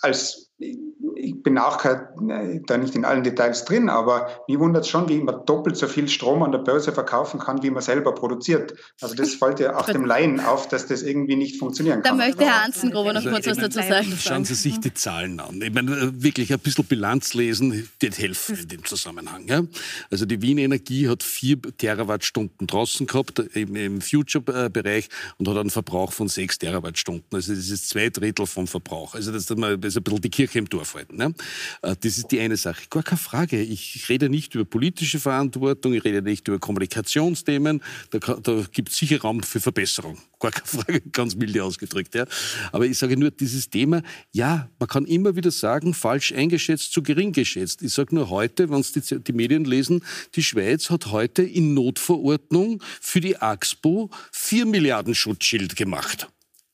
Als 0.03 0.48
ich 0.61 1.43
bin 1.43 1.59
auch 1.59 1.83
da 1.83 2.79
nicht 2.79 2.95
in 2.95 3.05
allen 3.05 3.23
Details 3.23 3.65
drin, 3.65 3.89
aber 3.89 4.29
mich 4.49 4.59
wundert 4.59 4.85
es 4.85 4.91
schon, 4.91 5.09
wie 5.09 5.19
man 5.19 5.45
doppelt 5.47 5.77
so 5.77 5.87
viel 5.87 6.09
Strom 6.09 6.43
an 6.43 6.53
der 6.53 6.59
Börse 6.59 6.93
verkaufen 6.93 7.39
kann, 7.39 7.63
wie 7.63 7.71
man 7.71 7.83
selber 7.83 8.15
produziert. 8.15 8.75
Also 9.01 9.15
das 9.15 9.35
fällt 9.37 9.61
ja 9.61 9.77
auch 9.77 9.87
dem 9.87 10.05
Laien 10.05 10.41
auf, 10.41 10.69
dass 10.69 10.87
das 10.87 11.03
irgendwie 11.03 11.37
nicht 11.37 11.57
funktionieren 11.59 12.03
kann. 12.03 12.19
Da 12.19 12.25
möchte 12.25 12.45
Herr 12.45 12.65
Hansengruber 12.65 13.13
noch 13.13 13.25
also, 13.25 13.31
kurz 13.31 13.47
was 13.47 13.59
dazu 13.59 13.79
sagen. 13.79 14.19
Schauen 14.19 14.45
Sie 14.45 14.55
sich 14.55 14.81
die 14.81 14.93
Zahlen 14.95 15.39
an. 15.39 15.61
Ich 15.63 15.73
meine, 15.73 15.93
äh, 15.93 16.23
wirklich 16.23 16.53
ein 16.53 16.59
bisschen 16.59 16.85
Bilanz 16.85 17.35
lesen, 17.35 17.89
wird 18.01 18.19
helfen 18.19 18.57
in 18.57 18.69
dem 18.69 18.85
Zusammenhang. 18.85 19.47
Ja? 19.47 19.63
Also 20.11 20.27
die 20.27 20.43
Wien 20.43 20.59
Energie 20.59 21.09
hat 21.09 21.23
vier 21.23 21.61
Terawattstunden 21.61 22.67
draußen 22.67 23.07
gehabt 23.07 23.39
im, 23.55 23.77
im 23.77 24.01
Future-Bereich 24.01 25.09
und 25.39 25.49
hat 25.49 25.57
einen 25.57 25.71
Verbrauch 25.71 26.13
von 26.13 26.29
sechs 26.29 26.59
Terawattstunden. 26.59 27.25
Also 27.33 27.55
das 27.55 27.71
ist 27.71 27.89
zwei 27.89 28.11
Drittel 28.11 28.47
vom 28.47 28.67
Verbrauch. 28.67 29.15
Also 29.15 29.31
das 29.33 29.43
ist, 29.43 29.53
ein 29.53 29.81
bisschen 29.81 30.05
die 30.21 30.31
Kirche 30.31 30.48
im 30.55 30.69
Dorf 30.69 30.95
halten. 30.95 31.17
Ne? 31.17 31.35
Das 31.83 32.19
ist 32.19 32.29
die 32.29 32.41
eine 32.41 32.57
Sache. 32.57 32.83
Gar 32.91 33.03
keine 33.03 33.19
Frage. 33.19 33.61
Ich 33.61 34.09
rede 34.09 34.29
nicht 34.29 34.55
über 34.55 34.65
politische 34.65 35.21
Verantwortung, 35.21 35.95
ich 35.95 36.05
rede 36.05 36.23
nicht 36.23 36.49
über 36.49 36.59
Kommunikationsthemen. 36.59 37.83
Da, 38.11 38.19
da 38.19 38.65
gibt 38.73 38.91
es 38.91 38.97
sicher 38.97 39.21
Raum 39.21 39.43
für 39.43 39.61
Verbesserung. 39.61 40.19
Gar 40.41 40.53
keine 40.53 40.67
Frage, 40.67 41.01
ganz 41.13 41.35
milde 41.35 41.65
ausgedrückt. 41.65 42.15
Ja. 42.15 42.27
Aber 42.73 42.87
ich 42.87 42.99
sage 42.99 43.17
nur, 43.17 43.31
dieses 43.31 43.71
Thema, 43.71 44.03
ja, 44.33 44.69
man 44.79 44.89
kann 44.89 45.05
immer 45.07 45.37
wieder 45.37 45.51
sagen, 45.51 45.95
falsch 45.95 46.33
eingeschätzt, 46.33 46.93
zu 46.93 47.03
gering 47.03 47.33
geschätzt. 47.33 47.83
Ich 47.83 47.93
sage 47.93 48.15
nur 48.15 48.31
heute, 48.31 48.71
wenn 48.71 48.83
Sie 48.83 49.01
die, 49.01 49.21
die 49.21 49.33
Medien 49.33 49.65
lesen, 49.65 50.05
die 50.35 50.43
Schweiz 50.43 50.91
hat 50.91 51.07
heute 51.07 51.43
in 51.43 51.75
Notverordnung 51.75 52.83
für 53.01 53.21
die 53.21 53.37
AXPO 53.37 54.11
4 54.33 54.67
Milliarden 54.67 55.15
Schutzschild 55.15 55.77
gemacht. 55.77 56.29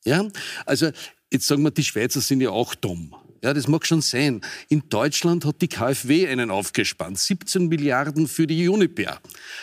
Ja, 0.05 0.27
also 0.65 0.91
jetzt 1.31 1.47
sagen 1.47 1.63
wir, 1.63 1.71
die 1.71 1.83
Schweizer 1.83 2.21
sind 2.21 2.41
ja 2.41 2.51
auch 2.51 2.75
dumm. 2.75 3.15
Ja, 3.45 3.53
das 3.53 3.67
mag 3.67 3.85
schon 3.85 4.01
sein. 4.01 4.41
In 4.69 4.89
Deutschland 4.89 5.45
hat 5.45 5.61
die 5.61 5.67
KfW 5.67 6.27
einen 6.27 6.49
aufgespannt. 6.49 7.19
17 7.19 7.67
Milliarden 7.67 8.27
für 8.27 8.47
die 8.47 8.67
Uniper. 8.67 9.21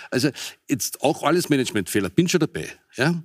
Also 0.08 0.30
jetzt 0.68 1.02
auch 1.02 1.24
alles 1.24 1.48
Managementfehler. 1.48 2.08
Bin 2.08 2.28
schon 2.28 2.38
dabei. 2.38 2.68
Ja? 2.94 3.20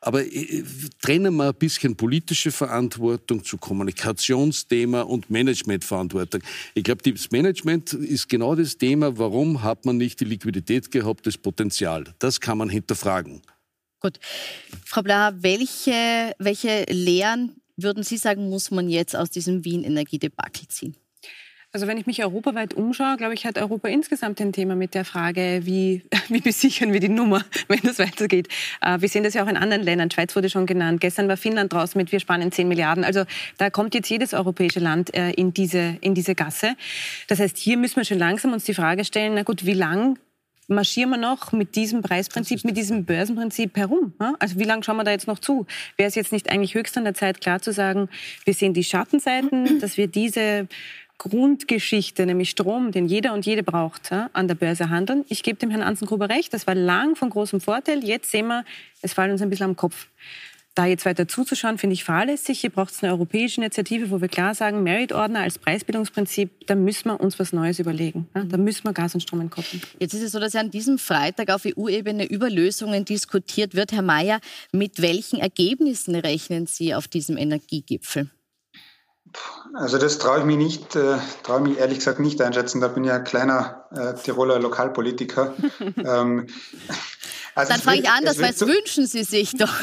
Aber 0.00 0.24
äh, 0.24 0.64
trennen 1.02 1.36
wir 1.36 1.48
ein 1.48 1.54
bisschen 1.56 1.94
politische 1.94 2.50
Verantwortung 2.50 3.44
zu 3.44 3.58
Kommunikationsthema 3.58 5.02
und 5.02 5.28
Managementverantwortung. 5.28 6.40
Ich 6.72 6.84
glaube, 6.84 7.02
das 7.02 7.30
Management 7.30 7.92
ist 7.92 8.30
genau 8.30 8.54
das 8.54 8.78
Thema, 8.78 9.18
warum 9.18 9.62
hat 9.62 9.84
man 9.84 9.98
nicht 9.98 10.20
die 10.20 10.24
Liquidität 10.24 10.90
gehabt, 10.90 11.26
das 11.26 11.36
Potenzial. 11.36 12.04
Das 12.18 12.40
kann 12.40 12.56
man 12.56 12.70
hinterfragen. 12.70 13.42
Gut. 14.00 14.18
Frau 14.86 15.02
Blaha, 15.02 15.34
welche, 15.42 16.34
welche 16.38 16.84
Lehren 16.88 17.60
würden 17.78 18.02
Sie 18.02 18.16
sagen, 18.16 18.48
muss 18.50 18.70
man 18.70 18.88
jetzt 18.88 19.16
aus 19.16 19.30
diesem 19.30 19.64
Wien-Energiedebakel 19.64 20.68
ziehen? 20.68 20.96
Also 21.70 21.86
wenn 21.86 21.98
ich 21.98 22.06
mich 22.06 22.24
europaweit 22.24 22.72
umschaue, 22.72 23.18
glaube 23.18 23.34
ich, 23.34 23.44
hat 23.44 23.58
Europa 23.58 23.88
insgesamt 23.88 24.40
ein 24.40 24.54
Thema 24.54 24.74
mit 24.74 24.94
der 24.94 25.04
Frage, 25.04 25.60
wie, 25.64 26.02
wie 26.28 26.40
besichern 26.40 26.94
wir 26.94 27.00
die 27.00 27.10
Nummer, 27.10 27.44
wenn 27.68 27.80
das 27.82 27.98
weitergeht. 27.98 28.48
Äh, 28.80 29.00
wir 29.02 29.08
sehen 29.08 29.22
das 29.22 29.34
ja 29.34 29.44
auch 29.44 29.48
in 29.48 29.56
anderen 29.58 29.82
Ländern. 29.82 30.10
Schweiz 30.10 30.34
wurde 30.34 30.48
schon 30.48 30.64
genannt. 30.64 31.02
Gestern 31.02 31.28
war 31.28 31.36
Finnland 31.36 31.72
draußen 31.72 31.98
mit, 31.98 32.10
wir 32.10 32.20
sparen 32.20 32.50
10 32.50 32.68
Milliarden. 32.68 33.04
Also 33.04 33.24
da 33.58 33.68
kommt 33.68 33.94
jetzt 33.94 34.08
jedes 34.08 34.32
europäische 34.32 34.80
Land 34.80 35.14
äh, 35.14 35.30
in, 35.32 35.52
diese, 35.52 35.98
in 36.00 36.14
diese 36.14 36.34
Gasse. 36.34 36.74
Das 37.26 37.38
heißt, 37.38 37.58
hier 37.58 37.76
müssen 37.76 37.96
wir 37.96 38.04
schon 38.04 38.18
langsam 38.18 38.54
uns 38.54 38.64
die 38.64 38.74
Frage 38.74 39.04
stellen, 39.04 39.34
na 39.34 39.42
gut, 39.42 39.66
wie 39.66 39.74
lang 39.74 40.18
marschieren 40.68 41.10
wir 41.10 41.16
noch 41.16 41.52
mit 41.52 41.74
diesem 41.74 42.02
Preisprinzip, 42.02 42.64
mit 42.64 42.76
diesem 42.76 43.04
Börsenprinzip 43.04 43.76
herum? 43.76 44.12
Also 44.38 44.58
wie 44.58 44.64
lange 44.64 44.84
schauen 44.84 44.96
wir 44.96 45.04
da 45.04 45.10
jetzt 45.10 45.26
noch 45.26 45.38
zu? 45.38 45.66
Wäre 45.96 46.08
es 46.08 46.14
jetzt 46.14 46.32
nicht 46.32 46.50
eigentlich 46.50 46.74
höchst 46.74 46.96
an 46.96 47.04
der 47.04 47.14
Zeit, 47.14 47.40
klar 47.40 47.60
zu 47.60 47.72
sagen, 47.72 48.08
wir 48.44 48.54
sehen 48.54 48.74
die 48.74 48.84
Schattenseiten, 48.84 49.78
dass 49.80 49.96
wir 49.96 50.06
diese 50.06 50.68
Grundgeschichte, 51.18 52.26
nämlich 52.26 52.50
Strom, 52.50 52.92
den 52.92 53.06
jeder 53.06 53.34
und 53.34 53.44
jede 53.44 53.64
braucht, 53.64 54.12
an 54.12 54.46
der 54.46 54.54
Börse 54.54 54.88
handeln. 54.88 55.24
Ich 55.28 55.42
gebe 55.42 55.58
dem 55.58 55.70
Herrn 55.70 55.82
Anzengruber 55.82 56.28
recht, 56.28 56.54
das 56.54 56.68
war 56.68 56.76
lang 56.76 57.16
von 57.16 57.30
großem 57.30 57.60
Vorteil. 57.60 58.04
Jetzt 58.04 58.30
sehen 58.30 58.46
wir, 58.46 58.64
es 59.02 59.14
fällt 59.14 59.32
uns 59.32 59.42
ein 59.42 59.50
bisschen 59.50 59.66
am 59.66 59.76
Kopf. 59.76 60.06
Da 60.74 60.86
jetzt 60.86 61.04
weiter 61.06 61.26
zuzuschauen, 61.26 61.76
finde 61.76 61.94
ich 61.94 62.04
fahrlässig. 62.04 62.60
Hier 62.60 62.70
braucht 62.70 62.92
es 62.92 63.02
eine 63.02 63.12
europäische 63.12 63.60
Initiative, 63.60 64.10
wo 64.10 64.20
wir 64.20 64.28
klar 64.28 64.54
sagen, 64.54 64.84
Merit-Ordner 64.84 65.40
als 65.40 65.58
Preisbildungsprinzip, 65.58 66.68
da 66.68 66.76
müssen 66.76 67.08
wir 67.08 67.20
uns 67.20 67.38
was 67.40 67.52
Neues 67.52 67.80
überlegen. 67.80 68.28
Da 68.32 68.56
müssen 68.56 68.84
wir 68.84 68.92
Gas 68.92 69.14
und 69.14 69.20
Strom 69.20 69.40
entkoppeln. 69.40 69.82
Jetzt 69.98 70.14
ist 70.14 70.22
es 70.22 70.30
so, 70.30 70.38
dass 70.38 70.52
ja 70.52 70.60
an 70.60 70.70
diesem 70.70 70.98
Freitag 70.98 71.50
auf 71.50 71.66
EU-Ebene 71.66 72.26
über 72.26 72.48
Lösungen 72.48 73.04
diskutiert 73.04 73.74
wird. 73.74 73.90
Herr 73.90 74.02
Mayer, 74.02 74.38
mit 74.70 75.02
welchen 75.02 75.40
Ergebnissen 75.40 76.14
rechnen 76.14 76.66
Sie 76.66 76.94
auf 76.94 77.08
diesem 77.08 77.36
Energiegipfel? 77.36 78.30
Also 79.74 79.98
das 79.98 80.18
traue 80.18 80.40
ich 80.40 80.44
mich 80.44 80.56
nicht, 80.56 80.96
äh, 80.96 81.16
traue 81.42 81.60
mich 81.60 81.78
ehrlich 81.78 81.98
gesagt 81.98 82.20
nicht 82.20 82.40
einschätzen. 82.40 82.80
Da 82.80 82.88
bin 82.88 83.04
ich 83.04 83.10
ein 83.10 83.24
kleiner 83.24 83.84
äh, 83.90 84.14
Tiroler 84.14 84.58
Lokalpolitiker. 84.58 85.54
ähm, 85.96 86.46
also 87.58 87.72
Dann 87.72 87.82
fange 87.82 88.00
ich 88.02 88.08
anders, 88.08 88.40
was 88.40 88.60
wünschen 88.60 89.08
Sie 89.08 89.24
sich 89.24 89.56
doch? 89.56 89.82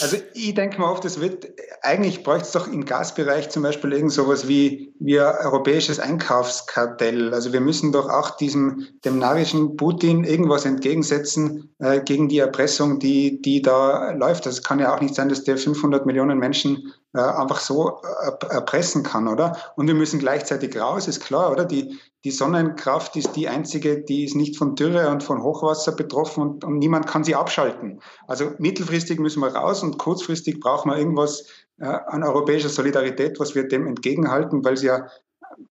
also 0.00 0.16
ich 0.34 0.54
denke 0.54 0.80
mal 0.80 0.88
oft, 0.88 1.04
es 1.04 1.20
wird, 1.20 1.48
eigentlich 1.82 2.22
bräuchte 2.22 2.46
es 2.46 2.52
doch 2.52 2.68
im 2.68 2.84
Gasbereich 2.84 3.50
zum 3.50 3.64
Beispiel 3.64 3.92
irgend 3.92 4.12
sowas 4.12 4.46
wie, 4.46 4.94
wie 5.00 5.18
ein 5.18 5.34
europäisches 5.44 5.98
Einkaufskartell. 5.98 7.34
Also 7.34 7.52
wir 7.52 7.60
müssen 7.60 7.90
doch 7.90 8.08
auch 8.08 8.36
diesem, 8.36 8.86
dem 9.04 9.18
narischen 9.18 9.76
Putin 9.76 10.22
irgendwas 10.22 10.64
entgegensetzen 10.64 11.74
äh, 11.80 12.02
gegen 12.02 12.28
die 12.28 12.38
Erpressung, 12.38 13.00
die, 13.00 13.42
die 13.42 13.60
da 13.60 14.12
läuft. 14.12 14.46
Also 14.46 14.58
es 14.58 14.62
kann 14.62 14.78
ja 14.78 14.94
auch 14.94 15.00
nicht 15.00 15.16
sein, 15.16 15.28
dass 15.28 15.42
der 15.42 15.58
500 15.58 16.06
Millionen 16.06 16.38
Menschen 16.38 16.92
äh, 17.14 17.20
einfach 17.20 17.58
so 17.58 18.00
erpressen 18.44 19.02
kann, 19.02 19.28
oder? 19.28 19.56
Und 19.76 19.86
wir 19.86 19.94
müssen 19.94 20.18
gleichzeitig 20.18 20.78
raus, 20.78 21.08
ist 21.08 21.20
klar, 21.20 21.50
oder? 21.50 21.64
Die, 21.64 21.98
die 22.24 22.30
Sonnenkraft 22.30 23.16
ist 23.16 23.36
die 23.36 23.48
einzige, 23.48 24.02
die 24.02 24.24
ist 24.24 24.34
nicht 24.34 24.56
von 24.56 24.74
Dürre 24.74 25.08
und 25.10 25.22
von 25.22 25.42
Hochwasser 25.42 25.92
betroffen 25.92 26.42
und, 26.42 26.64
und 26.64 26.78
niemand 26.78 27.06
kann 27.06 27.24
sie 27.24 27.34
abschalten. 27.34 28.00
Also 28.26 28.52
mittelfristig 28.58 29.18
müssen 29.18 29.40
wir 29.40 29.54
raus 29.54 29.82
und 29.82 29.98
kurzfristig 29.98 30.60
brauchen 30.60 30.90
wir 30.90 30.98
irgendwas 30.98 31.46
äh, 31.78 31.86
an 31.86 32.22
europäischer 32.22 32.68
Solidarität, 32.68 33.38
was 33.38 33.54
wir 33.54 33.68
dem 33.68 33.86
entgegenhalten, 33.86 34.64
weil 34.64 34.74
es 34.74 34.82
ja 34.82 35.06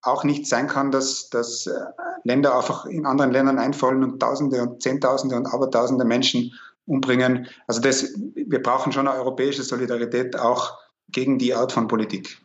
auch 0.01 0.23
nicht 0.23 0.47
sein 0.47 0.67
kann, 0.67 0.91
dass, 0.91 1.29
dass 1.29 1.67
äh, 1.67 1.73
Länder 2.23 2.55
einfach 2.55 2.85
in 2.85 3.05
anderen 3.05 3.31
Ländern 3.31 3.59
einfallen 3.59 4.03
und 4.03 4.19
Tausende 4.19 4.61
und 4.61 4.81
Zehntausende 4.81 5.35
und 5.35 5.47
Abertausende 5.47 6.05
Menschen 6.05 6.53
umbringen. 6.85 7.47
Also 7.67 7.81
das, 7.81 8.13
wir 8.35 8.61
brauchen 8.61 8.91
schon 8.91 9.07
eine 9.07 9.17
europäische 9.17 9.63
Solidarität 9.63 10.39
auch 10.39 10.77
gegen 11.09 11.39
die 11.39 11.53
Art 11.53 11.71
von 11.71 11.87
Politik. 11.87 12.37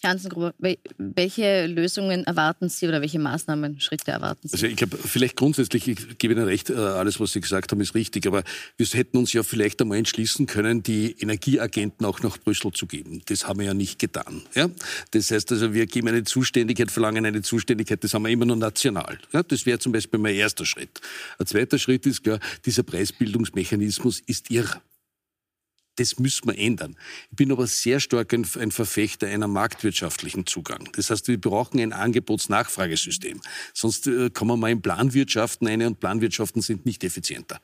Herr 0.00 0.10
Hansengruber, 0.10 0.54
welche 0.98 1.66
Lösungen 1.66 2.24
erwarten 2.24 2.68
Sie 2.68 2.86
oder 2.86 3.00
welche 3.00 3.18
Maßnahmen, 3.18 3.80
Schritte 3.80 4.12
erwarten 4.12 4.48
Sie? 4.48 4.54
Also 4.54 4.66
ich 4.66 4.76
glaube, 4.76 4.96
vielleicht 4.96 5.36
grundsätzlich, 5.36 5.88
ich 5.88 6.18
gebe 6.18 6.34
Ihnen 6.34 6.44
recht, 6.44 6.70
äh, 6.70 6.74
alles, 6.74 7.18
was 7.18 7.32
Sie 7.32 7.40
gesagt 7.40 7.72
haben, 7.72 7.80
ist 7.80 7.94
richtig, 7.94 8.26
aber 8.26 8.44
wir 8.76 8.86
hätten 8.86 9.16
uns 9.16 9.32
ja 9.32 9.42
vielleicht 9.42 9.82
einmal 9.82 9.98
entschließen 9.98 10.46
können, 10.46 10.82
die 10.82 11.16
Energieagenten 11.18 12.06
auch 12.06 12.22
nach 12.22 12.38
Brüssel 12.38 12.72
zu 12.72 12.86
geben. 12.86 13.22
Das 13.26 13.48
haben 13.48 13.58
wir 13.58 13.66
ja 13.66 13.74
nicht 13.74 13.98
getan. 13.98 14.42
Ja? 14.54 14.70
Das 15.10 15.30
heißt 15.30 15.50
also, 15.52 15.74
wir 15.74 15.86
geben 15.86 16.08
eine 16.08 16.24
Zuständigkeit, 16.24 16.90
verlangen 16.90 17.26
eine 17.26 17.42
Zuständigkeit, 17.42 18.04
das 18.04 18.14
haben 18.14 18.22
wir 18.22 18.30
immer 18.30 18.46
nur 18.46 18.56
national. 18.56 19.18
Ja? 19.32 19.42
Das 19.42 19.66
wäre 19.66 19.78
zum 19.78 19.92
Beispiel 19.92 20.20
mein 20.20 20.36
erster 20.36 20.64
Schritt. 20.64 21.00
Ein 21.38 21.46
zweiter 21.46 21.78
Schritt 21.78 22.06
ist 22.06 22.22
klar, 22.22 22.38
dieser 22.64 22.82
Preisbildungsmechanismus 22.84 24.20
ist 24.26 24.50
irr. 24.50 24.80
Das 25.96 26.18
müssen 26.18 26.48
wir 26.48 26.58
ändern. 26.58 26.96
Ich 27.30 27.36
bin 27.36 27.50
aber 27.52 27.66
sehr 27.66 28.00
stark 28.00 28.32
ein, 28.32 28.44
Verfechter 28.44 29.26
einer 29.26 29.48
marktwirtschaftlichen 29.48 30.46
Zugang. 30.46 30.88
Das 30.92 31.10
heißt, 31.10 31.28
wir 31.28 31.40
brauchen 31.40 31.80
ein 31.80 31.92
Angebots-Nachfragesystem. 31.92 33.40
Sonst 33.72 34.06
äh, 34.06 34.30
kommen 34.30 34.52
wir 34.52 34.56
mal 34.56 34.70
in 34.70 34.82
Planwirtschaften 34.82 35.66
ein 35.66 35.82
und 35.82 36.00
Planwirtschaften 36.00 36.62
sind 36.62 36.86
nicht 36.86 37.02
effizienter. 37.02 37.60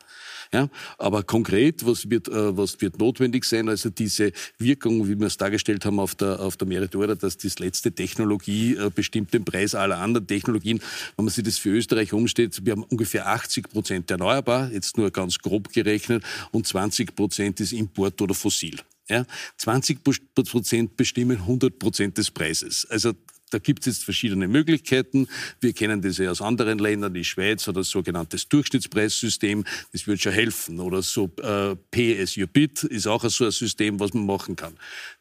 Ja? 0.52 0.68
Aber 0.98 1.22
konkret, 1.22 1.86
was 1.86 2.10
wird, 2.10 2.28
äh, 2.28 2.56
was 2.56 2.80
wird 2.80 2.98
notwendig 2.98 3.44
sein? 3.44 3.68
Also 3.68 3.90
diese 3.90 4.32
Wirkung, 4.58 5.08
wie 5.08 5.18
wir 5.18 5.26
es 5.26 5.36
dargestellt 5.36 5.84
haben 5.84 5.98
auf 5.98 6.14
der, 6.14 6.40
auf 6.40 6.56
der 6.56 6.68
Meritora, 6.68 7.14
dass 7.14 7.38
das 7.38 7.58
letzte 7.58 7.92
Technologie 7.92 8.76
äh, 8.76 8.90
bestimmt 8.94 9.32
den 9.32 9.44
Preis 9.44 9.74
aller 9.74 9.98
anderen 9.98 10.26
Technologien. 10.26 10.80
Wenn 11.16 11.24
man 11.24 11.32
sich 11.32 11.44
das 11.44 11.58
für 11.58 11.70
Österreich 11.70 12.12
umsteht, 12.12 12.64
wir 12.64 12.72
haben 12.72 12.84
ungefähr 12.84 13.28
80 13.28 13.70
Prozent 13.70 14.10
erneuerbar, 14.10 14.70
jetzt 14.70 14.98
nur 14.98 15.10
ganz 15.10 15.38
grob 15.38 15.72
gerechnet, 15.72 16.22
und 16.50 16.66
20 16.66 17.14
Prozent 17.14 17.60
ist 17.60 17.72
Import 17.72 18.20
oder 18.20 18.34
fossil. 18.34 18.78
Ja, 19.08 19.26
20 19.58 19.98
Prozent 20.04 20.96
bestimmen 20.96 21.38
100 21.38 21.78
Prozent 21.78 22.18
des 22.18 22.30
Preises. 22.30 22.86
Also 22.88 23.12
Da 23.52 23.58
gibt 23.58 23.80
es 23.80 23.86
jetzt 23.86 24.04
verschiedene 24.04 24.48
Möglichkeiten. 24.48 25.28
Wir 25.60 25.72
kennen 25.72 26.00
das 26.00 26.18
ja 26.18 26.30
aus 26.30 26.40
anderen 26.40 26.78
Ländern, 26.78 27.12
die 27.12 27.24
Schweiz 27.24 27.66
hat 27.66 27.76
ein 27.76 27.82
sogenanntes 27.82 28.48
Durchschnittspreissystem, 28.48 29.64
das 29.92 30.06
wird 30.06 30.22
schon 30.22 30.32
helfen. 30.32 30.80
Oder 30.80 31.02
so 31.02 31.30
äh, 31.42 31.76
PS 31.90 32.36
Your 32.36 32.46
Bit 32.46 32.84
ist 32.84 33.06
auch 33.06 33.28
so 33.28 33.44
ein 33.44 33.50
System, 33.50 34.00
was 34.00 34.14
man 34.14 34.26
machen 34.26 34.56
kann. 34.56 34.74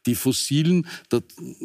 Die 0.05 0.15
fossilen, 0.15 0.87
da, 1.09 1.19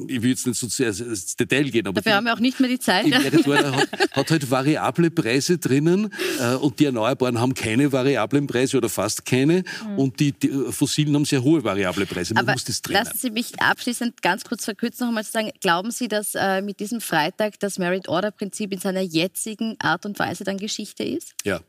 ich 0.08 0.22
will 0.22 0.30
jetzt 0.30 0.46
nicht 0.46 0.58
so 0.58 0.68
sehr 0.68 0.88
ins 0.88 1.36
Detail 1.36 1.70
gehen, 1.70 1.86
aber 1.86 2.00
Dafür 2.00 2.12
die, 2.12 2.16
haben 2.16 2.24
wir 2.24 2.34
auch 2.34 2.40
nicht 2.40 2.58
mehr 2.60 2.68
die 2.68 2.78
Zeit. 2.78 3.06
die 3.06 3.14
hat, 3.14 3.88
hat 4.12 4.30
halt 4.30 4.50
variable 4.50 5.10
Preise 5.10 5.58
drinnen 5.58 6.12
äh, 6.40 6.54
und 6.54 6.80
die 6.80 6.86
Erneuerbaren 6.86 7.40
haben 7.40 7.54
keine 7.54 7.92
variablen 7.92 8.46
Preise 8.46 8.76
oder 8.78 8.88
fast 8.88 9.24
keine 9.24 9.62
und 9.96 10.18
die, 10.20 10.32
die 10.32 10.50
fossilen 10.70 11.14
haben 11.14 11.24
sehr 11.24 11.42
hohe 11.42 11.62
variable 11.62 12.06
Preise. 12.06 12.34
Man 12.34 12.44
Aber 12.44 12.52
muss 12.52 12.64
das 12.64 12.82
trennen. 12.82 13.04
lassen 13.04 13.18
Sie 13.18 13.30
mich 13.30 13.60
abschließend 13.60 14.22
ganz 14.22 14.44
kurz 14.44 14.64
verkürzen 14.64 15.04
noch 15.04 15.08
einmal 15.08 15.24
zu 15.24 15.32
sagen, 15.32 15.50
glauben 15.60 15.90
Sie, 15.90 16.08
dass 16.08 16.34
äh, 16.34 16.55
mit 16.62 16.80
diesem 16.80 17.00
Freitag 17.00 17.58
das 17.60 17.78
Merit-Order-Prinzip 17.78 18.72
in 18.72 18.78
seiner 18.78 19.00
jetzigen 19.00 19.76
Art 19.78 20.06
und 20.06 20.18
Weise 20.18 20.44
dann 20.44 20.58
Geschichte 20.58 21.04
ist? 21.04 21.34
Ja. 21.44 21.60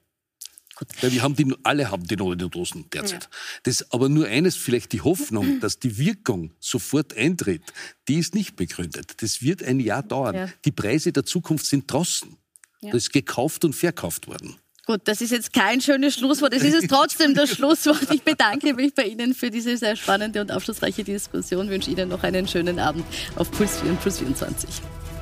Weil 1.01 1.11
wir 1.11 1.23
haben 1.23 1.35
die, 1.35 1.55
alle 1.63 1.89
haben 1.89 2.05
die 2.05 2.15
Dosen 2.15 2.85
derzeit. 2.91 3.29
Das 3.63 3.91
aber 3.91 4.09
nur 4.09 4.27
eines, 4.27 4.55
vielleicht 4.55 4.93
die 4.93 5.01
Hoffnung, 5.01 5.59
dass 5.59 5.79
die 5.79 5.97
Wirkung 5.97 6.51
sofort 6.59 7.17
eintritt, 7.17 7.63
die 8.07 8.19
ist 8.19 8.35
nicht 8.35 8.55
begründet. 8.55 9.21
Das 9.21 9.41
wird 9.41 9.63
ein 9.63 9.79
Jahr 9.79 10.03
dauern. 10.03 10.35
Ja. 10.35 10.49
Die 10.65 10.71
Preise 10.71 11.11
der 11.11 11.25
Zukunft 11.25 11.65
sind 11.65 11.91
draußen. 11.91 12.37
Das 12.81 12.93
ist 12.93 13.11
gekauft 13.11 13.65
und 13.65 13.73
verkauft 13.73 14.27
worden. 14.27 14.55
Gut, 14.87 15.01
das 15.03 15.19
ist 15.19 15.31
jetzt 15.31 15.51
kein 15.51 15.81
schönes 15.81 16.13
Schlusswort. 16.13 16.53
Es 16.53 16.63
ist 16.63 16.73
es 16.73 16.87
trotzdem 16.87 17.35
das 17.35 17.49
Schlusswort. 17.55 18.07
Ich 18.09 18.23
bedanke 18.23 18.73
mich 18.73 18.95
bei 18.95 19.03
Ihnen 19.03 19.33
für 19.33 19.51
diese 19.51 19.75
sehr 19.75 19.97
spannende 19.97 20.39
und 20.39 20.49
aufschlussreiche 20.49 21.03
Diskussion. 21.03 21.69
wünsche 21.69 21.91
Ihnen 21.91 22.07
noch 22.07 22.23
einen 22.23 22.47
schönen 22.47 22.79
Abend 22.79 23.03
auf 23.35 23.51
Puls 23.51 23.81
4 23.81 23.91
und 23.91 24.01
Puls 24.01 24.19
24. 24.19 24.69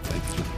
Danke. 0.03 0.54